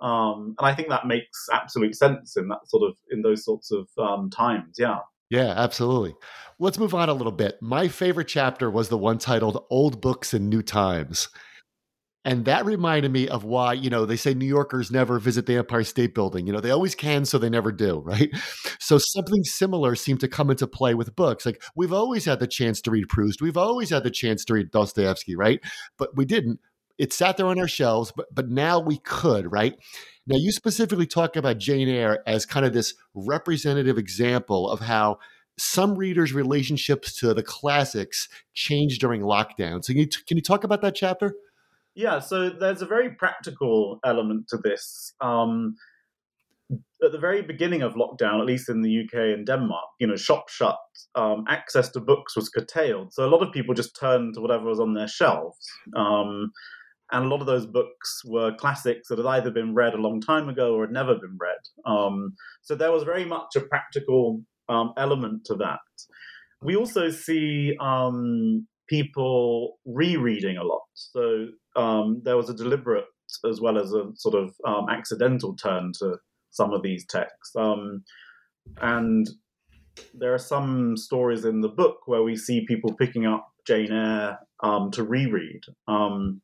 um, 0.00 0.54
and 0.58 0.66
I 0.66 0.74
think 0.74 0.88
that 0.90 1.06
makes 1.06 1.46
absolute 1.52 1.94
sense 1.94 2.36
in 2.36 2.48
that 2.48 2.60
sort 2.66 2.88
of 2.88 2.96
in 3.10 3.22
those 3.22 3.44
sorts 3.44 3.70
of 3.70 3.88
um, 3.98 4.30
times. 4.30 4.76
Yeah. 4.78 4.98
Yeah, 5.28 5.54
absolutely. 5.56 6.14
Let's 6.60 6.78
move 6.78 6.94
on 6.94 7.08
a 7.08 7.12
little 7.12 7.32
bit. 7.32 7.60
My 7.60 7.88
favorite 7.88 8.28
chapter 8.28 8.70
was 8.70 8.88
the 8.88 8.98
one 8.98 9.18
titled 9.18 9.64
Old 9.70 10.00
Books 10.00 10.32
and 10.32 10.48
New 10.48 10.62
Times. 10.62 11.28
And 12.26 12.44
that 12.46 12.66
reminded 12.66 13.12
me 13.12 13.28
of 13.28 13.44
why, 13.44 13.74
you 13.74 13.88
know, 13.88 14.04
they 14.04 14.16
say 14.16 14.34
New 14.34 14.46
Yorkers 14.46 14.90
never 14.90 15.20
visit 15.20 15.46
the 15.46 15.58
Empire 15.58 15.84
State 15.84 16.12
Building. 16.12 16.44
You 16.44 16.52
know, 16.52 16.60
they 16.60 16.72
always 16.72 16.96
can, 16.96 17.24
so 17.24 17.38
they 17.38 17.48
never 17.48 17.70
do, 17.70 18.00
right? 18.04 18.28
So 18.80 18.98
something 18.98 19.44
similar 19.44 19.94
seemed 19.94 20.18
to 20.20 20.28
come 20.28 20.50
into 20.50 20.66
play 20.66 20.94
with 20.94 21.14
books. 21.14 21.46
Like 21.46 21.62
we've 21.76 21.92
always 21.92 22.24
had 22.24 22.40
the 22.40 22.48
chance 22.48 22.80
to 22.82 22.90
read 22.90 23.08
Proust, 23.08 23.40
we've 23.40 23.56
always 23.56 23.90
had 23.90 24.02
the 24.02 24.10
chance 24.10 24.44
to 24.46 24.54
read 24.54 24.72
Dostoevsky, 24.72 25.36
right? 25.36 25.60
But 25.96 26.16
we 26.16 26.24
didn't. 26.24 26.58
It 26.98 27.12
sat 27.12 27.36
there 27.36 27.46
on 27.46 27.60
our 27.60 27.68
shelves, 27.68 28.12
but 28.16 28.26
but 28.34 28.48
now 28.48 28.80
we 28.80 28.98
could, 28.98 29.52
right? 29.52 29.74
Now 30.26 30.36
you 30.36 30.50
specifically 30.50 31.06
talk 31.06 31.36
about 31.36 31.58
Jane 31.58 31.88
Eyre 31.88 32.24
as 32.26 32.44
kind 32.44 32.66
of 32.66 32.72
this 32.72 32.94
representative 33.14 33.98
example 33.98 34.68
of 34.68 34.80
how 34.80 35.18
some 35.58 35.94
readers' 35.96 36.32
relationships 36.32 37.18
to 37.20 37.34
the 37.34 37.42
classics 37.42 38.28
changed 38.52 39.00
during 39.00 39.22
lockdown. 39.22 39.84
So 39.84 39.92
can 39.92 40.00
you, 40.00 40.08
can 40.26 40.36
you 40.36 40.42
talk 40.42 40.64
about 40.64 40.82
that 40.82 40.94
chapter? 40.94 41.34
Yeah, 41.96 42.18
so 42.18 42.50
there's 42.50 42.82
a 42.82 42.86
very 42.86 43.10
practical 43.10 44.00
element 44.04 44.48
to 44.48 44.58
this. 44.58 45.14
Um, 45.22 45.76
at 47.02 47.12
the 47.12 47.18
very 47.18 47.40
beginning 47.40 47.80
of 47.80 47.94
lockdown, 47.94 48.38
at 48.38 48.44
least 48.44 48.68
in 48.68 48.82
the 48.82 49.00
UK 49.00 49.34
and 49.34 49.46
Denmark, 49.46 49.86
you 49.98 50.06
know, 50.06 50.16
shop 50.16 50.50
shut, 50.50 50.76
um, 51.14 51.44
access 51.48 51.88
to 51.90 52.00
books 52.00 52.36
was 52.36 52.50
curtailed. 52.50 53.14
So 53.14 53.24
a 53.24 53.30
lot 53.30 53.42
of 53.42 53.50
people 53.50 53.74
just 53.74 53.98
turned 53.98 54.34
to 54.34 54.42
whatever 54.42 54.64
was 54.64 54.78
on 54.78 54.92
their 54.92 55.08
shelves. 55.08 55.56
Um, 55.96 56.52
and 57.12 57.24
a 57.24 57.28
lot 57.28 57.40
of 57.40 57.46
those 57.46 57.66
books 57.66 58.22
were 58.26 58.54
classics 58.54 59.08
that 59.08 59.18
had 59.18 59.26
either 59.26 59.50
been 59.50 59.74
read 59.74 59.94
a 59.94 59.98
long 60.00 60.20
time 60.20 60.50
ago 60.50 60.74
or 60.74 60.82
had 60.82 60.92
never 60.92 61.14
been 61.14 61.38
read. 61.40 61.90
Um, 61.90 62.34
so 62.60 62.74
there 62.74 62.92
was 62.92 63.04
very 63.04 63.24
much 63.24 63.56
a 63.56 63.60
practical 63.60 64.42
um, 64.68 64.92
element 64.98 65.46
to 65.46 65.54
that. 65.54 65.78
We 66.60 66.76
also 66.76 67.08
see 67.08 67.74
um, 67.80 68.66
people 68.88 69.78
rereading 69.84 70.56
a 70.56 70.64
lot. 70.64 70.82
So 70.94 71.48
um, 71.76 72.22
there 72.24 72.36
was 72.36 72.50
a 72.50 72.54
deliberate 72.54 73.06
as 73.48 73.60
well 73.60 73.78
as 73.78 73.92
a 73.92 74.04
sort 74.14 74.34
of 74.34 74.54
um, 74.66 74.86
accidental 74.90 75.56
turn 75.56 75.92
to 75.98 76.16
some 76.50 76.72
of 76.72 76.82
these 76.82 77.04
texts. 77.06 77.54
Um, 77.56 78.04
and 78.80 79.28
there 80.14 80.34
are 80.34 80.38
some 80.38 80.96
stories 80.96 81.44
in 81.44 81.60
the 81.60 81.68
book 81.68 82.00
where 82.06 82.22
we 82.22 82.36
see 82.36 82.66
people 82.66 82.94
picking 82.94 83.26
up 83.26 83.48
Jane 83.66 83.92
Eyre 83.92 84.38
um, 84.62 84.90
to 84.92 85.02
reread. 85.02 85.60
Um, 85.88 86.40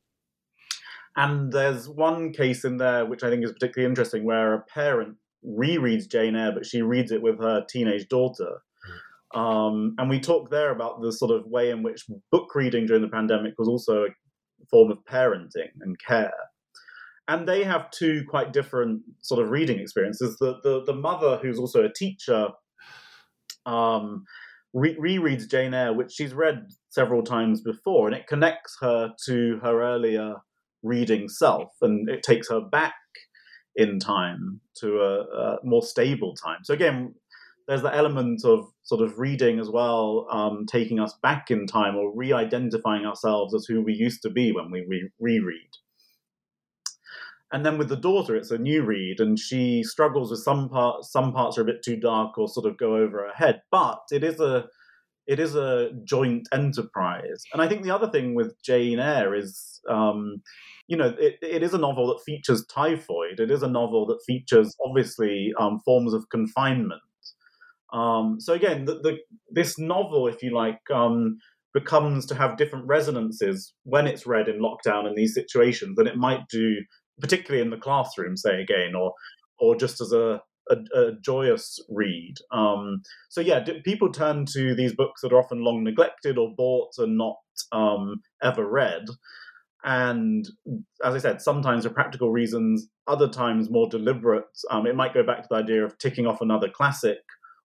and 1.17 1.53
there's 1.53 1.89
one 1.89 2.33
case 2.33 2.65
in 2.65 2.79
there 2.79 3.05
which 3.05 3.23
I 3.23 3.31
think 3.31 3.45
is 3.45 3.53
particularly 3.53 3.91
interesting 3.91 4.25
where 4.25 4.55
a 4.55 4.63
parent 4.63 5.17
rereads 5.47 6.09
Jane 6.09 6.37
Eyre, 6.37 6.53
but 6.53 6.67
she 6.67 6.83
reads 6.83 7.13
it 7.13 7.23
with 7.23 7.39
her 7.41 7.65
teenage 7.69 8.09
daughter. 8.09 8.63
Um, 9.35 9.95
and 9.99 10.11
we 10.11 10.21
talk 10.21 10.51
there 10.51 10.71
about 10.73 11.01
the 11.01 11.13
sort 11.13 11.31
of 11.31 11.47
way 11.47 11.71
in 11.71 11.83
which 11.83 12.05
book 12.31 12.55
reading 12.55 12.87
during 12.87 13.03
the 13.03 13.09
pandemic 13.09 13.55
was 13.59 13.69
also 13.69 14.05
a 14.05 14.67
form 14.71 14.91
of 14.91 14.99
parenting 15.09 15.71
and 15.81 15.99
care. 15.99 16.35
And 17.29 17.49
they 17.49 17.65
have 17.65 17.91
two 17.91 18.25
quite 18.29 18.53
different 18.53 19.03
sort 19.23 19.43
of 19.43 19.51
reading 19.51 19.79
experiences. 19.79 20.37
The 20.39 20.59
the, 20.63 20.85
the 20.85 20.95
mother, 20.95 21.39
who's 21.41 21.59
also 21.59 21.85
a 21.85 21.93
teacher, 21.93 22.49
um, 23.65 24.25
re- 24.75 24.97
rereads 24.97 25.49
Jane 25.49 25.73
Eyre, 25.73 25.95
which 25.95 26.13
she's 26.13 26.35
read 26.35 26.67
several 26.91 27.23
times 27.23 27.63
before, 27.63 28.09
and 28.09 28.17
it 28.17 28.27
connects 28.27 28.77
her 28.81 29.13
to 29.27 29.59
her 29.63 29.83
earlier 29.83 30.35
reading 30.83 31.29
self, 31.29 31.71
and 31.81 32.09
it 32.09 32.23
takes 32.23 32.51
her 32.51 32.61
back 32.61 32.95
in 33.77 33.99
time 33.99 34.61
to 34.81 34.99
a, 35.01 35.21
a 35.23 35.59
more 35.65 35.83
stable 35.83 36.35
time. 36.35 36.59
So 36.65 36.75
again, 36.75 37.15
there's 37.69 37.83
the 37.83 37.95
element 37.95 38.45
of 38.45 38.67
sort 38.83 39.03
of 39.03 39.19
reading 39.19 39.59
as 39.59 39.71
well, 39.71 40.27
um, 40.31 40.67
taking 40.67 41.01
us 41.01 41.15
back 41.23 41.51
in 41.51 41.67
time 41.67 41.97
or 41.97 42.15
re-identifying 42.15 43.07
ourselves 43.07 43.55
as 43.55 43.67
who 43.67 43.83
we 43.83 43.93
used 43.93 44.23
to 44.23 44.31
be 44.31 44.53
when 44.53 44.71
we 44.71 44.85
re- 44.87 45.11
reread. 45.21 45.71
And 47.53 47.67
then 47.67 47.77
with 47.77 47.91
the 47.91 47.97
daughter, 47.97 48.35
it's 48.35 48.51
a 48.51 48.59
new 48.59 48.83
read, 48.83 49.21
and 49.21 49.39
she 49.39 49.83
struggles 49.85 50.31
with 50.31 50.41
some 50.41 50.71
parts. 50.71 51.13
Some 51.13 51.33
parts 51.35 51.59
are 51.59 51.63
a 51.63 51.67
bit 51.67 51.83
too 51.83 51.97
dark 51.97 52.39
or 52.39 52.49
sort 52.49 52.67
of 52.67 52.79
go 52.79 52.97
over 52.97 53.27
her 53.27 53.35
head, 53.35 53.61
but 53.71 54.01
it 54.11 54.25
is 54.25 54.41
a 54.41 54.69
it 55.27 55.39
is 55.39 55.55
a 55.55 55.91
joint 56.05 56.49
enterprise. 56.53 57.45
And 57.53 57.63
I 57.63 57.69
think 57.69 57.83
the 57.83 57.95
other 57.95 58.11
thing 58.11 58.35
with 58.35 58.61
Jane 58.63 58.99
Eyre 58.99 59.35
is, 59.35 59.81
um, 59.89 60.43
you 60.89 60.97
know, 60.97 61.15
it, 61.19 61.37
it 61.43 61.63
is 61.63 61.75
a 61.75 61.79
novel 61.79 62.09
that 62.09 62.25
features 62.25 62.67
typhoid. 62.67 63.39
It 63.39 63.51
is 63.51 63.63
a 63.63 63.69
novel 63.69 64.07
that 64.07 64.25
features 64.27 64.75
obviously 64.85 65.53
um, 65.61 65.79
forms 65.85 66.13
of 66.13 66.29
confinement. 66.31 67.03
Um, 67.93 68.41
so 68.41 68.55
again, 68.55 68.85
the, 68.85 68.95
the, 68.95 69.19
this 69.51 69.79
novel, 69.79 70.27
if 70.27 70.43
you 70.43 70.55
like, 70.55 70.81
um, 70.93 71.39
becomes 71.75 72.27
to 72.27 72.35
have 72.35 72.57
different 72.57 72.87
resonances 72.87 73.73
when 73.85 74.07
it's 74.07 74.27
read 74.27 74.49
in 74.49 74.61
lockdown 74.61 75.09
in 75.09 75.15
these 75.15 75.35
situations 75.35 75.97
than 75.97 76.07
it 76.07 76.17
might 76.17 76.47
do, 76.51 76.77
particularly 77.21 77.63
in 77.63 77.71
the 77.71 77.77
classroom, 77.77 78.37
say 78.37 78.61
again, 78.61 78.95
or 78.95 79.13
or 79.59 79.77
just 79.77 80.01
as 80.01 80.13
a 80.13 80.41
a, 80.71 80.77
a 80.99 81.13
joyous 81.21 81.79
read. 81.89 82.35
Um, 82.53 83.03
so 83.29 83.41
yeah, 83.41 83.65
people 83.85 84.13
turn 84.13 84.47
to 84.53 84.75
these 84.75 84.95
books 84.95 85.23
that 85.23 85.33
are 85.33 85.39
often 85.39 85.65
long 85.65 85.83
neglected 85.83 86.39
or 86.39 86.55
bought 86.57 86.93
and 86.99 87.19
not 87.19 87.37
um, 87.73 88.23
ever 88.43 88.69
read. 88.69 89.07
And 89.85 90.49
as 91.05 91.15
I 91.15 91.19
said, 91.19 91.43
sometimes 91.43 91.85
for 91.85 91.91
practical 91.91 92.31
reasons, 92.31 92.89
other 93.09 93.29
times 93.29 93.71
more 93.71 93.89
deliberate. 93.89 94.45
Um, 94.71 94.87
it 94.87 94.95
might 94.95 95.15
go 95.15 95.25
back 95.25 95.43
to 95.43 95.49
the 95.51 95.57
idea 95.57 95.85
of 95.85 95.99
ticking 95.99 96.27
off 96.27 96.41
another 96.41 96.69
classic 96.69 97.19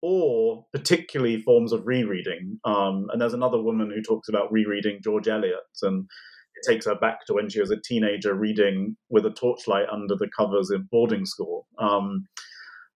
or 0.01 0.65
particularly 0.73 1.41
forms 1.41 1.71
of 1.71 1.85
rereading. 1.85 2.59
Um, 2.65 3.07
and 3.11 3.21
there's 3.21 3.33
another 3.33 3.61
woman 3.61 3.91
who 3.93 4.01
talks 4.01 4.29
about 4.29 4.51
rereading 4.51 4.99
George 5.03 5.27
Eliot, 5.27 5.59
and 5.81 6.07
it 6.55 6.69
takes 6.69 6.85
her 6.85 6.95
back 6.95 7.25
to 7.25 7.33
when 7.33 7.49
she 7.49 7.59
was 7.59 7.71
a 7.71 7.81
teenager 7.81 8.33
reading 8.33 8.95
with 9.09 9.25
a 9.25 9.31
torchlight 9.31 9.87
under 9.91 10.15
the 10.15 10.29
covers 10.35 10.71
in 10.71 10.87
boarding 10.91 11.25
school. 11.25 11.67
Um, 11.77 12.27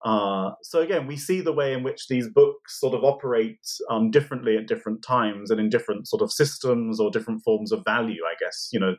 uh, 0.06 0.52
so 0.64 0.80
again, 0.80 1.08
we 1.08 1.18
see 1.18 1.42
the 1.42 1.52
way 1.52 1.74
in 1.74 1.84
which 1.84 2.08
these 2.08 2.30
books 2.30 2.80
sort 2.80 2.94
of 2.94 3.04
operate 3.04 3.60
um, 3.90 4.12
differently 4.12 4.56
at 4.56 4.68
different 4.68 5.04
times 5.04 5.52
and 5.52 5.60
in 5.60 5.70
different 5.70 6.08
sort 6.08 6.22
of 6.22 6.32
systems 6.32 7.00
or 7.00 7.12
different 7.12 7.44
forms 7.44 7.72
of 7.72 7.84
value. 7.84 8.22
I 8.26 8.36
guess 8.40 8.70
you 8.72 8.80
know, 8.80 8.96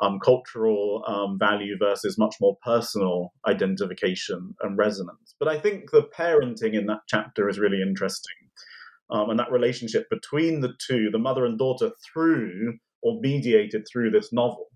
um, 0.00 0.18
cultural 0.20 1.02
um, 1.06 1.38
value 1.38 1.76
versus 1.78 2.18
much 2.18 2.36
more 2.40 2.56
personal 2.64 3.32
identification 3.46 4.54
and 4.62 4.78
resonance. 4.78 5.34
But 5.38 5.48
I 5.48 5.58
think 5.58 5.90
the 5.90 6.08
parenting 6.16 6.74
in 6.74 6.86
that 6.86 7.00
chapter 7.08 7.48
is 7.48 7.58
really 7.58 7.82
interesting, 7.82 8.36
um, 9.10 9.30
and 9.30 9.38
that 9.38 9.52
relationship 9.52 10.08
between 10.10 10.60
the 10.60 10.74
two, 10.86 11.10
the 11.10 11.18
mother 11.18 11.44
and 11.44 11.58
daughter, 11.58 11.90
through 12.12 12.74
or 13.02 13.20
mediated 13.20 13.86
through 13.90 14.10
this 14.10 14.32
novel. 14.32 14.66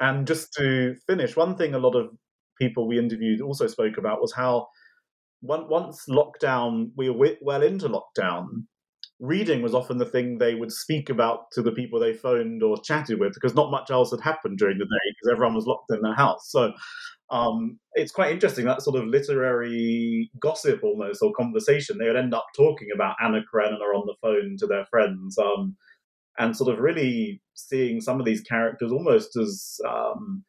And 0.00 0.26
just 0.26 0.52
to 0.54 0.94
finish, 1.06 1.36
one 1.36 1.56
thing 1.56 1.74
a 1.74 1.78
lot 1.78 1.94
of 1.94 2.10
people 2.60 2.86
we 2.86 2.98
interviewed 2.98 3.40
also 3.40 3.66
spoke 3.66 3.96
about 3.98 4.20
was 4.20 4.32
how 4.32 4.68
once 5.42 6.04
lockdown, 6.08 6.90
we 6.96 7.10
were 7.10 7.36
well 7.40 7.62
into 7.62 7.88
lockdown, 7.88 8.64
reading 9.20 9.62
was 9.62 9.74
often 9.74 9.98
the 9.98 10.04
thing 10.04 10.38
they 10.38 10.54
would 10.54 10.72
speak 10.72 11.08
about 11.08 11.50
to 11.52 11.62
the 11.62 11.72
people 11.72 12.00
they 12.00 12.12
phoned 12.12 12.62
or 12.62 12.76
chatted 12.82 13.20
with 13.20 13.34
because 13.34 13.54
not 13.54 13.70
much 13.70 13.90
else 13.90 14.10
had 14.10 14.20
happened 14.20 14.58
during 14.58 14.78
the 14.78 14.84
day 14.84 15.14
because 15.14 15.32
everyone 15.32 15.54
was 15.54 15.66
locked 15.66 15.90
in 15.90 16.02
their 16.02 16.14
house. 16.14 16.50
So 16.50 16.72
um, 17.30 17.78
it's 17.94 18.12
quite 18.12 18.32
interesting 18.32 18.66
that 18.66 18.82
sort 18.82 18.96
of 18.96 19.06
literary 19.06 20.30
gossip 20.40 20.82
almost 20.82 21.22
or 21.22 21.32
conversation. 21.32 21.98
They 21.98 22.06
would 22.06 22.16
end 22.16 22.34
up 22.34 22.46
talking 22.56 22.88
about 22.94 23.16
Anna 23.22 23.40
Karenina 23.50 23.84
on 23.84 24.06
the 24.06 24.16
phone 24.20 24.56
to 24.58 24.66
their 24.66 24.86
friends 24.86 25.38
um, 25.38 25.76
and 26.38 26.56
sort 26.56 26.72
of 26.72 26.80
really 26.80 27.40
seeing 27.54 28.00
some 28.00 28.18
of 28.18 28.26
these 28.26 28.42
characters 28.42 28.92
almost 28.92 29.36
as. 29.36 29.78
Um, 29.88 30.44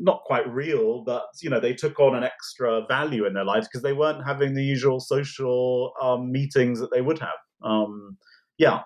not 0.00 0.22
quite 0.24 0.52
real, 0.52 1.04
but 1.04 1.26
you 1.40 1.48
know 1.48 1.60
they 1.60 1.72
took 1.72 2.00
on 2.00 2.16
an 2.16 2.24
extra 2.24 2.84
value 2.88 3.26
in 3.26 3.32
their 3.32 3.44
lives 3.44 3.68
because 3.68 3.82
they 3.82 3.92
weren't 3.92 4.26
having 4.26 4.54
the 4.54 4.64
usual 4.64 4.98
social 4.98 5.92
um, 6.02 6.32
meetings 6.32 6.80
that 6.80 6.90
they 6.90 7.00
would 7.00 7.18
have. 7.20 7.38
Um, 7.62 8.18
yeah, 8.58 8.82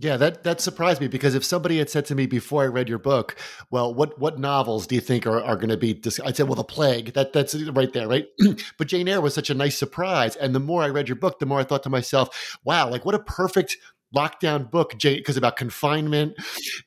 yeah, 0.00 0.16
that 0.16 0.44
that 0.44 0.62
surprised 0.62 1.02
me 1.02 1.08
because 1.08 1.34
if 1.34 1.44
somebody 1.44 1.76
had 1.76 1.90
said 1.90 2.06
to 2.06 2.14
me 2.14 2.24
before 2.24 2.62
I 2.62 2.68
read 2.68 2.88
your 2.88 2.98
book, 2.98 3.36
well, 3.70 3.92
what 3.92 4.18
what 4.18 4.38
novels 4.38 4.86
do 4.86 4.94
you 4.94 5.00
think 5.00 5.26
are, 5.26 5.42
are 5.42 5.56
going 5.56 5.68
to 5.68 5.76
be? 5.76 5.92
Dis-? 5.92 6.18
I'd 6.24 6.36
say, 6.36 6.42
well, 6.42 6.54
The 6.54 6.64
Plague. 6.64 7.12
That 7.12 7.34
that's 7.34 7.54
right 7.54 7.92
there, 7.92 8.08
right? 8.08 8.26
but 8.78 8.86
Jane 8.86 9.08
Eyre 9.08 9.20
was 9.20 9.34
such 9.34 9.50
a 9.50 9.54
nice 9.54 9.76
surprise, 9.76 10.36
and 10.36 10.54
the 10.54 10.60
more 10.60 10.82
I 10.82 10.88
read 10.88 11.06
your 11.06 11.16
book, 11.16 11.38
the 11.38 11.44
more 11.44 11.60
I 11.60 11.64
thought 11.64 11.82
to 11.82 11.90
myself, 11.90 12.58
wow, 12.64 12.88
like 12.88 13.04
what 13.04 13.14
a 13.14 13.18
perfect 13.18 13.76
lockdown 14.16 14.70
book 14.70 14.96
Jane, 14.96 15.18
because 15.18 15.36
about 15.36 15.56
confinement, 15.56 16.34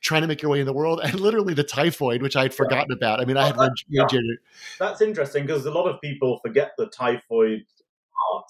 trying 0.00 0.22
to 0.22 0.26
make 0.26 0.42
your 0.42 0.50
way 0.50 0.58
in 0.58 0.66
the 0.66 0.72
world, 0.72 1.00
and 1.04 1.20
literally 1.20 1.54
the 1.54 1.62
typhoid, 1.62 2.20
which 2.20 2.34
I 2.34 2.42
had 2.42 2.54
forgotten 2.54 2.90
yeah. 2.90 2.96
about. 2.96 3.20
I 3.20 3.26
mean, 3.26 3.36
well, 3.36 3.44
I 3.44 3.46
had 3.46 3.56
read, 3.56 3.72
yeah. 3.88 4.06
That's 4.80 5.00
interesting 5.00 5.46
because 5.46 5.64
a 5.66 5.70
lot 5.70 5.86
of 5.86 6.00
people 6.00 6.40
forget 6.40 6.72
the 6.76 6.86
typhoid 6.86 7.64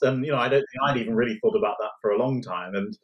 and 0.02 0.24
you 0.24 0.32
know, 0.32 0.38
I 0.38 0.48
don't 0.48 0.60
think 0.60 0.82
I'd 0.86 0.96
even 0.96 1.14
really 1.14 1.38
thought 1.40 1.56
about 1.56 1.76
that 1.80 1.90
for 2.00 2.10
a 2.10 2.18
long 2.18 2.42
time. 2.42 2.74
And 2.74 2.96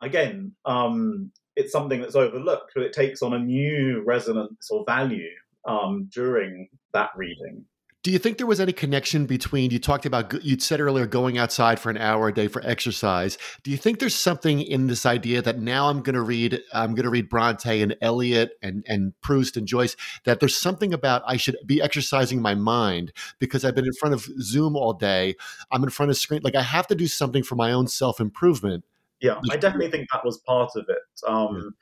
again, 0.00 0.52
um, 0.64 1.30
it's 1.56 1.72
something 1.72 2.00
that's 2.00 2.16
overlooked, 2.16 2.72
but 2.74 2.84
it 2.84 2.92
takes 2.92 3.22
on 3.22 3.34
a 3.34 3.38
new 3.38 4.02
resonance 4.04 4.70
or 4.70 4.84
value 4.86 5.30
um, 5.66 6.08
during 6.12 6.68
that 6.92 7.10
reading. 7.16 7.64
Do 8.06 8.12
you 8.12 8.20
think 8.20 8.38
there 8.38 8.46
was 8.46 8.60
any 8.60 8.72
connection 8.72 9.26
between 9.26 9.72
you 9.72 9.80
talked 9.80 10.06
about 10.06 10.44
you 10.44 10.56
said 10.60 10.80
earlier 10.80 11.08
going 11.08 11.38
outside 11.38 11.80
for 11.80 11.90
an 11.90 11.96
hour 11.96 12.28
a 12.28 12.32
day 12.32 12.46
for 12.46 12.64
exercise? 12.64 13.36
Do 13.64 13.72
you 13.72 13.76
think 13.76 13.98
there's 13.98 14.14
something 14.14 14.60
in 14.62 14.86
this 14.86 15.04
idea 15.04 15.42
that 15.42 15.58
now 15.58 15.88
I'm 15.88 16.02
going 16.02 16.14
to 16.14 16.22
read 16.22 16.62
I'm 16.72 16.94
going 16.94 17.02
to 17.02 17.10
read 17.10 17.28
Bronte 17.28 17.82
and 17.82 17.96
Eliot 18.00 18.52
and 18.62 18.84
and 18.86 19.20
Proust 19.22 19.56
and 19.56 19.66
Joyce 19.66 19.96
that 20.24 20.38
there's 20.38 20.56
something 20.56 20.94
about 20.94 21.24
I 21.26 21.36
should 21.36 21.56
be 21.66 21.82
exercising 21.82 22.40
my 22.40 22.54
mind 22.54 23.12
because 23.40 23.64
I've 23.64 23.74
been 23.74 23.86
in 23.86 23.92
front 23.94 24.14
of 24.14 24.28
Zoom 24.40 24.76
all 24.76 24.92
day. 24.92 25.34
I'm 25.72 25.82
in 25.82 25.90
front 25.90 26.10
of 26.12 26.16
screen 26.16 26.42
like 26.44 26.54
I 26.54 26.62
have 26.62 26.86
to 26.86 26.94
do 26.94 27.08
something 27.08 27.42
for 27.42 27.56
my 27.56 27.72
own 27.72 27.88
self 27.88 28.20
improvement. 28.20 28.84
Yeah, 29.18 29.40
I 29.50 29.56
definitely 29.56 29.90
think 29.90 30.06
that 30.12 30.24
was 30.24 30.38
part 30.38 30.76
of 30.76 30.86
it. 30.88 31.26
Um, 31.26 31.74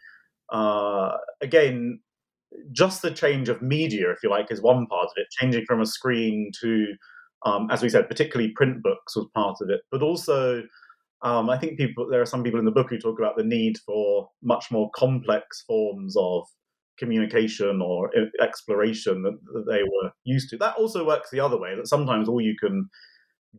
yeah. 0.50 0.58
uh, 0.58 1.18
again, 1.42 2.00
just 2.72 3.02
the 3.02 3.10
change 3.10 3.48
of 3.48 3.62
media, 3.62 4.10
if 4.10 4.18
you 4.22 4.30
like, 4.30 4.50
is 4.50 4.62
one 4.62 4.86
part 4.86 5.06
of 5.06 5.12
it. 5.16 5.26
Changing 5.30 5.64
from 5.66 5.80
a 5.80 5.86
screen 5.86 6.50
to, 6.60 6.86
um, 7.44 7.68
as 7.70 7.82
we 7.82 7.88
said, 7.88 8.08
particularly 8.08 8.52
print 8.52 8.82
books 8.82 9.16
was 9.16 9.26
part 9.34 9.56
of 9.60 9.70
it. 9.70 9.80
But 9.90 10.02
also, 10.02 10.62
um, 11.22 11.48
I 11.48 11.58
think 11.58 11.78
people 11.78 12.08
there 12.08 12.20
are 12.20 12.26
some 12.26 12.42
people 12.42 12.58
in 12.58 12.66
the 12.66 12.70
book 12.70 12.90
who 12.90 12.98
talk 12.98 13.18
about 13.18 13.36
the 13.36 13.44
need 13.44 13.78
for 13.78 14.28
much 14.42 14.70
more 14.70 14.90
complex 14.94 15.64
forms 15.66 16.16
of 16.18 16.44
communication 16.98 17.80
or 17.82 18.10
exploration 18.40 19.22
that, 19.22 19.38
that 19.52 19.64
they 19.66 19.82
were 19.82 20.12
used 20.24 20.50
to. 20.50 20.56
That 20.56 20.76
also 20.76 21.06
works 21.06 21.30
the 21.30 21.40
other 21.40 21.58
way. 21.58 21.74
That 21.74 21.88
sometimes 21.88 22.28
all 22.28 22.40
you 22.40 22.56
can 22.58 22.88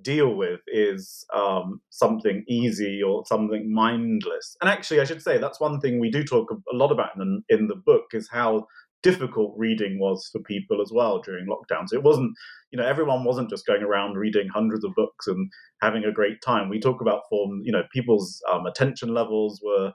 deal 0.02 0.36
with 0.36 0.60
is 0.68 1.26
um, 1.34 1.82
something 1.90 2.44
easy 2.48 3.02
or 3.02 3.26
something 3.26 3.74
mindless. 3.74 4.56
And 4.62 4.70
actually, 4.70 5.00
I 5.00 5.06
should 5.06 5.22
say 5.22 5.38
that's 5.38 5.60
one 5.60 5.80
thing 5.80 6.00
we 6.00 6.12
do 6.12 6.24
talk 6.24 6.52
a 6.52 6.76
lot 6.76 6.92
about 6.92 7.16
in 7.16 7.44
the, 7.50 7.56
in 7.56 7.68
the 7.68 7.76
book 7.76 8.06
is 8.14 8.30
how 8.30 8.68
difficult 9.06 9.54
reading 9.56 10.00
was 10.00 10.28
for 10.32 10.40
people 10.40 10.82
as 10.82 10.92
well 10.92 11.22
during 11.22 11.46
lockdown. 11.46 11.88
So 11.88 11.96
it 11.96 12.02
wasn't, 12.02 12.32
you 12.72 12.80
know, 12.80 12.88
everyone 12.88 13.24
wasn't 13.24 13.52
just 13.52 13.68
going 13.68 13.84
around 13.84 14.16
reading 14.16 14.48
hundreds 14.52 14.84
of 14.84 14.96
books 14.96 15.28
and 15.28 15.48
having 15.80 16.04
a 16.04 16.12
great 16.12 16.42
time. 16.44 16.70
We 16.70 16.80
talk 16.80 17.02
about 17.02 17.22
form, 17.30 17.62
you 17.64 17.72
know, 17.72 17.84
people's 17.94 18.42
um, 18.52 18.66
attention 18.66 19.14
levels 19.14 19.62
were 19.64 19.94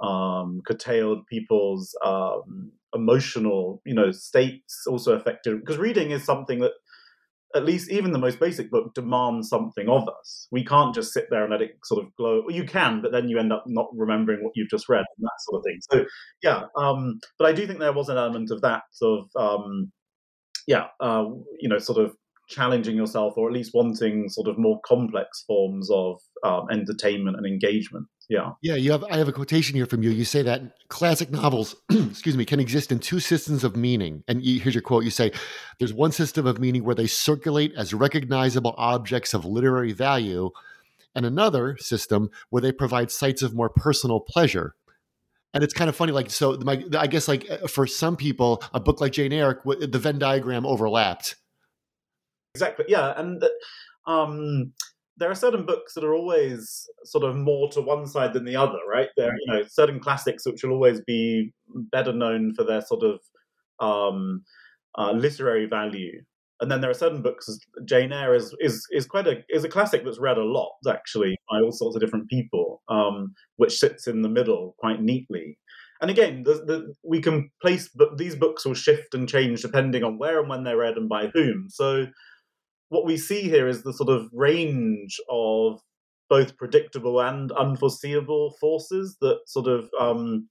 um, 0.00 0.62
curtailed, 0.66 1.26
people's 1.26 1.94
um, 2.02 2.72
emotional, 2.94 3.82
you 3.84 3.94
know, 3.94 4.10
states 4.10 4.86
also 4.86 5.12
affected 5.12 5.60
because 5.60 5.76
reading 5.76 6.10
is 6.10 6.24
something 6.24 6.60
that 6.60 6.72
at 7.56 7.64
least 7.64 7.90
even 7.90 8.12
the 8.12 8.18
most 8.18 8.38
basic 8.38 8.70
book 8.70 8.94
demands 8.94 9.48
something 9.48 9.88
of 9.88 10.08
us. 10.08 10.48
We 10.50 10.64
can't 10.64 10.94
just 10.94 11.12
sit 11.12 11.26
there 11.30 11.42
and 11.42 11.50
let 11.50 11.62
it 11.62 11.78
sort 11.84 12.04
of 12.04 12.14
glow. 12.16 12.42
Well, 12.44 12.54
you 12.54 12.64
can, 12.64 13.02
but 13.02 13.12
then 13.12 13.28
you 13.28 13.38
end 13.38 13.52
up 13.52 13.64
not 13.66 13.88
remembering 13.94 14.44
what 14.44 14.52
you've 14.54 14.70
just 14.70 14.88
read 14.88 15.04
and 15.16 15.24
that 15.24 15.40
sort 15.40 15.60
of 15.60 15.64
thing. 15.64 15.78
So 15.90 16.04
yeah, 16.42 16.64
um, 16.76 17.20
but 17.38 17.48
I 17.48 17.52
do 17.52 17.66
think 17.66 17.78
there 17.78 17.92
was 17.92 18.08
an 18.08 18.18
element 18.18 18.50
of 18.50 18.60
that 18.62 18.82
sort 18.92 19.24
of 19.34 19.60
um, 19.60 19.92
yeah, 20.66 20.86
uh, 21.00 21.24
you 21.60 21.68
know, 21.68 21.78
sort 21.78 21.98
of 21.98 22.14
challenging 22.48 22.96
yourself 22.96 23.34
or 23.36 23.48
at 23.48 23.54
least 23.54 23.72
wanting 23.74 24.28
sort 24.28 24.48
of 24.48 24.58
more 24.58 24.80
complex 24.84 25.44
forms 25.46 25.90
of 25.90 26.20
um, 26.44 26.66
entertainment 26.70 27.36
and 27.36 27.46
engagement. 27.46 28.06
Yeah. 28.28 28.52
Yeah, 28.62 28.74
you 28.74 28.90
have 28.92 29.04
I 29.04 29.18
have 29.18 29.28
a 29.28 29.32
quotation 29.32 29.76
here 29.76 29.86
from 29.86 30.02
you. 30.02 30.10
You 30.10 30.24
say 30.24 30.42
that 30.42 30.62
classic 30.88 31.30
novels, 31.30 31.76
excuse 31.90 32.36
me, 32.36 32.44
can 32.44 32.58
exist 32.58 32.90
in 32.90 32.98
two 32.98 33.20
systems 33.20 33.62
of 33.62 33.76
meaning. 33.76 34.24
And 34.26 34.42
you, 34.42 34.60
here's 34.60 34.74
your 34.74 34.82
quote. 34.82 35.04
You 35.04 35.10
say 35.10 35.32
there's 35.78 35.92
one 35.92 36.12
system 36.12 36.46
of 36.46 36.58
meaning 36.58 36.84
where 36.84 36.94
they 36.94 37.06
circulate 37.06 37.72
as 37.76 37.94
recognizable 37.94 38.74
objects 38.76 39.32
of 39.32 39.44
literary 39.44 39.92
value 39.92 40.50
and 41.14 41.24
another 41.24 41.76
system 41.78 42.30
where 42.50 42.62
they 42.62 42.72
provide 42.72 43.10
sites 43.10 43.42
of 43.42 43.54
more 43.54 43.70
personal 43.70 44.20
pleasure. 44.20 44.74
And 45.54 45.64
it's 45.64 45.72
kind 45.72 45.88
of 45.88 45.96
funny, 45.96 46.12
like 46.12 46.30
so. 46.30 46.58
My, 46.58 46.84
I 46.98 47.06
guess, 47.06 47.28
like 47.28 47.50
uh, 47.50 47.66
for 47.66 47.86
some 47.86 48.16
people, 48.16 48.62
a 48.74 48.80
book 48.80 49.00
like 49.00 49.12
Jane 49.12 49.32
Eyre, 49.32 49.60
the 49.64 49.98
Venn 49.98 50.18
diagram 50.18 50.66
overlapped. 50.66 51.36
Exactly. 52.56 52.86
Yeah, 52.88 53.12
and 53.20 53.44
um, 54.06 54.72
there 55.18 55.30
are 55.30 55.34
certain 55.34 55.66
books 55.66 55.92
that 55.94 56.04
are 56.04 56.14
always 56.14 56.88
sort 57.04 57.24
of 57.24 57.36
more 57.36 57.68
to 57.72 57.82
one 57.82 58.06
side 58.06 58.32
than 58.32 58.46
the 58.46 58.56
other, 58.56 58.78
right? 58.90 59.08
There, 59.16 59.28
are, 59.28 59.36
you 59.38 59.52
know, 59.52 59.62
certain 59.68 60.00
classics 60.00 60.46
which 60.46 60.62
will 60.62 60.72
always 60.72 61.02
be 61.02 61.52
better 61.92 62.14
known 62.14 62.54
for 62.54 62.64
their 62.64 62.80
sort 62.80 63.02
of 63.04 63.20
um, 63.78 64.42
uh, 64.96 65.12
literary 65.12 65.66
value, 65.66 66.22
and 66.60 66.70
then 66.70 66.80
there 66.80 66.90
are 66.90 66.94
certain 67.04 67.20
books. 67.20 67.46
Jane 67.84 68.12
Eyre 68.12 68.34
is 68.34 68.54
is 68.58 68.86
is 68.90 69.06
quite 69.06 69.26
a 69.26 69.44
is 69.50 69.64
a 69.64 69.68
classic 69.68 70.02
that's 70.02 70.18
read 70.18 70.38
a 70.38 70.44
lot 70.58 70.72
actually 70.88 71.36
by 71.50 71.60
all 71.60 71.72
sorts 71.72 71.94
of 71.96 72.00
different 72.00 72.30
people, 72.30 72.82
um, 72.88 73.34
which 73.56 73.78
sits 73.78 74.06
in 74.06 74.22
the 74.22 74.30
middle 74.38 74.74
quite 74.78 75.02
neatly. 75.02 75.58
And 76.00 76.10
again, 76.10 76.42
the, 76.44 76.54
the, 76.54 76.94
we 77.04 77.20
can 77.22 77.50
place, 77.62 77.88
but 77.94 78.18
these 78.18 78.36
books 78.36 78.64
will 78.66 78.74
shift 78.74 79.14
and 79.14 79.28
change 79.28 79.62
depending 79.62 80.04
on 80.04 80.18
where 80.18 80.40
and 80.40 80.48
when 80.48 80.62
they're 80.64 80.76
read 80.76 80.96
and 80.98 81.08
by 81.08 81.28
whom. 81.28 81.68
So 81.70 82.06
what 82.88 83.04
we 83.04 83.16
see 83.16 83.42
here 83.42 83.68
is 83.68 83.82
the 83.82 83.92
sort 83.92 84.10
of 84.10 84.28
range 84.32 85.20
of 85.28 85.80
both 86.28 86.56
predictable 86.56 87.20
and 87.20 87.52
unforeseeable 87.52 88.54
forces 88.60 89.16
that 89.20 89.38
sort 89.46 89.68
of 89.68 89.88
um, 90.00 90.48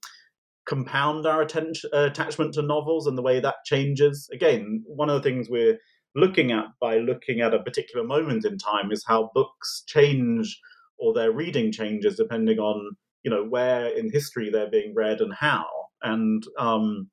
compound 0.66 1.26
our 1.26 1.42
attention, 1.42 1.90
uh, 1.94 2.06
attachment 2.10 2.54
to 2.54 2.62
novels 2.62 3.06
and 3.06 3.16
the 3.16 3.22
way 3.22 3.40
that 3.40 3.56
changes. 3.64 4.28
Again, 4.32 4.82
one 4.86 5.10
of 5.10 5.22
the 5.22 5.28
things 5.28 5.48
we're 5.48 5.78
looking 6.14 6.50
at 6.50 6.64
by 6.80 6.98
looking 6.98 7.40
at 7.40 7.54
a 7.54 7.62
particular 7.62 8.04
moment 8.04 8.44
in 8.44 8.58
time 8.58 8.90
is 8.90 9.04
how 9.06 9.30
books 9.34 9.84
change 9.86 10.58
or 10.98 11.12
their 11.12 11.30
reading 11.30 11.70
changes 11.70 12.16
depending 12.16 12.58
on 12.58 12.96
you 13.22 13.30
know 13.30 13.44
where 13.44 13.88
in 13.88 14.10
history 14.10 14.50
they're 14.50 14.70
being 14.70 14.94
read 14.94 15.20
and 15.20 15.34
how 15.34 15.66
and 16.02 16.44
um, 16.58 17.08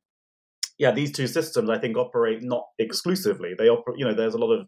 yeah 0.78 0.92
these 0.92 1.12
two 1.12 1.28
systems 1.28 1.70
i 1.70 1.78
think 1.78 1.98
operate 1.98 2.42
not 2.42 2.64
exclusively 2.80 3.54
they 3.58 3.68
operate 3.68 4.00
you 4.00 4.06
know 4.06 4.14
there's 4.14 4.36
a 4.36 4.38
lot 4.38 4.54
of 4.54 4.66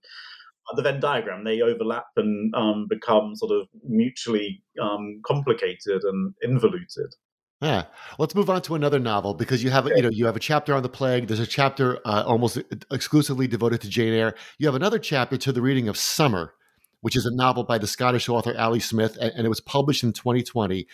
the 0.73 0.81
Venn 0.81 0.99
diagram, 0.99 1.43
they 1.43 1.61
overlap 1.61 2.05
and 2.15 2.53
um, 2.55 2.87
become 2.89 3.35
sort 3.35 3.51
of 3.51 3.67
mutually 3.83 4.63
um, 4.81 5.21
complicated 5.25 6.01
and 6.03 6.33
involuted. 6.41 7.13
Yeah, 7.61 7.85
let's 8.19 8.35
move 8.35 8.49
on 8.49 8.61
to 8.63 8.75
another 8.75 8.99
novel 8.99 9.33
because 9.33 9.63
you 9.63 9.69
have 9.69 9.87
you 9.87 10.01
know 10.01 10.09
you 10.09 10.25
have 10.25 10.35
a 10.35 10.41
chapter 10.41 10.73
on 10.73 10.83
the 10.83 10.89
plague. 10.89 11.27
There's 11.27 11.39
a 11.39 11.47
chapter 11.47 11.99
uh, 12.05 12.23
almost 12.25 12.57
exclusively 12.91 13.47
devoted 13.47 13.81
to 13.81 13.89
Jane 13.89 14.13
Eyre. 14.13 14.35
You 14.59 14.67
have 14.67 14.75
another 14.75 14.99
chapter 14.99 15.37
to 15.37 15.51
the 15.51 15.61
reading 15.61 15.87
of 15.87 15.97
Summer, 15.97 16.53
which 17.01 17.15
is 17.15 17.25
a 17.25 17.33
novel 17.33 17.63
by 17.63 17.77
the 17.77 17.87
Scottish 17.87 18.27
author 18.27 18.53
Ali 18.57 18.81
Smith, 18.81 19.17
and, 19.21 19.31
and 19.35 19.45
it 19.45 19.49
was 19.49 19.61
published 19.61 20.03
in 20.03 20.11
2020. 20.11 20.85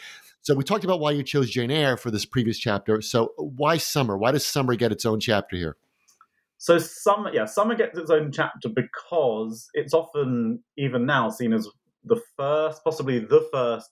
So 0.43 0.55
we 0.55 0.63
talked 0.63 0.83
about 0.83 0.99
why 0.99 1.11
you 1.11 1.23
chose 1.23 1.49
Jane 1.49 1.71
Eyre 1.71 1.97
for 1.97 2.11
this 2.11 2.25
previous 2.25 2.59
chapter. 2.59 3.01
So 3.01 3.33
why 3.37 3.77
Summer? 3.77 4.17
Why 4.17 4.31
does 4.31 4.45
Summer 4.45 4.75
get 4.75 4.91
its 4.91 5.05
own 5.05 5.19
chapter 5.19 5.55
here? 5.55 5.77
So 6.61 6.77
summer, 6.77 7.31
yeah, 7.33 7.45
summer 7.45 7.73
gets 7.73 7.97
its 7.97 8.11
own 8.11 8.31
chapter 8.31 8.69
because 8.69 9.67
it's 9.73 9.95
often 9.95 10.63
even 10.77 11.07
now 11.07 11.27
seen 11.31 11.53
as 11.53 11.67
the 12.03 12.21
first, 12.37 12.83
possibly 12.83 13.17
the 13.17 13.49
first 13.51 13.89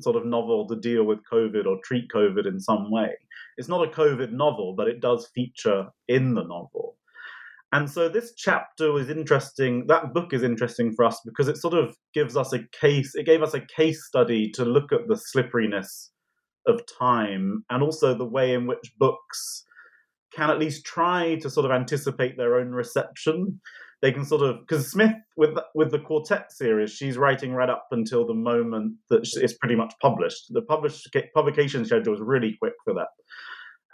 sort 0.00 0.16
of 0.16 0.26
novel 0.26 0.68
to 0.68 0.76
deal 0.76 1.04
with 1.04 1.20
COVID 1.32 1.64
or 1.64 1.78
treat 1.82 2.10
COVID 2.14 2.46
in 2.46 2.60
some 2.60 2.90
way. 2.90 3.16
It's 3.56 3.70
not 3.70 3.88
a 3.88 3.90
COVID 3.90 4.30
novel, 4.30 4.74
but 4.76 4.88
it 4.88 5.00
does 5.00 5.30
feature 5.34 5.88
in 6.08 6.34
the 6.34 6.42
novel. 6.42 6.98
And 7.72 7.90
so 7.90 8.10
this 8.10 8.34
chapter 8.36 8.92
was 8.92 9.08
interesting. 9.08 9.86
That 9.86 10.12
book 10.12 10.34
is 10.34 10.42
interesting 10.42 10.92
for 10.92 11.06
us 11.06 11.18
because 11.24 11.48
it 11.48 11.56
sort 11.56 11.72
of 11.72 11.96
gives 12.12 12.36
us 12.36 12.52
a 12.52 12.62
case, 12.78 13.14
it 13.14 13.24
gave 13.24 13.42
us 13.42 13.54
a 13.54 13.66
case 13.74 14.04
study 14.04 14.50
to 14.50 14.66
look 14.66 14.92
at 14.92 15.08
the 15.08 15.16
slipperiness 15.16 16.10
of 16.66 16.82
time 16.98 17.64
and 17.70 17.82
also 17.82 18.12
the 18.12 18.22
way 18.22 18.52
in 18.52 18.66
which 18.66 18.92
books 18.98 19.64
can 20.34 20.50
at 20.50 20.58
least 20.58 20.84
try 20.84 21.36
to 21.36 21.50
sort 21.50 21.66
of 21.66 21.72
anticipate 21.72 22.36
their 22.36 22.56
own 22.56 22.70
reception. 22.70 23.60
They 24.00 24.12
can 24.12 24.24
sort 24.24 24.42
of 24.42 24.60
because 24.60 24.90
Smith 24.90 25.14
with 25.36 25.56
with 25.74 25.90
the 25.90 25.98
quartet 25.98 26.52
series, 26.52 26.90
she's 26.90 27.16
writing 27.16 27.52
right 27.52 27.70
up 27.70 27.86
until 27.92 28.26
the 28.26 28.34
moment 28.34 28.94
that 29.10 29.28
it's 29.36 29.54
pretty 29.54 29.76
much 29.76 29.94
published. 30.00 30.46
The 30.50 30.62
published 30.62 31.08
publication 31.34 31.84
schedule 31.84 32.14
is 32.14 32.20
really 32.20 32.56
quick 32.58 32.74
for 32.84 32.94
that, 32.94 33.08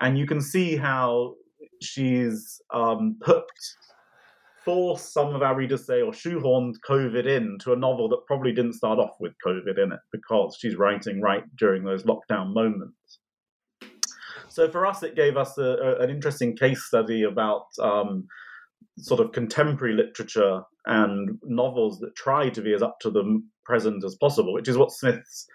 and 0.01 0.19
you 0.19 0.27
can 0.27 0.41
see 0.41 0.77
how 0.77 1.35
she's 1.83 2.61
um, 2.73 3.17
put 3.21 3.45
forced 4.69 5.15
some 5.15 5.35
of 5.35 5.41
our 5.41 5.57
readers 5.57 5.87
say 5.87 6.03
or 6.03 6.13
shoehorned 6.13 6.75
COVID 6.87 7.25
in 7.25 7.57
to 7.59 7.73
a 7.73 7.77
novel 7.77 8.07
that 8.07 8.27
probably 8.27 8.53
didn't 8.53 8.75
start 8.75 8.99
off 8.99 9.17
with 9.19 9.33
COVID 9.43 9.83
in 9.83 9.93
it 9.93 10.01
because 10.13 10.59
she's 10.61 10.77
writing 10.77 11.23
right 11.23 11.43
during 11.57 11.85
those 11.85 12.03
lockdown 12.03 12.53
moments. 12.53 13.08
So 14.59 14.69
for 14.69 14.85
us, 14.87 15.05
it 15.05 15.15
gave 15.15 15.37
us 15.37 15.57
a, 15.57 15.63
a, 15.63 16.01
an 16.01 16.11
interesting 16.11 16.57
case 16.57 16.83
study 16.83 17.23
about 17.23 17.67
um, 17.81 18.27
sort 18.99 19.21
of 19.21 19.31
contemporary 19.31 19.95
literature 19.95 20.63
and 20.87 21.39
novels 21.45 22.01
that 22.01 22.17
try 22.17 22.49
to 22.49 22.61
be 22.61 22.75
as 22.75 22.83
up 22.83 22.99
to 23.03 23.11
the 23.11 23.41
present 23.65 24.03
as 24.03 24.17
possible, 24.17 24.53
which 24.53 24.67
is 24.67 24.77
what 24.77 24.91
Smith's 24.91 25.47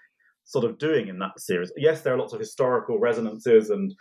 sort 0.44 0.64
of 0.64 0.78
doing 0.78 1.08
in 1.08 1.18
that 1.18 1.38
series. 1.38 1.70
Yes, 1.76 2.00
there 2.00 2.14
are 2.14 2.18
lots 2.18 2.32
of 2.32 2.40
historical 2.40 2.98
resonances 2.98 3.68
and 3.68 3.94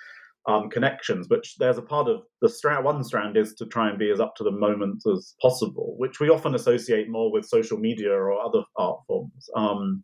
um, 0.47 0.69
connections, 0.69 1.27
but 1.27 1.43
there's 1.59 1.77
a 1.77 1.81
part 1.81 2.07
of 2.07 2.21
the. 2.41 2.79
One 2.81 3.03
strand 3.03 3.35
is 3.35 3.55
to 3.55 3.65
try 3.65 3.89
and 3.89 3.99
be 3.99 4.09
as 4.09 4.21
up 4.21 4.37
to 4.37 4.45
the 4.45 4.51
moment 4.51 5.03
as 5.13 5.35
possible, 5.41 5.95
which 5.97 6.21
we 6.21 6.29
often 6.29 6.55
associate 6.55 7.09
more 7.09 7.29
with 7.29 7.43
social 7.43 7.77
media 7.77 8.13
or 8.13 8.39
other 8.39 8.63
art 8.77 8.99
forms. 9.05 9.49
Um, 9.57 10.01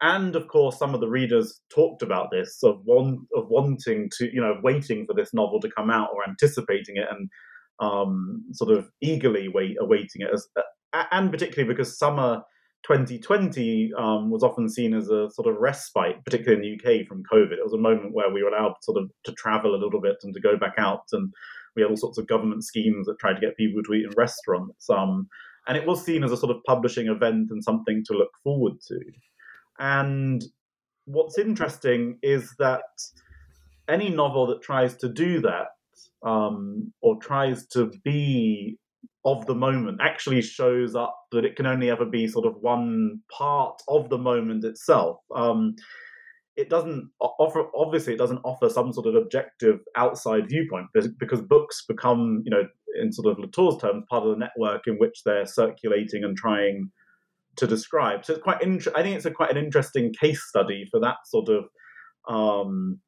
and 0.00 0.36
of 0.36 0.48
course 0.48 0.78
some 0.78 0.94
of 0.94 1.00
the 1.00 1.08
readers 1.08 1.60
talked 1.70 2.02
about 2.02 2.30
this 2.30 2.62
of 2.62 2.80
one 2.84 3.26
of 3.34 3.48
wanting 3.48 4.10
to 4.16 4.32
you 4.32 4.40
know 4.40 4.58
waiting 4.62 5.06
for 5.06 5.14
this 5.14 5.34
novel 5.34 5.60
to 5.60 5.70
come 5.70 5.90
out 5.90 6.10
or 6.14 6.28
anticipating 6.28 6.96
it 6.96 7.08
and 7.10 7.28
um, 7.80 8.44
sort 8.52 8.76
of 8.76 8.88
eagerly 9.00 9.48
wait 9.48 9.76
awaiting 9.80 10.22
it 10.22 10.30
as 10.32 10.46
uh, 10.56 11.04
and 11.12 11.30
particularly 11.30 11.68
because 11.68 11.98
summer 11.98 12.42
2020 12.84 13.92
um, 13.98 14.30
was 14.30 14.42
often 14.42 14.68
seen 14.68 14.94
as 14.94 15.08
a 15.08 15.28
sort 15.30 15.48
of 15.48 15.60
respite 15.60 16.24
particularly 16.24 16.64
in 16.64 16.78
the 16.78 17.00
uk 17.00 17.06
from 17.06 17.22
covid. 17.30 17.52
It 17.52 17.64
was 17.64 17.74
a 17.74 17.78
moment 17.78 18.14
where 18.14 18.30
we 18.30 18.42
were 18.42 18.50
allowed 18.50 18.74
sort 18.82 19.02
of 19.02 19.10
to 19.24 19.32
travel 19.32 19.74
a 19.74 19.82
little 19.82 20.00
bit 20.00 20.16
and 20.22 20.34
to 20.34 20.40
go 20.40 20.56
back 20.56 20.74
out 20.78 21.02
and 21.12 21.32
we 21.76 21.82
had 21.82 21.90
all 21.90 21.96
sorts 21.96 22.18
of 22.18 22.26
government 22.26 22.64
schemes 22.64 23.06
that 23.06 23.18
tried 23.20 23.34
to 23.34 23.40
get 23.40 23.56
people 23.56 23.82
to 23.82 23.94
eat 23.94 24.04
in 24.04 24.10
restaurants 24.16 24.88
um, 24.90 25.28
and 25.66 25.76
it 25.76 25.86
was 25.86 26.04
seen 26.04 26.24
as 26.24 26.32
a 26.32 26.36
sort 26.36 26.54
of 26.54 26.62
publishing 26.66 27.08
event 27.08 27.48
and 27.50 27.62
something 27.62 28.02
to 28.06 28.14
look 28.16 28.30
forward 28.42 28.74
to 28.88 28.98
and 29.78 30.42
what's 31.04 31.38
interesting 31.38 32.18
is 32.22 32.54
that 32.58 32.82
any 33.88 34.10
novel 34.10 34.46
that 34.46 34.62
tries 34.62 34.96
to 34.96 35.08
do 35.08 35.40
that 35.40 35.68
um, 36.22 36.92
or 37.00 37.16
tries 37.16 37.66
to 37.68 37.90
be 38.04 38.78
of 39.24 39.46
the 39.46 39.54
moment 39.54 39.98
actually 40.00 40.42
shows 40.42 40.94
up 40.94 41.14
that 41.32 41.44
it 41.44 41.56
can 41.56 41.66
only 41.66 41.90
ever 41.90 42.04
be 42.04 42.26
sort 42.26 42.46
of 42.46 42.54
one 42.60 43.20
part 43.30 43.80
of 43.88 44.08
the 44.08 44.18
moment 44.18 44.64
itself. 44.64 45.18
Um, 45.34 45.74
it 46.56 46.68
doesn't 46.68 47.10
offer, 47.20 47.66
obviously, 47.74 48.14
it 48.14 48.18
doesn't 48.18 48.40
offer 48.44 48.68
some 48.68 48.92
sort 48.92 49.06
of 49.06 49.14
objective 49.14 49.80
outside 49.96 50.48
viewpoint 50.48 50.86
because 51.18 51.40
books 51.40 51.84
become, 51.86 52.42
you 52.44 52.50
know, 52.50 52.64
in 53.00 53.12
sort 53.12 53.30
of 53.30 53.38
Latour's 53.38 53.80
terms, 53.80 54.04
part 54.10 54.24
of 54.24 54.30
the 54.30 54.38
network 54.38 54.86
in 54.86 54.96
which 54.96 55.22
they're 55.24 55.46
circulating 55.46 56.24
and 56.24 56.36
trying 56.36 56.90
to 57.58 57.66
describe. 57.66 58.24
So 58.24 58.34
it's 58.34 58.42
quite. 58.42 58.62
Int- 58.62 58.88
I 58.94 59.02
think 59.02 59.16
it's 59.16 59.26
a 59.26 59.30
quite 59.30 59.50
an 59.50 59.56
interesting 59.56 60.12
case 60.12 60.42
study 60.48 60.86
for 60.90 61.00
that 61.00 61.16
sort 61.26 61.48
of 61.48 61.64
um, 62.28 63.00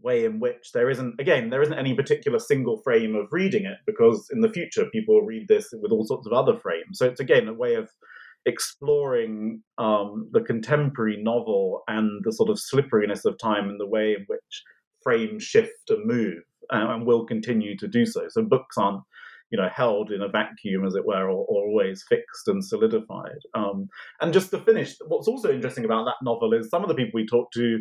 way 0.00 0.24
in 0.24 0.40
which 0.40 0.72
there 0.72 0.90
isn't. 0.90 1.20
Again, 1.20 1.50
there 1.50 1.62
isn't 1.62 1.78
any 1.78 1.94
particular 1.94 2.38
single 2.38 2.78
frame 2.78 3.14
of 3.14 3.28
reading 3.32 3.64
it 3.64 3.78
because 3.86 4.28
in 4.32 4.40
the 4.40 4.52
future 4.52 4.86
people 4.92 5.14
will 5.14 5.26
read 5.26 5.48
this 5.48 5.68
with 5.72 5.92
all 5.92 6.06
sorts 6.06 6.26
of 6.26 6.32
other 6.32 6.58
frames. 6.58 6.98
So 6.98 7.06
it's 7.06 7.20
again 7.20 7.48
a 7.48 7.54
way 7.54 7.74
of 7.74 7.88
exploring 8.46 9.62
um, 9.78 10.28
the 10.32 10.40
contemporary 10.40 11.16
novel 11.22 11.82
and 11.88 12.22
the 12.24 12.32
sort 12.32 12.50
of 12.50 12.58
slipperiness 12.58 13.24
of 13.24 13.38
time 13.38 13.68
and 13.68 13.80
the 13.80 13.86
way 13.86 14.12
in 14.12 14.24
which 14.26 14.62
frames 15.02 15.42
shift 15.42 15.88
and 15.88 16.04
move 16.04 16.42
uh, 16.72 16.86
and 16.90 17.06
will 17.06 17.24
continue 17.24 17.76
to 17.76 17.88
do 17.88 18.04
so. 18.04 18.26
So 18.28 18.42
books 18.42 18.76
aren't 18.76 19.02
you 19.50 19.58
know 19.58 19.68
held 19.74 20.10
in 20.10 20.22
a 20.22 20.28
vacuum 20.28 20.86
as 20.86 20.94
it 20.94 21.06
were 21.06 21.24
or, 21.24 21.44
or 21.48 21.64
always 21.64 22.04
fixed 22.08 22.48
and 22.48 22.64
solidified. 22.64 23.40
Um, 23.54 23.88
and 24.20 24.32
just 24.32 24.50
to 24.50 24.58
finish 24.58 24.96
what's 25.06 25.28
also 25.28 25.52
interesting 25.52 25.84
about 25.84 26.04
that 26.04 26.22
novel 26.22 26.52
is 26.54 26.68
some 26.68 26.82
of 26.82 26.88
the 26.88 26.94
people 26.94 27.12
we 27.14 27.26
talked 27.26 27.54
to 27.54 27.78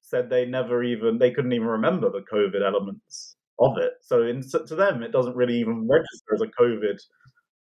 said 0.00 0.28
they 0.28 0.44
never 0.44 0.82
even 0.82 1.18
they 1.18 1.30
couldn't 1.30 1.52
even 1.52 1.68
remember 1.68 2.10
the 2.10 2.24
covid 2.32 2.66
elements 2.66 3.36
of 3.58 3.76
it. 3.78 3.92
So 4.02 4.22
in, 4.22 4.42
to 4.42 4.74
them 4.74 5.02
it 5.02 5.12
doesn't 5.12 5.36
really 5.36 5.58
even 5.58 5.86
register 5.88 6.34
as 6.34 6.40
a 6.40 6.62
covid 6.62 6.98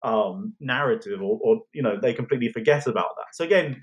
um, 0.02 0.54
narrative, 0.60 1.20
or, 1.20 1.38
or 1.42 1.60
you 1.72 1.82
know 1.82 1.98
they 2.00 2.14
completely 2.14 2.48
forget 2.48 2.86
about 2.86 3.10
that. 3.16 3.34
So 3.34 3.44
again, 3.44 3.82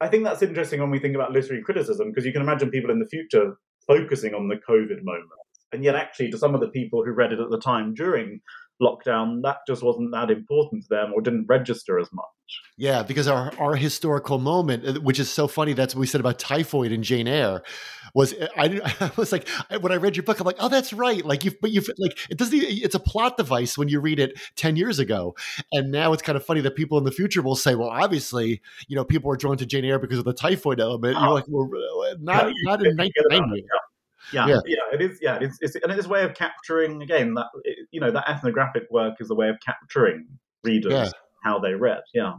I 0.00 0.08
think 0.08 0.24
that's 0.24 0.42
interesting 0.42 0.80
when 0.80 0.90
we 0.90 0.98
think 0.98 1.14
about 1.14 1.32
literary 1.32 1.62
criticism 1.62 2.10
because 2.10 2.26
you 2.26 2.32
can 2.32 2.42
imagine 2.42 2.70
people 2.70 2.90
in 2.90 2.98
the 2.98 3.06
future 3.06 3.54
focusing 3.86 4.34
on 4.34 4.48
the 4.48 4.56
COVID 4.56 5.02
moment, 5.02 5.30
and 5.72 5.84
yet 5.84 5.94
actually 5.94 6.30
to 6.30 6.38
some 6.38 6.54
of 6.54 6.60
the 6.60 6.68
people 6.68 7.04
who 7.04 7.12
read 7.12 7.32
it 7.32 7.40
at 7.40 7.50
the 7.50 7.60
time 7.60 7.94
during 7.94 8.40
lockdown, 8.82 9.42
that 9.42 9.58
just 9.66 9.82
wasn't 9.82 10.10
that 10.12 10.30
important 10.30 10.82
to 10.82 10.88
them 10.88 11.12
or 11.14 11.22
didn't 11.22 11.46
register 11.48 11.98
as 11.98 12.08
much. 12.12 12.26
Yeah, 12.76 13.02
because 13.02 13.28
our, 13.28 13.52
our 13.58 13.76
historical 13.76 14.38
moment, 14.38 14.86
uh, 14.86 15.00
which 15.00 15.18
is 15.18 15.30
so 15.30 15.46
funny, 15.46 15.72
that's 15.72 15.94
what 15.94 16.00
we 16.00 16.06
said 16.06 16.20
about 16.20 16.38
typhoid 16.38 16.92
in 16.92 17.02
Jane 17.02 17.28
Eyre, 17.28 17.62
was 18.14 18.34
uh, 18.34 18.48
I, 18.56 18.80
I 19.00 19.10
was 19.16 19.32
like 19.32 19.48
when 19.80 19.92
I 19.92 19.96
read 19.96 20.16
your 20.16 20.24
book, 20.24 20.40
I'm 20.40 20.46
like, 20.46 20.56
oh, 20.58 20.68
that's 20.68 20.92
right. 20.92 21.24
Like 21.24 21.44
you, 21.44 21.52
but 21.62 21.70
you've 21.70 21.88
like 21.98 22.18
it 22.28 22.36
doesn't. 22.36 22.58
It's 22.60 22.94
a 22.94 23.00
plot 23.00 23.36
device 23.36 23.78
when 23.78 23.88
you 23.88 24.00
read 24.00 24.18
it 24.18 24.38
ten 24.56 24.76
years 24.76 24.98
ago, 24.98 25.34
and 25.70 25.90
now 25.90 26.12
it's 26.12 26.22
kind 26.22 26.36
of 26.36 26.44
funny 26.44 26.60
that 26.62 26.74
people 26.74 26.98
in 26.98 27.04
the 27.04 27.12
future 27.12 27.40
will 27.40 27.56
say, 27.56 27.74
well, 27.74 27.88
obviously, 27.88 28.60
you 28.88 28.96
know, 28.96 29.04
people 29.04 29.28
were 29.28 29.36
drawn 29.36 29.56
to 29.56 29.66
Jane 29.66 29.84
Eyre 29.84 29.98
because 29.98 30.18
of 30.18 30.24
the 30.24 30.34
typhoid 30.34 30.80
element. 30.80 31.18
You're 31.18 31.30
like, 31.30 31.44
well, 31.48 31.70
uh, 31.72 32.16
not 32.20 32.52
not 32.64 32.84
in 32.84 32.96
1990 32.96 33.66
yeah, 34.32 34.46
yeah, 34.46 34.60
yeah, 34.66 34.76
it 34.92 35.00
is. 35.00 35.18
Yeah, 35.20 35.38
it's, 35.40 35.58
it's 35.60 35.76
and 35.76 35.92
it's 35.92 36.06
a 36.06 36.08
way 36.08 36.24
of 36.24 36.34
capturing 36.34 37.02
again 37.02 37.34
that 37.34 37.46
you 37.90 38.00
know 38.00 38.10
that 38.10 38.28
ethnographic 38.28 38.84
work 38.90 39.14
is 39.20 39.30
a 39.30 39.34
way 39.34 39.48
of 39.48 39.56
capturing 39.64 40.26
readers 40.64 40.92
yeah. 40.92 41.10
how 41.44 41.58
they 41.58 41.74
read. 41.74 42.00
Yeah. 42.14 42.34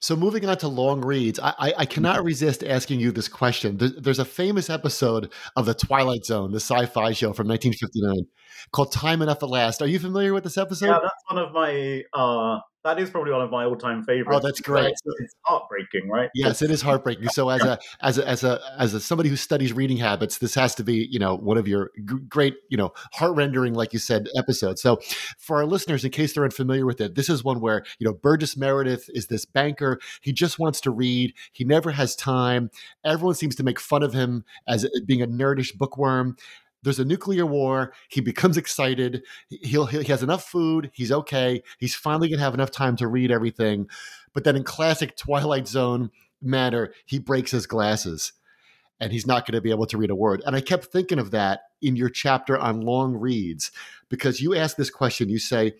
So 0.00 0.14
moving 0.14 0.46
on 0.46 0.56
to 0.58 0.68
long 0.68 1.00
reads, 1.00 1.40
I, 1.40 1.54
I, 1.58 1.74
I 1.78 1.84
cannot 1.84 2.18
mm-hmm. 2.18 2.26
resist 2.26 2.62
asking 2.62 3.00
you 3.00 3.10
this 3.10 3.26
question. 3.26 3.78
there's 3.78 4.20
a 4.20 4.24
famous 4.24 4.70
episode 4.70 5.32
of 5.56 5.66
The 5.66 5.74
Twilight 5.74 6.24
Zone, 6.24 6.52
the 6.52 6.60
sci-fi 6.60 7.12
show 7.12 7.32
from 7.32 7.48
1959, 7.48 8.24
called 8.72 8.92
"Time 8.92 9.22
Enough 9.22 9.42
at 9.42 9.48
Last." 9.48 9.82
Are 9.82 9.86
you 9.86 9.98
familiar 9.98 10.34
with 10.34 10.44
this 10.44 10.58
episode? 10.58 10.86
Yeah, 10.86 10.98
that's 11.02 11.22
one 11.28 11.38
of 11.38 11.52
my 11.52 12.02
uh, 12.14 12.60
that 12.84 12.98
is 12.98 13.10
probably 13.10 13.32
one 13.32 13.42
of 13.42 13.50
my 13.50 13.64
all-time 13.64 14.02
favorites. 14.04 14.30
Oh, 14.32 14.40
that's 14.40 14.60
great. 14.60 14.86
It's, 14.86 15.34
heartbreaking, 15.42 16.08
right? 16.08 16.30
Yes, 16.34 16.62
it 16.62 16.70
is 16.70 16.80
heartbreaking. 16.80 17.28
So 17.28 17.48
as 17.48 17.62
a 17.62 17.78
as 18.00 18.18
a 18.18 18.28
as 18.28 18.44
a 18.44 18.60
as 18.78 18.94
a 18.94 19.00
somebody 19.00 19.28
who 19.28 19.36
studies 19.36 19.72
reading 19.72 19.96
habits, 19.96 20.38
this 20.38 20.54
has 20.54 20.74
to 20.76 20.84
be 20.84 21.06
you 21.10 21.18
know 21.18 21.36
one 21.36 21.58
of 21.58 21.66
your 21.66 21.90
g- 21.96 22.16
great 22.28 22.54
you 22.70 22.76
know 22.76 22.92
heart-rendering, 23.12 23.74
like 23.74 23.92
you 23.92 23.98
said, 23.98 24.28
episodes. 24.36 24.80
So 24.80 25.00
for 25.38 25.56
our 25.56 25.66
listeners, 25.66 26.04
in 26.04 26.10
case 26.10 26.32
they're 26.32 26.44
unfamiliar 26.44 26.86
with 26.86 27.00
it, 27.00 27.14
this 27.14 27.28
is 27.28 27.42
one 27.42 27.60
where 27.60 27.84
you 27.98 28.06
know 28.06 28.14
Burgess 28.14 28.56
Meredith 28.56 29.10
is 29.12 29.26
this 29.26 29.44
banker. 29.44 29.98
He 30.22 30.32
just 30.32 30.58
wants 30.58 30.80
to 30.82 30.90
read. 30.90 31.34
He 31.52 31.64
never 31.64 31.90
has 31.90 32.14
time. 32.14 32.70
Everyone 33.04 33.34
seems 33.34 33.56
to 33.56 33.62
make 33.64 33.80
fun 33.80 34.02
of 34.02 34.12
him 34.12 34.44
as 34.68 34.88
being 35.04 35.22
a 35.22 35.26
nerdish 35.26 35.76
bookworm 35.76 36.36
there's 36.82 36.98
a 36.98 37.04
nuclear 37.04 37.46
war. 37.46 37.92
He 38.08 38.20
becomes 38.20 38.56
excited. 38.56 39.22
He'll, 39.48 39.86
he 39.86 40.04
has 40.04 40.22
enough 40.22 40.44
food. 40.44 40.90
He's 40.94 41.12
okay. 41.12 41.62
He's 41.78 41.94
finally 41.94 42.28
going 42.28 42.38
to 42.38 42.44
have 42.44 42.54
enough 42.54 42.70
time 42.70 42.96
to 42.96 43.08
read 43.08 43.30
everything. 43.30 43.88
But 44.32 44.44
then, 44.44 44.56
in 44.56 44.64
classic 44.64 45.16
Twilight 45.16 45.66
Zone 45.66 46.10
manner, 46.40 46.92
he 47.06 47.18
breaks 47.18 47.50
his 47.50 47.66
glasses 47.66 48.32
and 49.00 49.12
he's 49.12 49.26
not 49.26 49.46
going 49.46 49.54
to 49.54 49.60
be 49.60 49.70
able 49.70 49.86
to 49.86 49.98
read 49.98 50.10
a 50.10 50.14
word. 50.14 50.42
And 50.44 50.56
I 50.56 50.60
kept 50.60 50.86
thinking 50.86 51.18
of 51.18 51.30
that 51.30 51.60
in 51.80 51.96
your 51.96 52.08
chapter 52.08 52.58
on 52.58 52.80
long 52.80 53.14
reads 53.14 53.70
because 54.08 54.40
you 54.40 54.54
ask 54.54 54.76
this 54.76 54.90
question. 54.90 55.28
You 55.28 55.38
say, 55.38 55.74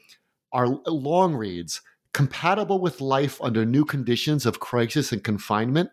Are 0.53 0.69
long 0.87 1.35
reads 1.35 1.81
compatible 2.13 2.81
with 2.81 3.01
life 3.01 3.41
under 3.43 3.65
new 3.65 3.85
conditions 3.85 4.47
of 4.47 4.61
crisis 4.61 5.13
and 5.13 5.23
confinement? 5.23 5.91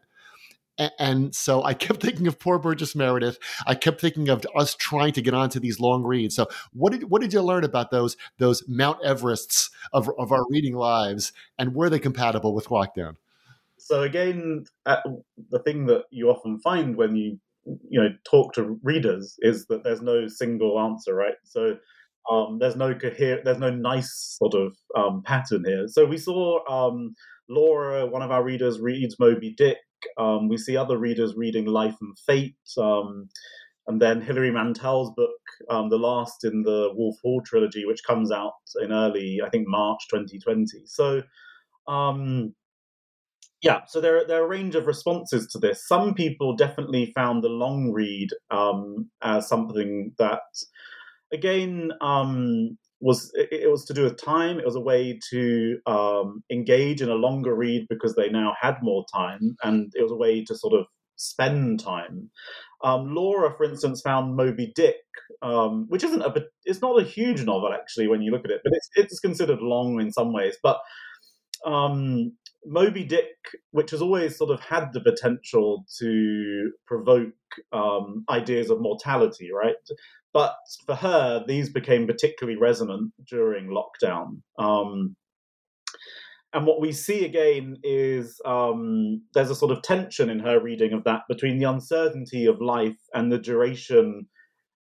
And 0.78 1.34
so 1.34 1.63
I 1.63 1.73
kept 1.73 2.01
thinking 2.01 2.28
of 2.28 2.39
poor 2.39 2.59
Burgess 2.59 2.95
Meredith. 2.95 3.39
I 3.65 3.76
kept 3.76 4.01
thinking 4.01 4.30
of 4.30 4.45
us 4.55 4.76
trying 4.76 5.13
to 5.13 5.21
get 5.21 5.34
onto 5.34 5.59
these 5.59 5.80
long 5.80 6.03
reads. 6.03 6.36
So 6.36 6.47
what 6.73 6.91
did 6.91 7.09
what 7.09 7.21
did 7.21 7.34
you 7.34 7.41
learn 7.41 7.63
about 7.63 7.91
those 7.91 8.17
those 8.39 8.63
Mount 8.67 9.01
Everests 9.01 9.69
of, 9.93 10.09
of 10.17 10.32
our 10.32 10.43
reading 10.49 10.76
lives, 10.76 11.32
and 11.57 11.73
were 11.73 11.89
they 11.89 11.99
compatible 11.99 12.53
with 12.53 12.67
lockdown? 12.67 13.15
So 13.78 14.01
again, 14.01 14.65
uh, 14.86 15.01
the 15.49 15.59
thing 15.59 15.86
that 15.86 16.05
you 16.09 16.30
often 16.30 16.59
find 16.59 16.95
when 16.97 17.15
you 17.15 17.39
you 17.65 18.01
know 18.01 18.09
talk 18.30 18.53
to 18.53 18.80
readers 18.84 19.36
is 19.39 19.67
that 19.67 19.84
there's 19.84 20.01
no 20.01 20.28
single 20.28 20.80
answer, 20.80 21.15
right? 21.15 21.36
So 21.43 21.78
um, 22.30 22.57
there's 22.59 22.76
no 22.76 22.93
coherent, 22.93 23.45
there's 23.45 23.59
no 23.59 23.69
nice 23.69 24.38
sort 24.39 24.55
of 24.55 24.76
um, 24.97 25.21
pattern 25.23 25.63
here. 25.65 25.88
So 25.88 26.05
we 26.05 26.17
saw 26.17 26.59
um, 26.67 27.15
Laura, 27.47 28.07
one 28.07 28.21
of 28.21 28.32
our 28.32 28.43
readers, 28.43 28.80
reads 28.80 29.19
Moby 29.19 29.53
Dick 29.55 29.78
um, 30.18 30.47
we 30.49 30.58
see 30.58 30.78
other 30.78 30.97
readers 30.97 31.36
reading 31.36 31.66
Life 31.66 31.95
and 32.01 32.18
Fate, 32.20 32.56
um, 32.78 33.30
and 33.88 34.01
then 34.01 34.22
Hilary 34.22 34.51
Mantel's 34.51 35.12
book, 35.16 35.39
um, 35.70 35.89
the 35.89 35.97
last 35.97 36.43
in 36.43 36.64
the 36.64 36.91
Wolf 36.95 37.18
Hall 37.22 37.41
trilogy, 37.41 37.86
which 37.86 38.03
comes 38.03 38.32
out 38.32 38.53
in 38.82 38.91
early, 38.91 39.39
I 39.45 39.49
think, 39.49 39.68
March 39.68 39.99
2020. 40.10 40.84
So, 40.86 41.22
um, 41.88 42.56
yeah, 43.62 43.82
so 43.88 44.01
there, 44.01 44.26
there 44.28 44.41
are 44.41 44.45
a 44.45 44.49
range 44.49 44.76
of 44.76 44.88
responses 44.88 45.47
to 45.47 45.60
this. 45.60 45.88
Some 45.88 46.14
people 46.14 46.56
definitely 46.56 47.12
found 47.16 47.43
the 47.43 47.49
long 47.49 47.91
read 47.91 48.30
um, 48.51 49.10
as 49.22 49.47
something 49.47 50.14
that, 50.18 50.41
again, 51.32 51.91
um, 52.01 52.78
was 53.02 53.32
it, 53.36 53.70
was 53.70 53.86
to 53.86 53.93
do 53.93 54.04
with 54.04 54.22
time. 54.24 54.60
It 54.60 54.66
was 54.66 54.76
a 54.76 54.82
way 54.82 55.20
to 55.32 55.78
um, 55.86 56.43
engage 56.52 57.02
in 57.02 57.10
a 57.10 57.16
longer 57.16 57.54
read 57.54 57.88
because 57.89 58.16
they 58.16 58.30
now 58.30 58.56
had 58.60 58.78
more 58.82 59.06
time, 59.14 59.58
and 59.64 59.91
it 59.96 60.02
was 60.02 60.12
a 60.12 60.18
way 60.18 60.43
to 60.46 60.56
sort 60.56 60.74
of 60.74 60.86
spend 61.18 61.80
time. 61.80 62.30
Um, 62.84 63.14
Laura, 63.14 63.54
for 63.56 63.64
instance, 63.64 64.02
found 64.02 64.36
Moby 64.36 64.72
Dick, 64.76 64.98
um, 65.41 65.86
which 65.89 66.04
isn't 66.04 66.22
a 66.22 66.34
it's 66.64 66.82
not 66.82 67.00
a 67.00 67.06
huge 67.06 67.43
novel 67.43 67.74
actually 67.74 68.08
when 68.08 68.22
you 68.22 68.32
look 68.32 68.46
at 68.46 68.52
it, 68.52 68.62
but 68.64 68.74
it's 68.74 68.89
it's 68.96 69.20
considered 69.20 69.60
long 69.62 70.00
in 70.00 70.12
some 70.12 70.34
ways. 70.34 70.58
But 70.62 70.80
um, 71.66 72.34
Moby 72.66 73.04
Dick, 73.04 73.36
which 73.72 73.91
has 73.91 74.02
always 74.02 74.38
sort 74.38 74.52
of 74.52 74.60
had 74.60 74.93
the 74.93 75.02
potential 75.02 75.86
to 76.00 76.72
provoke 76.88 77.34
um, 77.72 78.26
ideas 78.30 78.70
of 78.70 78.82
mortality, 78.82 79.50
right? 79.54 79.76
But 80.36 80.58
for 80.86 80.96
her, 80.96 81.46
these 81.48 81.70
became 81.70 82.06
particularly 82.06 82.60
resonant 82.60 83.14
during 83.26 83.70
lockdown. 83.70 84.42
Um, 84.60 85.16
and 86.52 86.66
what 86.66 86.82
we 86.82 86.92
see 86.92 87.24
again 87.24 87.78
is 87.84 88.42
um, 88.44 89.22
there's 89.34 89.50
a 89.50 89.56
sort 89.56 89.72
of 89.72 89.82
tension 89.82 90.30
in 90.30 90.40
her 90.40 90.60
reading 90.62 90.92
of 90.92 91.06
that 91.06 91.22
between 91.30 91.58
the 91.58 91.70
uncertainty 91.70 92.48
of 92.48 92.60
life 92.60 92.98
and 93.14 93.32
the 93.32 93.38
duration 93.38 94.28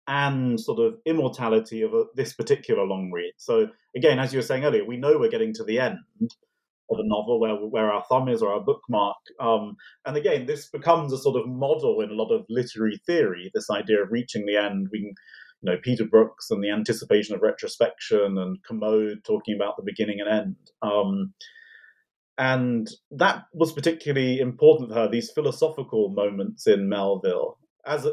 and 0.09 0.59
sort 0.59 0.81
of 0.81 0.95
immortality 1.05 1.83
of 1.83 1.93
a, 1.93 2.05
this 2.15 2.33
particular 2.33 2.87
long 2.87 3.11
read. 3.13 3.35
So 3.37 3.69
again, 3.95 4.19
as 4.19 4.33
you 4.33 4.39
were 4.39 4.45
saying 4.45 4.65
earlier, 4.65 4.87
we 4.87 4.97
know 4.97 5.19
we're 5.19 5.29
getting 5.29 5.53
to 5.57 5.65
the 5.65 5.81
end 5.81 5.99
of 6.91 6.99
a 6.99 7.07
novel 7.07 7.41
where 7.41 7.57
where 7.57 7.93
our 7.93 8.05
thumb 8.09 8.29
is 8.29 8.41
or 8.41 8.55
our 8.55 8.61
bookmark. 8.61 9.17
Um, 9.39 9.77
and 10.07 10.17
again, 10.17 10.47
this 10.47 10.69
becomes 10.69 11.13
a 11.13 11.19
sort 11.19 11.39
of 11.39 11.47
model 11.47 12.01
in 12.01 12.11
a 12.11 12.15
lot 12.15 12.33
of 12.33 12.47
literary 12.49 12.99
theory. 13.07 13.51
This 13.53 13.69
idea 13.71 14.03
of 14.03 14.11
reaching 14.11 14.47
the 14.47 14.57
end. 14.57 14.89
We 14.91 15.01
can 15.01 15.15
you 15.63 15.71
know 15.71 15.79
Peter 15.83 16.05
Brooks 16.05 16.51
and 16.51 16.63
the 16.63 16.71
anticipation 16.71 17.35
of 17.35 17.43
retrospection, 17.43 18.39
and 18.39 18.63
Kermode 18.65 19.25
talking 19.25 19.55
about 19.55 19.77
the 19.77 19.85
beginning 19.85 20.21
and 20.21 20.29
end. 20.29 20.57
Um, 20.83 21.35
and 22.39 22.89
that 23.11 23.45
was 23.53 23.73
particularly 23.73 24.41
important 24.41 24.91
for 24.91 24.97
her. 24.97 25.09
These 25.09 25.31
philosophical 25.31 26.11
moments 26.11 26.67
in 26.67 26.89
Melville, 26.89 27.59
as 27.87 28.07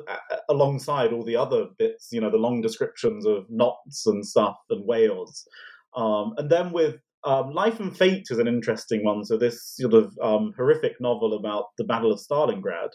alongside 0.50 1.14
all 1.14 1.24
the 1.24 1.38
other 1.38 1.66
bits, 1.78 2.10
you 2.12 2.22
know, 2.22 2.30
the 2.30 2.38
long 2.38 2.62
descriptions 2.62 3.26
of 3.26 3.46
knots 3.50 4.06
and 4.06 4.26
stuff 4.26 4.58
and 4.70 4.86
whales, 4.86 5.48
um, 5.96 6.34
and 6.38 6.50
then 6.50 6.72
with 6.72 6.98
um, 7.24 7.52
Life 7.52 7.80
and 7.80 7.96
Fate 7.96 8.28
is 8.30 8.38
an 8.38 8.48
interesting 8.48 9.04
one. 9.04 9.26
So 9.26 9.38
this 9.38 9.76
sort 9.76 9.94
of 9.94 10.18
um, 10.22 10.54
horrific 10.56 10.94
novel 11.02 11.34
about 11.34 11.66
the 11.78 11.84
Battle 11.84 12.12
of 12.12 12.20
Stalingrad 12.20 12.90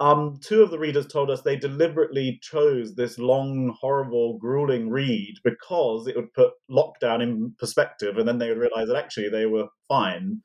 um, 0.00 0.38
two 0.40 0.62
of 0.62 0.70
the 0.70 0.78
readers 0.78 1.06
told 1.06 1.30
us 1.30 1.42
they 1.42 1.56
deliberately 1.56 2.38
chose 2.40 2.94
this 2.94 3.18
long, 3.18 3.76
horrible, 3.80 4.38
grueling 4.38 4.90
read 4.90 5.34
because 5.42 6.06
it 6.06 6.14
would 6.14 6.32
put 6.34 6.52
lockdown 6.70 7.22
in 7.22 7.54
perspective, 7.58 8.16
and 8.16 8.28
then 8.28 8.38
they 8.38 8.48
would 8.48 8.58
realize 8.58 8.88
that 8.88 8.96
actually 8.96 9.28
they 9.28 9.46
were 9.46 9.66
fine. 9.88 10.40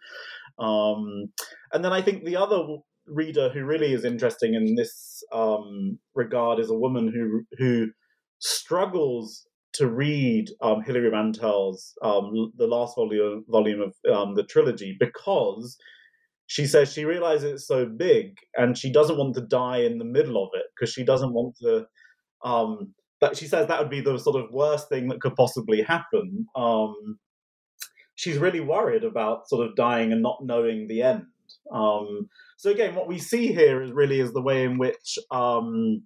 Um, 0.58 1.32
and 1.72 1.86
then 1.86 1.94
I 1.94 2.02
think 2.02 2.24
the 2.24 2.36
other 2.36 2.66
reader 3.06 3.50
who 3.50 3.64
really 3.66 3.94
is 3.94 4.06
interesting 4.06 4.56
in 4.56 4.76
this 4.76 5.24
um, 5.32 6.00
regard 6.16 6.60
is 6.60 6.70
a 6.70 6.78
woman 6.78 7.12
who 7.14 7.44
who 7.58 7.92
struggles 8.40 9.46
to 9.74 9.88
read 9.88 10.50
um, 10.62 10.82
Hilary 10.82 11.12
Mantel's 11.12 11.94
um, 12.02 12.52
the 12.58 12.68
last 12.68 12.96
volume 12.96 13.46
volume 13.48 13.82
of 13.82 13.94
um, 14.12 14.36
the 14.36 14.44
trilogy 14.44 14.96
because 15.00 15.78
she 16.48 16.66
says 16.66 16.92
she 16.92 17.06
realizes 17.06 17.52
it's 17.52 17.68
so 17.68 17.86
big 17.86 18.38
and 18.56 18.78
she 18.78 18.92
doesn't 18.92 19.18
want 19.18 19.34
to 19.36 19.42
die 19.42 19.78
in 19.78 19.98
the 19.98 20.06
middle 20.06 20.44
of 20.44 20.50
it 20.54 20.66
because 20.76 20.94
she 20.94 21.04
doesn't 21.04 21.34
want 21.34 21.56
to 21.58 21.86
um 22.44 22.94
that 23.22 23.38
she 23.38 23.48
says 23.48 23.68
that 23.68 23.80
would 23.80 23.90
be 23.90 24.02
the 24.02 24.18
sort 24.18 24.36
of 24.36 24.52
worst 24.52 24.90
thing 24.90 25.08
that 25.08 25.22
could 25.22 25.36
possibly 25.36 25.82
happen 25.82 26.46
um 26.56 27.18
she's 28.16 28.38
really 28.38 28.60
worried 28.60 29.04
about 29.04 29.48
sort 29.48 29.66
of 29.66 29.76
dying 29.76 30.12
and 30.12 30.22
not 30.22 30.44
knowing 30.44 30.88
the 30.88 31.02
end 31.02 31.26
um 31.74 32.30
so 32.58 32.70
again 32.70 32.94
what 32.96 33.08
we 33.08 33.18
see 33.18 33.48
here 33.48 33.82
is 33.82 33.92
really 33.92 34.20
is 34.20 34.34
the 34.34 34.42
way 34.42 34.64
in 34.64 34.78
which 34.78 35.18
um 35.32 36.04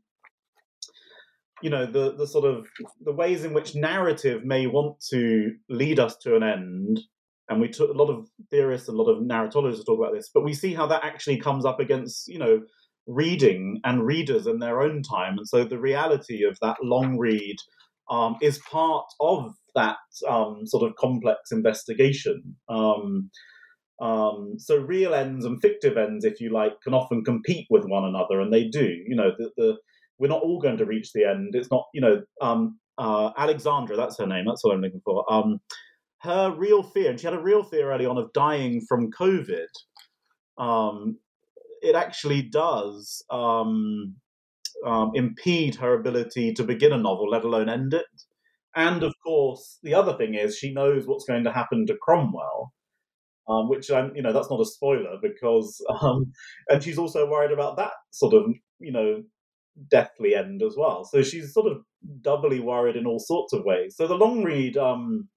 you 1.61 1.69
know 1.69 1.85
the 1.85 2.13
the 2.15 2.27
sort 2.27 2.45
of 2.45 2.67
the 3.03 3.11
ways 3.11 3.43
in 3.43 3.53
which 3.53 3.75
narrative 3.75 4.45
may 4.45 4.67
want 4.67 4.99
to 4.99 5.55
lead 5.69 5.99
us 5.99 6.15
to 6.17 6.35
an 6.35 6.43
end 6.43 6.99
and 7.49 7.61
we 7.61 7.67
took 7.67 7.89
a 7.89 7.97
lot 7.97 8.09
of 8.09 8.27
theorists 8.51 8.87
and 8.87 8.97
a 8.97 9.01
lot 9.01 9.11
of 9.11 9.23
narratologists 9.23 9.85
talk 9.85 9.99
about 9.99 10.13
this 10.13 10.29
but 10.33 10.43
we 10.43 10.53
see 10.53 10.73
how 10.73 10.87
that 10.87 11.03
actually 11.03 11.37
comes 11.37 11.65
up 11.65 11.79
against 11.79 12.27
you 12.27 12.39
know 12.39 12.61
reading 13.07 13.79
and 13.85 14.05
readers 14.05 14.47
in 14.47 14.59
their 14.59 14.81
own 14.81 15.01
time 15.01 15.37
and 15.37 15.47
so 15.47 15.63
the 15.63 15.79
reality 15.79 16.43
of 16.43 16.57
that 16.61 16.77
long 16.83 17.17
read 17.17 17.55
um, 18.09 18.37
is 18.41 18.59
part 18.59 19.05
of 19.19 19.53
that 19.75 19.97
um, 20.27 20.61
sort 20.65 20.87
of 20.87 20.95
complex 20.95 21.51
investigation 21.51 22.55
um, 22.69 23.29
um, 24.01 24.53
so 24.57 24.77
real 24.77 25.13
ends 25.13 25.45
and 25.45 25.61
fictive 25.61 25.97
ends 25.97 26.25
if 26.25 26.39
you 26.41 26.51
like 26.51 26.73
can 26.83 26.93
often 26.93 27.23
compete 27.23 27.67
with 27.69 27.85
one 27.85 28.03
another 28.03 28.41
and 28.41 28.51
they 28.53 28.65
do 28.67 28.85
you 29.07 29.15
know 29.15 29.31
the, 29.37 29.49
the 29.57 29.77
we're 30.19 30.27
not 30.27 30.41
all 30.41 30.59
going 30.59 30.77
to 30.77 30.85
reach 30.85 31.13
the 31.13 31.25
end. 31.25 31.55
It's 31.55 31.71
not, 31.71 31.85
you 31.93 32.01
know, 32.01 32.21
um, 32.41 32.79
uh, 32.97 33.31
Alexandra, 33.37 33.95
that's 33.95 34.17
her 34.17 34.25
name. 34.25 34.45
That's 34.47 34.63
what 34.63 34.73
I'm 34.73 34.81
looking 34.81 35.01
for. 35.03 35.31
Her 36.27 36.53
real 36.53 36.83
fear, 36.83 37.09
and 37.09 37.17
she 37.17 37.25
had 37.25 37.33
a 37.33 37.41
real 37.41 37.63
fear 37.63 37.89
early 37.91 38.05
on 38.05 38.17
of 38.17 38.33
dying 38.33 38.81
from 38.87 39.11
COVID. 39.11 39.67
Um, 40.57 41.19
it 41.81 41.95
actually 41.95 42.41
does 42.41 43.23
um, 43.29 44.15
um, 44.85 45.11
impede 45.15 45.75
her 45.75 45.93
ability 45.93 46.53
to 46.55 46.63
begin 46.63 46.91
a 46.91 46.97
novel, 46.97 47.29
let 47.29 47.45
alone 47.45 47.69
end 47.69 47.93
it. 47.93 48.05
And 48.75 49.03
of 49.03 49.13
course, 49.25 49.79
the 49.83 49.93
other 49.93 50.17
thing 50.17 50.35
is 50.35 50.57
she 50.57 50.73
knows 50.73 51.07
what's 51.07 51.23
going 51.23 51.45
to 51.45 51.51
happen 51.53 51.85
to 51.87 51.97
Cromwell, 52.01 52.73
um, 53.47 53.69
which 53.69 53.89
I'm, 53.89 54.13
you 54.13 54.21
know, 54.21 54.33
that's 54.33 54.51
not 54.51 54.59
a 54.59 54.65
spoiler 54.65 55.15
because, 55.21 55.81
um, 56.01 56.33
and 56.67 56.83
she's 56.83 56.97
also 56.97 57.25
worried 57.29 57.51
about 57.53 57.77
that 57.77 57.93
sort 58.11 58.33
of, 58.33 58.53
you 58.79 58.91
know, 58.91 59.23
deathly 59.89 60.35
end 60.35 60.61
as 60.61 60.75
well. 60.77 61.05
So 61.05 61.23
she's 61.23 61.53
sort 61.53 61.71
of 61.71 61.77
doubly 62.21 62.59
worried 62.59 62.97
in 62.97 63.05
all 63.05 63.19
sorts 63.19 63.53
of 63.53 63.63
ways. 63.63 63.95
So 63.95 64.07
the 64.07 64.15
long 64.15 64.43
read, 64.43 64.75
um, 64.75 65.29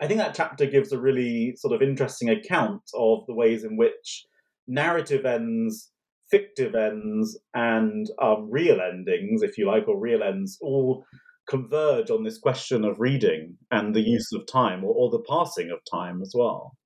I 0.00 0.06
think 0.06 0.18
that 0.18 0.34
chapter 0.34 0.66
gives 0.66 0.92
a 0.92 0.98
really 0.98 1.54
sort 1.56 1.74
of 1.74 1.82
interesting 1.82 2.30
account 2.30 2.82
of 2.94 3.26
the 3.26 3.34
ways 3.34 3.64
in 3.64 3.76
which 3.76 4.26
narrative 4.66 5.26
ends, 5.26 5.90
fictive 6.30 6.74
ends, 6.74 7.38
and 7.54 8.06
um, 8.22 8.48
real 8.50 8.80
endings, 8.80 9.42
if 9.42 9.58
you 9.58 9.66
like, 9.66 9.88
or 9.88 9.98
real 9.98 10.22
ends, 10.22 10.58
all 10.60 11.04
converge 11.48 12.10
on 12.10 12.22
this 12.22 12.38
question 12.38 12.84
of 12.84 13.00
reading 13.00 13.56
and 13.70 13.94
the 13.94 14.02
use 14.02 14.30
of 14.32 14.46
time 14.46 14.84
or, 14.84 14.92
or 14.92 15.10
the 15.10 15.24
passing 15.28 15.70
of 15.70 15.78
time 15.90 16.20
as 16.22 16.32
well. 16.34 16.76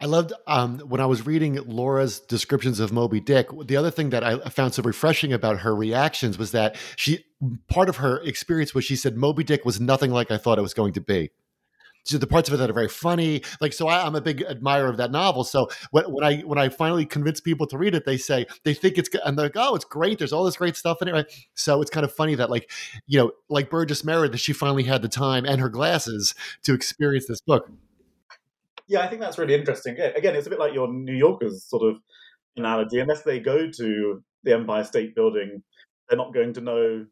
I 0.00 0.06
loved 0.06 0.32
um, 0.46 0.78
when 0.80 1.00
I 1.00 1.06
was 1.06 1.26
reading 1.26 1.56
Laura's 1.66 2.20
descriptions 2.20 2.78
of 2.78 2.92
Moby 2.92 3.20
Dick. 3.20 3.48
The 3.66 3.76
other 3.76 3.90
thing 3.90 4.10
that 4.10 4.22
I 4.22 4.38
found 4.48 4.74
so 4.74 4.82
refreshing 4.82 5.32
about 5.32 5.60
her 5.60 5.74
reactions 5.74 6.38
was 6.38 6.52
that 6.52 6.76
she, 6.96 7.24
part 7.68 7.88
of 7.88 7.96
her 7.96 8.20
experience 8.20 8.74
was 8.74 8.84
she 8.84 8.94
said 8.94 9.16
Moby 9.16 9.42
Dick 9.42 9.64
was 9.64 9.80
nothing 9.80 10.12
like 10.12 10.30
I 10.30 10.38
thought 10.38 10.58
it 10.58 10.62
was 10.62 10.74
going 10.74 10.92
to 10.94 11.00
be. 11.00 11.30
The 12.08 12.26
parts 12.26 12.48
of 12.48 12.54
it 12.54 12.56
that 12.58 12.70
are 12.70 12.74
very 12.74 12.88
funny, 12.88 13.42
like 13.60 13.72
so, 13.72 13.86
I, 13.86 14.06
am 14.06 14.14
a 14.14 14.20
big 14.20 14.42
admirer 14.42 14.88
of 14.88 14.96
that 14.96 15.10
novel. 15.10 15.44
So 15.44 15.68
when, 15.90 16.04
when, 16.04 16.24
I 16.24 16.38
when 16.40 16.58
I 16.58 16.68
finally 16.68 17.04
convince 17.04 17.40
people 17.40 17.66
to 17.66 17.76
read 17.76 17.94
it, 17.94 18.06
they 18.06 18.16
say 18.16 18.46
they 18.64 18.74
think 18.74 18.96
it's 18.96 19.10
and 19.24 19.38
they're 19.38 19.46
like, 19.46 19.56
oh, 19.56 19.74
it's 19.74 19.84
great. 19.84 20.18
There's 20.18 20.32
all 20.32 20.44
this 20.44 20.56
great 20.56 20.76
stuff 20.76 21.02
in 21.02 21.08
it. 21.08 21.12
Right? 21.12 21.26
So 21.54 21.82
it's 21.82 21.90
kind 21.90 22.04
of 22.04 22.12
funny 22.12 22.34
that 22.36 22.50
like 22.50 22.70
you 23.06 23.18
know, 23.18 23.32
like 23.48 23.70
Burgess 23.70 24.04
Meredith, 24.04 24.40
she 24.40 24.52
finally 24.52 24.84
had 24.84 25.02
the 25.02 25.08
time 25.08 25.44
and 25.44 25.60
her 25.60 25.68
glasses 25.68 26.34
to 26.62 26.74
experience 26.74 27.26
this 27.26 27.40
book 27.40 27.70
yeah, 28.88 29.00
I 29.00 29.08
think 29.08 29.20
that's 29.20 29.38
really 29.38 29.54
interesting. 29.54 29.98
Again, 30.00 30.34
it's 30.34 30.46
a 30.46 30.50
bit 30.50 30.58
like 30.58 30.72
your 30.72 30.88
New 30.88 31.14
Yorkers 31.14 31.62
sort 31.64 31.82
of 31.82 32.00
analogy. 32.56 32.98
Unless 32.98 33.22
they 33.22 33.38
go 33.38 33.70
to 33.70 34.22
the 34.44 34.54
Empire 34.54 34.82
State 34.82 35.14
Building, 35.14 35.62
they're 36.08 36.16
not 36.18 36.34
going 36.34 36.54
to 36.54 36.60
know. 36.62 37.06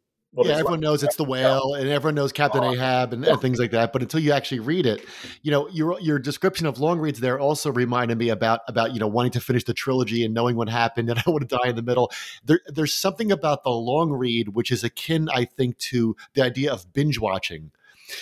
Yeah, 0.44 0.52
everyone 0.52 0.72
like. 0.72 0.80
knows 0.80 1.02
it's 1.02 1.16
the 1.16 1.24
whale, 1.24 1.74
and 1.74 1.88
everyone 1.88 2.14
knows 2.14 2.32
Captain 2.32 2.62
oh, 2.62 2.72
Ahab 2.72 3.12
and, 3.12 3.24
and, 3.24 3.40
things 3.40 3.58
like 3.58 3.70
that. 3.70 3.92
But 3.92 4.02
until 4.02 4.20
you 4.20 4.32
actually 4.32 4.60
read 4.60 4.86
it, 4.86 5.04
you 5.42 5.50
know, 5.50 5.68
your 5.68 5.98
your 6.00 6.18
description 6.18 6.66
of 6.66 6.78
long 6.78 6.98
reads 6.98 7.20
there 7.20 7.38
also 7.38 7.72
reminded 7.72 8.18
me 8.18 8.28
about 8.28 8.60
about 8.68 8.92
you 8.92 9.00
know 9.00 9.06
wanting 9.06 9.32
to 9.32 9.40
finish 9.40 9.64
the 9.64 9.74
trilogy 9.74 10.24
and 10.24 10.34
knowing 10.34 10.56
what 10.56 10.68
happened, 10.68 11.08
and 11.10 11.18
I 11.18 11.30
want 11.30 11.48
to 11.48 11.56
die 11.56 11.68
in 11.68 11.76
the 11.76 11.82
middle. 11.82 12.10
There, 12.44 12.60
there's 12.66 12.94
something 12.94 13.32
about 13.32 13.64
the 13.64 13.70
long 13.70 14.12
read 14.12 14.50
which 14.50 14.70
is 14.70 14.84
akin, 14.84 15.28
I 15.32 15.44
think, 15.44 15.78
to 15.78 16.16
the 16.34 16.42
idea 16.42 16.72
of 16.72 16.92
binge 16.92 17.18
watching 17.18 17.70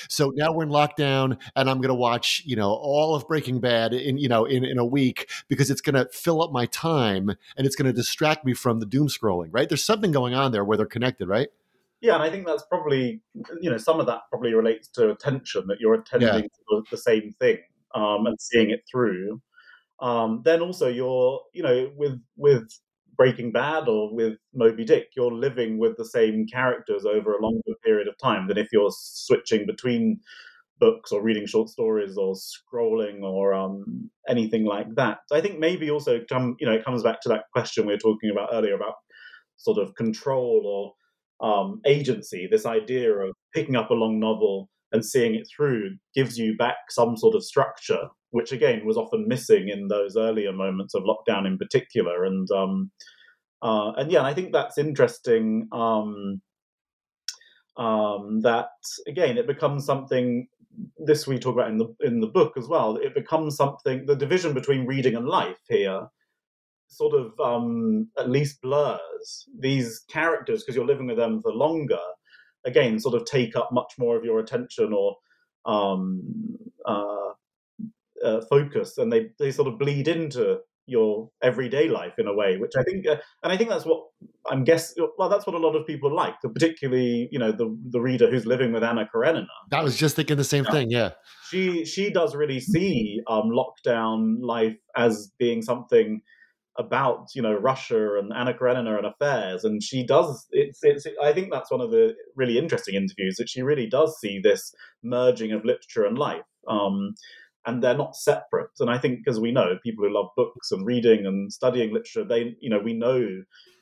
so 0.08 0.32
now 0.34 0.52
we're 0.52 0.64
in 0.64 0.70
lockdown, 0.70 1.38
and 1.56 1.68
I'm 1.68 1.78
going 1.78 1.88
to 1.88 1.94
watch, 1.94 2.42
you 2.44 2.56
know, 2.56 2.70
all 2.70 3.14
of 3.14 3.26
Breaking 3.26 3.60
Bad 3.60 3.92
in, 3.92 4.18
you 4.18 4.28
know, 4.28 4.44
in, 4.44 4.64
in 4.64 4.78
a 4.78 4.84
week 4.84 5.30
because 5.48 5.70
it's 5.70 5.80
going 5.80 5.94
to 5.94 6.08
fill 6.12 6.42
up 6.42 6.52
my 6.52 6.66
time 6.66 7.30
and 7.56 7.66
it's 7.66 7.76
going 7.76 7.86
to 7.86 7.92
distract 7.92 8.44
me 8.44 8.54
from 8.54 8.80
the 8.80 8.86
doom 8.86 9.08
scrolling. 9.08 9.48
Right? 9.52 9.68
There's 9.68 9.84
something 9.84 10.12
going 10.12 10.34
on 10.34 10.52
there 10.52 10.64
where 10.64 10.76
they're 10.76 10.86
connected, 10.86 11.28
right? 11.28 11.48
Yeah, 12.04 12.16
and 12.16 12.22
I 12.22 12.28
think 12.28 12.46
that's 12.46 12.64
probably, 12.64 13.22
you 13.62 13.70
know, 13.70 13.78
some 13.78 13.98
of 13.98 14.04
that 14.08 14.20
probably 14.28 14.52
relates 14.52 14.88
to 14.88 15.10
attention 15.10 15.66
that 15.68 15.80
you're 15.80 15.94
attending 15.94 16.28
yeah. 16.28 16.40
to 16.42 16.82
the 16.90 16.98
same 16.98 17.32
thing 17.40 17.56
um, 17.94 18.26
and 18.26 18.38
seeing 18.38 18.68
it 18.68 18.82
through. 18.90 19.40
Um, 20.00 20.42
then 20.44 20.60
also 20.60 20.86
you're, 20.86 21.40
you 21.54 21.62
know, 21.62 21.90
with 21.96 22.20
with 22.36 22.68
Breaking 23.16 23.52
Bad 23.52 23.88
or 23.88 24.14
with 24.14 24.34
Moby 24.52 24.84
Dick, 24.84 25.12
you're 25.16 25.32
living 25.32 25.78
with 25.78 25.96
the 25.96 26.04
same 26.04 26.46
characters 26.46 27.06
over 27.06 27.32
a 27.32 27.40
longer 27.40 27.72
period 27.82 28.06
of 28.06 28.18
time 28.18 28.48
than 28.48 28.58
if 28.58 28.68
you're 28.70 28.92
switching 28.92 29.64
between 29.64 30.20
books 30.78 31.10
or 31.10 31.22
reading 31.22 31.46
short 31.46 31.70
stories 31.70 32.18
or 32.18 32.34
scrolling 32.34 33.22
or 33.22 33.54
um, 33.54 34.10
anything 34.28 34.66
like 34.66 34.94
that. 34.96 35.20
I 35.32 35.40
think 35.40 35.58
maybe 35.58 35.90
also 35.90 36.20
come, 36.28 36.56
you 36.60 36.66
know, 36.66 36.74
it 36.74 36.84
comes 36.84 37.02
back 37.02 37.22
to 37.22 37.30
that 37.30 37.44
question 37.50 37.86
we 37.86 37.94
were 37.94 37.98
talking 37.98 38.28
about 38.28 38.50
earlier 38.52 38.74
about 38.74 38.96
sort 39.56 39.78
of 39.78 39.94
control 39.94 40.64
or 40.66 40.92
um, 41.40 41.80
agency. 41.86 42.48
This 42.50 42.66
idea 42.66 43.12
of 43.12 43.34
picking 43.54 43.76
up 43.76 43.90
a 43.90 43.94
long 43.94 44.18
novel 44.18 44.68
and 44.92 45.04
seeing 45.04 45.34
it 45.34 45.48
through 45.54 45.96
gives 46.14 46.38
you 46.38 46.56
back 46.56 46.76
some 46.90 47.16
sort 47.16 47.34
of 47.34 47.44
structure 47.44 48.08
which 48.34 48.50
again 48.50 48.84
was 48.84 48.96
often 48.96 49.28
missing 49.28 49.68
in 49.68 49.86
those 49.86 50.16
earlier 50.16 50.52
moments 50.52 50.92
of 50.92 51.04
lockdown 51.04 51.46
in 51.46 51.56
particular. 51.56 52.24
And 52.24 52.50
um, 52.50 52.90
uh, 53.62 53.92
and 53.92 54.10
yeah, 54.10 54.24
I 54.24 54.34
think 54.34 54.52
that's 54.52 54.76
interesting. 54.76 55.68
Um, 55.70 56.42
um, 57.76 58.40
that 58.40 58.70
again, 59.06 59.38
it 59.38 59.46
becomes 59.46 59.86
something. 59.86 60.48
This 60.98 61.28
we 61.28 61.38
talk 61.38 61.54
about 61.54 61.70
in 61.70 61.78
the 61.78 61.94
in 62.00 62.18
the 62.18 62.26
book 62.26 62.54
as 62.56 62.66
well. 62.66 62.96
It 62.96 63.14
becomes 63.14 63.54
something. 63.54 64.04
The 64.04 64.16
division 64.16 64.52
between 64.52 64.84
reading 64.84 65.14
and 65.14 65.28
life 65.28 65.60
here 65.68 66.08
sort 66.88 67.14
of 67.14 67.38
um, 67.40 68.08
at 68.18 68.30
least 68.30 68.60
blurs 68.62 69.48
these 69.58 70.04
characters 70.08 70.62
because 70.62 70.76
you're 70.76 70.86
living 70.86 71.06
with 71.06 71.16
them 71.16 71.40
for 71.42 71.52
longer. 71.52 71.98
Again, 72.66 72.98
sort 72.98 73.14
of 73.14 73.26
take 73.26 73.56
up 73.56 73.70
much 73.72 73.94
more 73.98 74.16
of 74.16 74.24
your 74.24 74.38
attention 74.40 74.92
or 74.92 75.16
um, 75.66 76.56
uh, 76.86 77.30
uh, 78.24 78.40
focus 78.48 78.96
and 78.98 79.12
they, 79.12 79.26
they 79.38 79.50
sort 79.50 79.68
of 79.68 79.78
bleed 79.78 80.08
into 80.08 80.60
your 80.86 81.30
everyday 81.42 81.88
life 81.88 82.18
in 82.18 82.26
a 82.26 82.34
way, 82.34 82.58
which 82.58 82.72
I 82.78 82.82
think, 82.82 83.06
uh, 83.06 83.16
and 83.42 83.52
I 83.52 83.56
think 83.56 83.70
that's 83.70 83.86
what 83.86 84.02
I'm 84.50 84.64
guessing. 84.64 85.06
Well, 85.16 85.28
that's 85.28 85.46
what 85.46 85.54
a 85.54 85.58
lot 85.58 85.74
of 85.74 85.86
people 85.86 86.14
like, 86.14 86.34
particularly 86.42 87.28
you 87.32 87.38
know 87.38 87.52
the 87.52 87.76
the 87.90 88.00
reader 88.00 88.30
who's 88.30 88.46
living 88.46 88.72
with 88.72 88.84
Anna 88.84 89.08
Karenina. 89.12 89.46
I 89.72 89.82
was 89.82 89.96
just 89.96 90.16
thinking 90.16 90.36
the 90.36 90.44
same 90.44 90.64
yeah. 90.64 90.70
thing. 90.70 90.90
Yeah, 90.90 91.10
she 91.48 91.84
she 91.84 92.10
does 92.10 92.34
really 92.34 92.60
see 92.60 93.20
um, 93.28 93.50
lockdown 93.50 94.36
life 94.40 94.76
as 94.96 95.32
being 95.38 95.62
something 95.62 96.20
about 96.76 97.28
you 97.34 97.42
know 97.42 97.54
Russia 97.54 98.18
and 98.18 98.32
Anna 98.32 98.54
Karenina 98.54 98.96
and 98.96 99.06
affairs, 99.06 99.64
and 99.64 99.82
she 99.82 100.04
does. 100.04 100.46
It's 100.50 100.80
it's. 100.82 101.06
I 101.22 101.32
think 101.32 101.52
that's 101.52 101.70
one 101.70 101.80
of 101.80 101.90
the 101.90 102.14
really 102.36 102.58
interesting 102.58 102.94
interviews 102.94 103.36
that 103.36 103.48
she 103.48 103.62
really 103.62 103.86
does 103.86 104.18
see 104.18 104.40
this 104.40 104.74
merging 105.02 105.52
of 105.52 105.64
literature 105.64 106.04
and 106.04 106.18
life. 106.18 106.42
Um, 106.68 107.14
and 107.66 107.82
they're 107.82 107.96
not 107.96 108.16
separate. 108.16 108.70
And 108.78 108.90
I 108.90 108.98
think, 108.98 109.20
as 109.26 109.40
we 109.40 109.52
know, 109.52 109.78
people 109.82 110.04
who 110.04 110.12
love 110.12 110.28
books 110.36 110.70
and 110.70 110.84
reading 110.84 111.26
and 111.26 111.52
studying 111.52 111.92
literature, 111.92 112.24
they, 112.24 112.56
you 112.60 112.68
know, 112.68 112.78
we 112.78 112.92
know, 112.92 113.26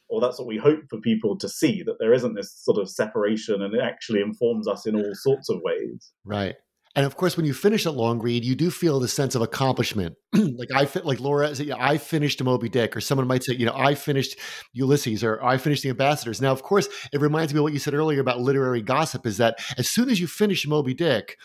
or 0.09 0.20
that's 0.20 0.38
what 0.38 0.47
we 0.47 0.57
hope 0.57 0.84
for 0.88 1.01
people 1.01 1.36
to 1.38 1.49
see, 1.49 1.82
that 1.82 1.97
there 1.99 2.12
isn't 2.12 2.34
this 2.34 2.53
sort 2.53 2.78
of 2.78 2.88
separation, 2.88 3.61
and 3.62 3.74
it 3.74 3.80
actually 3.82 4.20
informs 4.20 4.68
us 4.68 4.86
in 4.86 4.95
all 4.95 5.14
sorts 5.14 5.49
of 5.49 5.61
ways. 5.62 6.12
Right. 6.24 6.55
And 6.95 7.07
of 7.07 7.16
course, 7.16 7.36
when 7.36 7.47
you 7.47 7.55
finish 7.55 7.86
a 7.86 7.90
long 7.90 8.20
read, 8.20 8.45
you 8.45 8.55
do 8.55 8.70
feel 8.70 9.01
the 9.01 9.09
sense 9.09 9.34
of 9.34 9.40
accomplishment. 9.40 10.16
like 10.34 10.68
I 10.74 10.86
like 11.05 11.20
Laura, 11.20 11.55
I 11.78 11.97
finished 11.97 12.43
Moby 12.43 12.68
Dick, 12.68 12.95
or 12.95 13.01
someone 13.01 13.26
might 13.26 13.45
say, 13.45 13.55
you 13.55 13.64
know, 13.64 13.74
I 13.74 13.95
finished 13.95 14.38
Ulysses, 14.74 15.24
or 15.24 15.43
I 15.43 15.57
finished 15.57 15.82
The 15.82 15.88
Ambassadors. 15.88 16.43
Now, 16.43 16.53
of 16.53 16.62
course, 16.62 16.88
it 17.12 17.20
reminds 17.20 17.55
me 17.55 17.59
of 17.59 17.64
what 17.64 17.72
you 17.72 17.78
said 17.78 17.95
earlier 17.95 18.20
about 18.20 18.40
literary 18.40 18.82
gossip. 18.82 19.26
Is 19.26 19.38
that 19.38 19.57
as 19.78 19.88
soon 19.88 20.11
as 20.11 20.20
you 20.20 20.26
finish 20.26 20.66
Moby 20.66 20.93
Dick, 20.93 21.38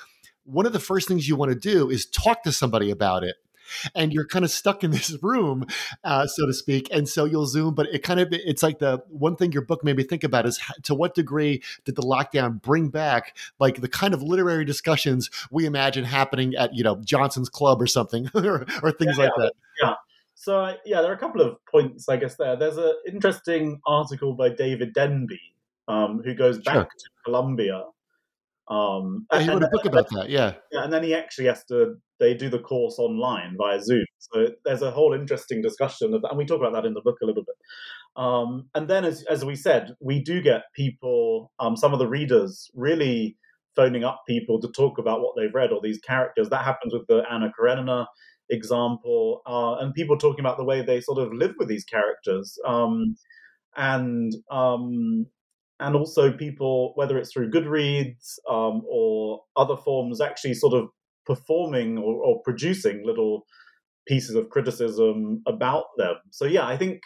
one 0.44 0.66
of 0.66 0.74
the 0.74 0.80
first 0.80 1.08
things 1.08 1.28
you 1.28 1.38
want 1.38 1.52
to 1.52 1.60
do 1.60 1.90
is 1.90 2.06
talk 2.06 2.44
to 2.44 2.52
somebody 2.52 2.92
about 2.92 3.24
it 3.24 3.36
and 3.96 4.14
you're 4.14 4.28
kind 4.28 4.46
of 4.46 4.52
stuck 4.52 4.84
in 4.84 4.92
this 4.92 5.18
room, 5.22 5.66
uh, 6.04 6.28
so 6.28 6.46
to 6.46 6.54
speak. 6.54 6.88
And 6.92 7.08
so 7.08 7.26
you'll 7.26 7.46
Zoom, 7.46 7.74
but 7.74 7.88
it 7.88 8.04
kind 8.04 8.20
of 8.20 8.30
it's 8.32 8.64
like 8.64 8.80
the 8.80 9.04
one 9.10 9.36
thing 9.36 9.52
your 9.52 9.64
book 9.64 9.84
made 9.84 9.98
me 9.98 10.04
think 10.04 10.24
about 10.24 10.46
is 10.46 10.60
to 10.84 10.96
what 10.96 11.16
degree 11.16 11.62
did 11.86 11.96
the 11.96 12.02
lockdown 12.02 12.62
bring 12.62 12.90
back 12.90 13.36
like 13.60 13.82
the 13.82 13.88
kind 13.88 14.14
of 14.14 14.22
literary 14.22 14.66
discussions 14.66 15.30
we 15.52 15.66
imagine 15.66 16.04
happening 16.04 16.56
at 16.56 16.74
you 16.74 16.84
know 16.84 16.98
Johnson's 17.04 17.50
Club 17.50 17.82
or 17.82 17.88
something 17.88 18.30
or, 18.36 18.66
or, 18.84 18.92
things 18.92 19.18
yeah, 19.18 19.24
like 19.26 19.34
yeah, 19.38 19.44
that. 19.44 19.54
Yeah. 19.82 19.94
So 20.36 20.60
uh, 20.60 20.76
yeah, 20.86 21.02
there 21.02 21.12
are 21.12 21.16
a 21.16 21.20
couple 21.20 21.42
of 21.42 21.58
points, 21.66 22.08
I 22.08 22.18
guess. 22.18 22.36
There, 22.36 22.56
there's 22.56 22.78
an 22.78 22.94
interesting 23.08 23.82
article 23.86 24.34
by 24.34 24.50
David 24.50 24.94
Denby 24.94 25.42
um, 25.88 26.22
who 26.24 26.34
goes 26.34 26.60
back 26.60 26.76
Sure. 26.76 26.84
to 26.84 27.10
Columbia. 27.26 27.84
Um, 28.68 29.26
Yeah, 29.32 29.40
he 29.40 29.50
wrote 29.50 29.64
a 29.64 29.70
book 29.70 29.86
about 29.86 30.10
that. 30.10 30.30
Yeah. 30.30 30.54
yeah, 30.72 30.84
and 30.84 30.92
then 30.92 31.04
he 31.04 31.16
actually 31.16 31.48
has 31.48 31.64
to. 31.66 31.98
They 32.20 32.34
do 32.34 32.50
the 32.50 32.60
course 32.60 32.98
online 32.98 33.56
via 33.58 33.82
Zoom. 33.82 34.06
So 34.20 34.48
there's 34.66 34.82
a 34.82 34.92
whole 34.92 35.14
interesting 35.14 35.62
discussion 35.62 36.14
of 36.14 36.22
that, 36.22 36.30
and 36.30 36.38
we 36.38 36.46
talk 36.46 36.60
about 36.60 36.74
that 36.74 36.86
in 36.86 36.94
the 36.94 37.02
book 37.02 37.18
a 37.22 37.26
little 37.26 37.44
bit. 37.44 37.56
Um, 38.22 38.70
and 38.76 38.88
then, 38.88 39.06
as 39.06 39.24
as 39.24 39.46
we 39.46 39.56
said, 39.56 39.96
we 40.00 40.22
do 40.22 40.42
get 40.42 40.64
people, 40.74 41.52
um, 41.60 41.76
some 41.76 41.94
of 41.94 42.00
the 42.00 42.08
readers, 42.08 42.70
really 42.74 43.38
phoning 43.76 44.04
up 44.04 44.24
people 44.28 44.60
to 44.60 44.68
talk 44.70 44.98
about 44.98 45.22
what 45.22 45.36
they've 45.38 45.54
read 45.54 45.72
or 45.72 45.80
these 45.82 46.00
characters. 46.00 46.50
That 46.50 46.66
happens 46.66 46.94
with 46.94 47.06
the 47.08 47.24
Anna 47.32 47.52
Karenina 47.58 48.08
example, 48.50 49.42
uh, 49.46 49.76
and 49.76 49.94
people 49.94 50.18
talking 50.18 50.40
about 50.40 50.58
the 50.58 50.64
way 50.64 50.82
they 50.82 51.02
sort 51.02 51.20
of 51.20 51.34
live 51.34 51.54
with 51.60 51.68
these 51.68 51.86
characters. 51.86 52.58
Um, 52.66 53.16
and 53.76 54.34
um, 54.50 55.28
and 55.80 55.96
also 55.96 56.32
people, 56.32 56.94
whether 56.96 57.18
it's 57.18 57.32
through 57.32 57.52
Goodreads 57.52 58.40
um, 58.50 58.82
or 58.90 59.42
other 59.56 59.78
forms, 59.78 60.22
actually 60.22 60.56
sort 60.56 60.74
of 60.74 60.90
performing 61.28 61.98
or, 61.98 62.16
or 62.24 62.42
producing 62.44 63.06
little 63.06 63.46
pieces 64.08 64.36
of 64.36 64.50
criticism 64.50 65.44
about 65.46 65.86
them. 65.98 66.16
So 66.32 66.46
yeah, 66.46 66.66
I 66.66 66.78
think, 66.78 67.02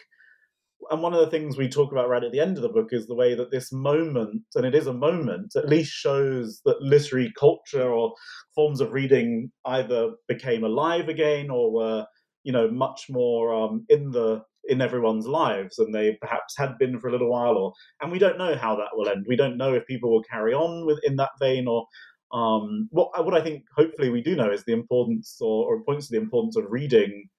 and 0.90 1.02
one 1.02 1.14
of 1.14 1.20
the 1.20 1.30
things 1.30 1.58
we 1.58 1.68
talk 1.68 1.92
about 1.92 2.10
right 2.10 2.24
at 2.24 2.32
the 2.32 2.40
end 2.40 2.58
of 2.58 2.64
the 2.64 2.70
book 2.70 2.90
is 2.92 3.08
the 3.08 3.16
way 3.16 3.34
that 3.34 3.52
this 3.52 3.72
moment, 3.72 4.44
and 4.56 4.66
it 4.66 4.76
is 4.76 4.88
a 4.88 4.94
moment, 4.94 5.56
at 5.56 5.68
least 5.68 5.92
shows 5.92 6.62
that 6.66 6.82
literary 6.82 7.34
culture 7.40 7.92
or 7.92 8.14
forms 8.56 8.80
of 8.80 8.94
reading 8.94 9.52
either 9.66 10.12
became 10.28 10.64
alive 10.64 11.10
again 11.10 11.50
or 11.50 11.74
were, 11.74 12.06
you 12.44 12.54
know, 12.54 12.70
much 12.70 13.08
more 13.10 13.54
um, 13.54 13.86
in 13.90 14.12
the 14.12 14.44
in 14.66 14.80
everyone's 14.80 15.26
lives 15.26 15.78
than 15.78 15.92
they 15.92 16.18
perhaps 16.22 16.56
had 16.56 16.78
been 16.78 17.00
for 17.00 17.08
a 17.08 17.12
little 17.12 17.32
while 17.32 17.58
or 17.58 17.74
and 18.02 18.12
we 18.12 18.20
don't 18.20 18.38
know 18.38 18.56
how 18.56 18.76
that 18.76 18.90
will 18.94 19.10
end 19.10 19.26
we 19.28 19.36
don't 19.36 19.58
know 19.58 19.74
if 19.74 19.86
people 19.88 20.12
will 20.12 20.22
carry 20.22 20.54
on 20.54 20.86
with 20.86 21.00
in 21.04 21.16
that 21.16 21.32
vein 21.40 21.68
or 21.68 21.88
um, 22.34 22.88
what 22.92 23.10
what 23.26 23.34
I 23.34 23.42
think 23.42 23.64
hopefully 23.76 24.10
we 24.10 24.22
do 24.22 24.36
know 24.36 24.52
is 24.52 24.64
the 24.64 24.74
importance 24.74 25.38
or, 25.42 25.74
or 25.74 25.84
points 25.84 26.08
to 26.08 26.16
the 26.16 26.22
importance 26.22 26.56
of 26.56 26.66
reading 26.70 27.30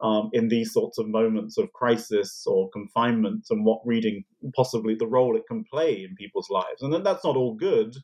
um, 0.00 0.30
in 0.32 0.48
these 0.48 0.72
sorts 0.72 0.98
of 0.98 1.08
moments 1.08 1.58
of 1.58 1.72
crisis 1.72 2.44
or 2.46 2.70
confinement 2.70 3.46
and 3.50 3.64
what 3.64 3.80
reading 3.84 4.24
possibly 4.56 4.94
the 4.94 5.06
role 5.06 5.36
it 5.36 5.44
can 5.46 5.64
play 5.72 6.02
in 6.02 6.16
people's 6.16 6.50
lives. 6.50 6.82
And 6.82 6.92
then 6.92 7.04
that's 7.04 7.24
not 7.24 7.36
all 7.36 7.54
good 7.54 7.94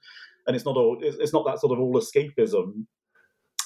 and 0.47 0.57
it's 0.57 0.65
not 0.65 0.77
all 0.77 0.99
it's, 1.01 1.17
it's 1.19 1.33
not 1.33 1.45
that 1.47 1.61
sort 1.61 1.73
of 1.73 1.79
all 1.79 1.95
escapism 1.95 2.87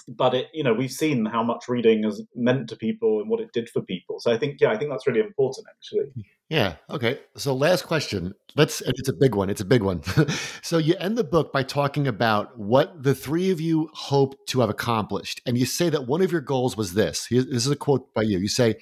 but 0.09 0.35
it 0.35 0.49
you 0.53 0.63
know 0.63 0.73
we've 0.73 0.91
seen 0.91 1.25
how 1.25 1.43
much 1.43 1.69
reading 1.69 2.03
has 2.03 2.23
meant 2.35 2.69
to 2.69 2.77
people 2.77 3.21
and 3.21 3.31
what 3.31 3.41
it 3.41 3.53
did 3.53 3.69
for 3.69 3.83
people 3.83 4.19
so 4.21 4.33
i 4.33 4.39
think 4.39 4.61
yeah 4.61 4.71
i 4.71 4.77
think 4.77 4.91
that's 4.91 5.07
really 5.07 5.21
important 5.21 5.67
actually 5.69 6.25
Yeah. 6.53 6.75
Okay. 6.91 7.19
So 7.35 7.55
last 7.55 7.87
question. 7.87 8.35
Let's 8.57 8.83
it's 8.83 9.09
a 9.09 9.15
big 9.15 9.35
one. 9.35 9.49
It's 9.49 9.63
a 9.63 9.65
big 9.65 9.81
one. 9.81 10.03
so 10.63 10.77
you 10.77 10.95
end 10.99 11.17
the 11.17 11.25
book 11.25 11.51
by 11.51 11.63
talking 11.63 12.07
about 12.07 12.59
what 12.59 13.03
the 13.03 13.15
three 13.15 13.51
of 13.51 13.59
you 13.59 13.89
hope 13.95 14.35
to 14.49 14.61
have 14.61 14.69
accomplished. 14.69 15.41
And 15.47 15.57
you 15.57 15.65
say 15.65 15.89
that 15.89 16.07
one 16.07 16.21
of 16.21 16.31
your 16.31 16.43
goals 16.43 16.77
was 16.77 16.93
this. 16.93 17.29
This 17.31 17.47
is 17.47 17.71
a 17.71 17.77
quote 17.77 18.13
by 18.13 18.21
you. 18.21 18.39
You 18.39 18.49
say 18.49 18.75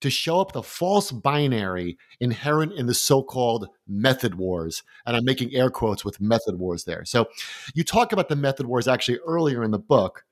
to 0.00 0.10
show 0.10 0.40
up 0.40 0.52
the 0.52 0.62
false 0.62 1.10
binary 1.10 1.98
inherent 2.20 2.72
in 2.72 2.86
the 2.86 2.94
so-called 2.94 3.68
method 3.86 4.36
wars. 4.36 4.82
And 5.06 5.16
I'm 5.16 5.24
making 5.24 5.54
air 5.54 5.70
quotes 5.70 6.04
with 6.04 6.20
method 6.20 6.58
wars 6.58 6.84
there. 6.84 7.04
So 7.04 7.26
you 7.74 7.84
talk 7.84 8.12
about 8.12 8.28
the 8.28 8.36
method 8.36 8.66
wars 8.66 8.86
actually 8.86 9.18
earlier 9.26 9.64
in 9.64 9.70
the 9.70 9.78
book. 9.78 10.24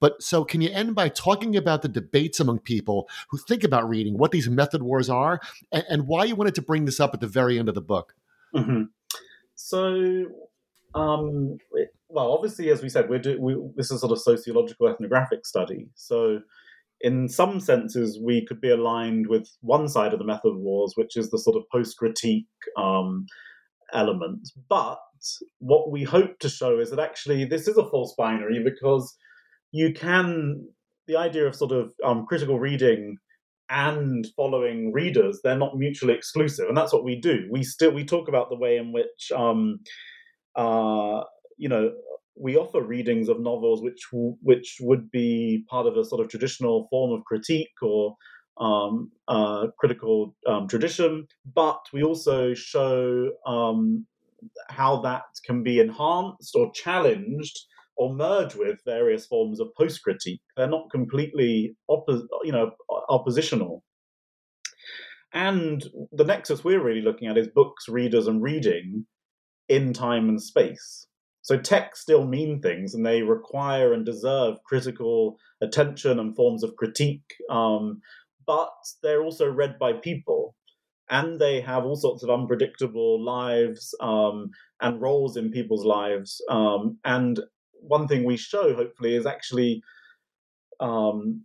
But 0.00 0.22
so 0.22 0.44
can 0.44 0.60
you 0.60 0.70
end 0.70 0.94
by 0.94 1.08
talking 1.08 1.56
about 1.56 1.82
the 1.82 1.88
debates 1.88 2.40
among 2.40 2.60
people 2.60 3.08
who 3.30 3.38
think 3.38 3.64
about 3.64 3.88
reading, 3.88 4.18
what 4.18 4.32
these 4.32 4.48
method 4.48 4.82
wars 4.82 5.08
are, 5.08 5.40
and, 5.72 5.84
and 5.88 6.06
why 6.06 6.24
you 6.24 6.36
wanted 6.36 6.54
to 6.56 6.62
bring 6.62 6.84
this 6.84 7.00
up 7.00 7.14
at 7.14 7.20
the 7.20 7.26
very 7.26 7.58
end 7.58 7.68
of 7.68 7.74
the 7.74 7.80
book. 7.80 8.14
hmm 8.54 8.82
So, 9.54 10.26
um, 10.94 11.58
well, 12.08 12.32
obviously, 12.32 12.70
as 12.70 12.82
we 12.82 12.88
said, 12.88 13.08
we're 13.08 13.18
do, 13.18 13.40
we, 13.40 13.56
this 13.76 13.90
is 13.90 14.00
sort 14.00 14.12
of 14.12 14.20
sociological 14.20 14.88
ethnographic 14.88 15.46
study. 15.46 15.88
So, 15.94 16.40
in 17.06 17.28
some 17.28 17.60
senses, 17.60 18.18
we 18.20 18.44
could 18.44 18.60
be 18.60 18.68
aligned 18.68 19.28
with 19.28 19.48
one 19.60 19.88
side 19.88 20.12
of 20.12 20.18
the 20.18 20.24
method 20.24 20.48
of 20.48 20.58
wars, 20.58 20.94
which 20.96 21.16
is 21.16 21.30
the 21.30 21.38
sort 21.38 21.56
of 21.56 21.62
post 21.70 21.96
critique 21.96 22.48
um, 22.76 23.26
element. 23.92 24.48
But 24.68 24.98
what 25.60 25.92
we 25.92 26.02
hope 26.02 26.40
to 26.40 26.48
show 26.48 26.80
is 26.80 26.90
that 26.90 26.98
actually 26.98 27.44
this 27.44 27.68
is 27.68 27.76
a 27.76 27.88
false 27.88 28.12
binary 28.18 28.60
because 28.64 29.16
you 29.70 29.92
can, 29.92 30.66
the 31.06 31.16
idea 31.16 31.46
of 31.46 31.54
sort 31.54 31.70
of 31.70 31.92
um, 32.04 32.26
critical 32.26 32.58
reading 32.58 33.18
and 33.68 34.26
following 34.36 34.92
readers 34.92 35.40
they're 35.42 35.58
not 35.58 35.76
mutually 35.76 36.14
exclusive 36.14 36.68
and 36.68 36.76
that's 36.76 36.92
what 36.92 37.02
we 37.02 37.20
do 37.20 37.48
we 37.50 37.64
still 37.64 37.90
we 37.90 38.04
talk 38.04 38.28
about 38.28 38.48
the 38.48 38.56
way 38.56 38.76
in 38.76 38.92
which 38.92 39.32
um 39.34 39.80
uh 40.54 41.20
you 41.56 41.68
know 41.68 41.90
we 42.38 42.56
offer 42.56 42.82
readings 42.82 43.28
of 43.28 43.40
novels 43.40 43.82
which 43.82 44.00
w- 44.12 44.36
which 44.42 44.76
would 44.80 45.10
be 45.10 45.64
part 45.68 45.86
of 45.86 45.96
a 45.96 46.04
sort 46.04 46.20
of 46.20 46.28
traditional 46.28 46.86
form 46.90 47.12
of 47.12 47.24
critique 47.24 47.82
or 47.82 48.16
um, 48.58 49.10
uh, 49.28 49.66
critical 49.78 50.34
um, 50.46 50.66
tradition, 50.66 51.26
but 51.54 51.80
we 51.92 52.02
also 52.02 52.54
show 52.54 53.30
um, 53.46 54.06
how 54.68 55.00
that 55.02 55.24
can 55.44 55.62
be 55.62 55.80
enhanced 55.80 56.54
or 56.54 56.70
challenged 56.72 57.58
or 57.96 58.14
merge 58.14 58.54
with 58.54 58.78
various 58.84 59.26
forms 59.26 59.60
of 59.60 59.68
post 59.76 60.02
critique. 60.02 60.40
They're 60.56 60.68
not 60.68 60.90
completely 60.90 61.76
oppo- 61.90 62.26
you 62.44 62.52
know 62.52 62.72
oppositional. 63.08 63.82
And 65.32 65.84
the 66.12 66.24
nexus 66.24 66.64
we're 66.64 66.82
really 66.82 67.02
looking 67.02 67.28
at 67.28 67.36
is 67.36 67.48
books, 67.48 67.88
readers, 67.88 68.26
and 68.26 68.42
reading 68.42 69.06
in 69.68 69.92
time 69.92 70.28
and 70.28 70.40
space. 70.40 71.06
So 71.46 71.56
texts 71.56 72.02
still 72.02 72.26
mean 72.26 72.60
things, 72.60 72.92
and 72.92 73.06
they 73.06 73.22
require 73.22 73.92
and 73.92 74.04
deserve 74.04 74.56
critical 74.64 75.36
attention 75.62 76.18
and 76.18 76.34
forms 76.34 76.64
of 76.64 76.74
critique. 76.74 77.36
Um, 77.48 78.00
but 78.44 78.74
they're 79.00 79.22
also 79.22 79.48
read 79.48 79.78
by 79.78 79.92
people, 79.92 80.56
and 81.08 81.38
they 81.38 81.60
have 81.60 81.84
all 81.84 81.94
sorts 81.94 82.24
of 82.24 82.30
unpredictable 82.30 83.24
lives 83.24 83.94
um, 84.00 84.50
and 84.80 85.00
roles 85.00 85.36
in 85.36 85.52
people's 85.52 85.84
lives. 85.84 86.42
Um, 86.50 86.98
and 87.04 87.38
one 87.74 88.08
thing 88.08 88.24
we 88.24 88.36
show, 88.36 88.74
hopefully, 88.74 89.14
is 89.14 89.24
actually 89.24 89.84
um, 90.80 91.42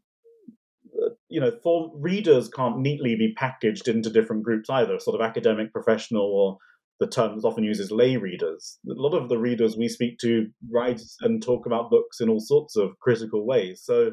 you 1.30 1.40
know, 1.40 1.52
form 1.62 1.92
readers 1.94 2.50
can't 2.50 2.80
neatly 2.80 3.16
be 3.16 3.36
packaged 3.36 3.88
into 3.88 4.10
different 4.10 4.42
groups 4.42 4.68
either, 4.68 4.98
sort 4.98 5.22
of 5.22 5.24
academic, 5.24 5.72
professional, 5.72 6.26
or 6.26 6.58
the 7.02 7.08
term 7.08 7.36
is 7.36 7.44
often 7.44 7.64
used 7.64 7.82
as 7.82 7.92
lay 7.92 8.16
readers. 8.16 8.78
A 8.88 8.94
lot 8.94 9.18
of 9.18 9.28
the 9.28 9.40
readers 9.40 9.76
we 9.76 9.88
speak 9.88 10.20
to 10.20 10.46
write 10.72 11.02
and 11.22 11.42
talk 11.42 11.66
about 11.66 11.90
books 11.90 12.22
in 12.22 12.30
all 12.30 12.40
sorts 12.40 12.76
of 12.78 12.92
critical 13.00 13.44
ways. 13.44 13.82
So, 13.84 14.12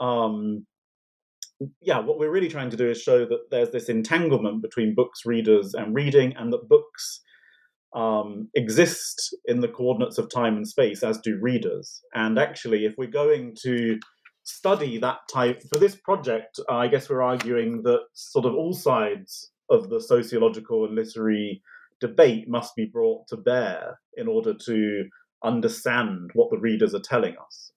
um, 0.00 0.64
yeah, 1.82 1.98
what 1.98 2.18
we're 2.18 2.30
really 2.30 2.48
trying 2.48 2.70
to 2.70 2.76
do 2.76 2.88
is 2.88 3.02
show 3.02 3.26
that 3.26 3.50
there's 3.50 3.70
this 3.70 3.90
entanglement 3.90 4.62
between 4.62 4.94
books, 4.94 5.26
readers, 5.26 5.74
and 5.74 5.94
reading, 5.94 6.34
and 6.38 6.50
that 6.54 6.66
books 6.70 7.20
um, 7.94 8.48
exist 8.54 9.36
in 9.44 9.60
the 9.60 9.68
coordinates 9.68 10.16
of 10.16 10.30
time 10.30 10.56
and 10.56 10.66
space, 10.66 11.02
as 11.02 11.18
do 11.18 11.38
readers. 11.38 12.00
And 12.14 12.38
actually, 12.38 12.86
if 12.86 12.94
we're 12.96 13.08
going 13.08 13.54
to 13.62 13.98
study 14.42 14.96
that 14.98 15.18
type 15.30 15.62
for 15.70 15.78
this 15.78 15.96
project, 15.96 16.60
I 16.70 16.88
guess 16.88 17.10
we're 17.10 17.22
arguing 17.22 17.82
that 17.82 18.00
sort 18.14 18.46
of 18.46 18.54
all 18.54 18.72
sides 18.72 19.50
of 19.68 19.90
the 19.90 20.00
sociological 20.00 20.86
and 20.86 20.94
literary 20.94 21.62
debate 22.00 22.48
must 22.48 22.74
be 22.76 22.86
brought 22.86 23.26
to 23.28 23.36
bear 23.36 23.98
in 24.16 24.28
order 24.28 24.54
to 24.66 25.04
understand 25.44 26.30
what 26.34 26.50
the 26.50 26.58
readers 26.58 26.94
are 26.94 27.00
telling 27.00 27.34
us. 27.44 27.72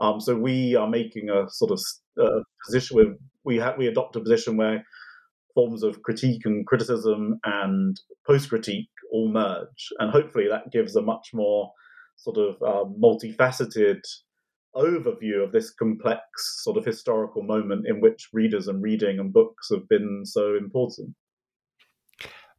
Um, 0.00 0.20
so 0.20 0.36
we 0.36 0.74
are 0.74 0.88
making 0.88 1.30
a 1.30 1.48
sort 1.48 1.70
of 1.70 1.80
uh, 2.20 2.40
position 2.64 2.96
where 2.96 3.14
we 3.44 3.58
ha- 3.58 3.74
we 3.78 3.86
adopt 3.86 4.16
a 4.16 4.20
position 4.20 4.56
where 4.56 4.84
forms 5.54 5.82
of 5.84 6.02
critique 6.02 6.42
and 6.44 6.66
criticism 6.66 7.38
and 7.44 8.00
post 8.26 8.48
critique 8.48 8.88
all 9.12 9.30
merge, 9.30 9.88
and 10.00 10.10
hopefully 10.10 10.46
that 10.48 10.72
gives 10.72 10.96
a 10.96 11.02
much 11.02 11.30
more 11.32 11.70
sort 12.16 12.36
of 12.38 12.56
uh, 12.62 12.84
multifaceted 13.00 14.00
overview 14.74 15.44
of 15.44 15.52
this 15.52 15.72
complex 15.72 16.22
sort 16.62 16.76
of 16.76 16.84
historical 16.84 17.42
moment 17.42 17.86
in 17.86 18.00
which 18.00 18.28
readers 18.32 18.66
and 18.66 18.82
reading 18.82 19.20
and 19.20 19.32
books 19.32 19.68
have 19.70 19.88
been 19.88 20.22
so 20.24 20.56
important. 20.56 21.14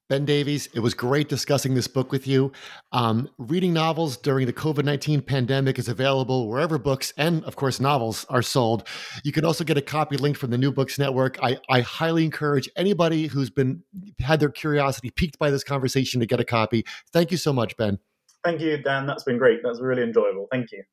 Ben 0.08 0.24
Davies, 0.24 0.70
it 0.76 0.82
was 0.82 0.93
great 0.93 1.30
discussing 1.30 1.74
this 1.74 1.88
book 1.88 2.12
with 2.12 2.28
you. 2.28 2.51
Um, 2.91 3.28
reading 3.39 3.74
novels 3.74 4.18
during 4.18 4.45
the 4.45 4.53
COVID 4.53 4.86
19 4.86 5.22
pandemic 5.22 5.80
is 5.80 5.88
available 5.88 6.47
wherever 6.47 6.78
books 6.78 7.12
and, 7.18 7.43
of 7.45 7.56
course, 7.56 7.80
novels 7.80 8.24
are 8.30 8.43
sold. 8.43 8.88
You 9.24 9.32
can 9.32 9.43
also 9.45 9.64
get 9.64 9.78
a 9.78 9.82
copy 9.82 10.16
linked 10.18 10.39
from 10.39 10.51
the 10.51 10.60
New 10.60 10.72
Books 10.72 10.99
Network. 10.99 11.41
I, 11.41 11.58
I 11.70 11.82
highly 11.82 12.24
encourage 12.24 12.70
anybody 12.76 13.26
who's 13.26 13.49
been 13.49 13.82
had 14.20 14.39
their 14.39 14.49
curiosity 14.49 15.10
piqued 15.10 15.39
by 15.39 15.49
this 15.49 15.64
conversation 15.64 16.20
to 16.20 16.28
get 16.28 16.39
a 16.39 16.45
copy. 16.45 16.86
Thank 17.12 17.32
you 17.32 17.38
so 17.38 17.51
much, 17.51 17.76
Ben. 17.76 17.97
Thank 18.43 18.62
you, 18.62 18.78
Dan. 18.78 19.08
That's 19.08 19.24
been 19.24 19.39
great. 19.39 19.62
That's 19.64 19.82
really 19.82 20.03
enjoyable. 20.03 20.47
Thank 20.51 20.72
you. 20.72 20.84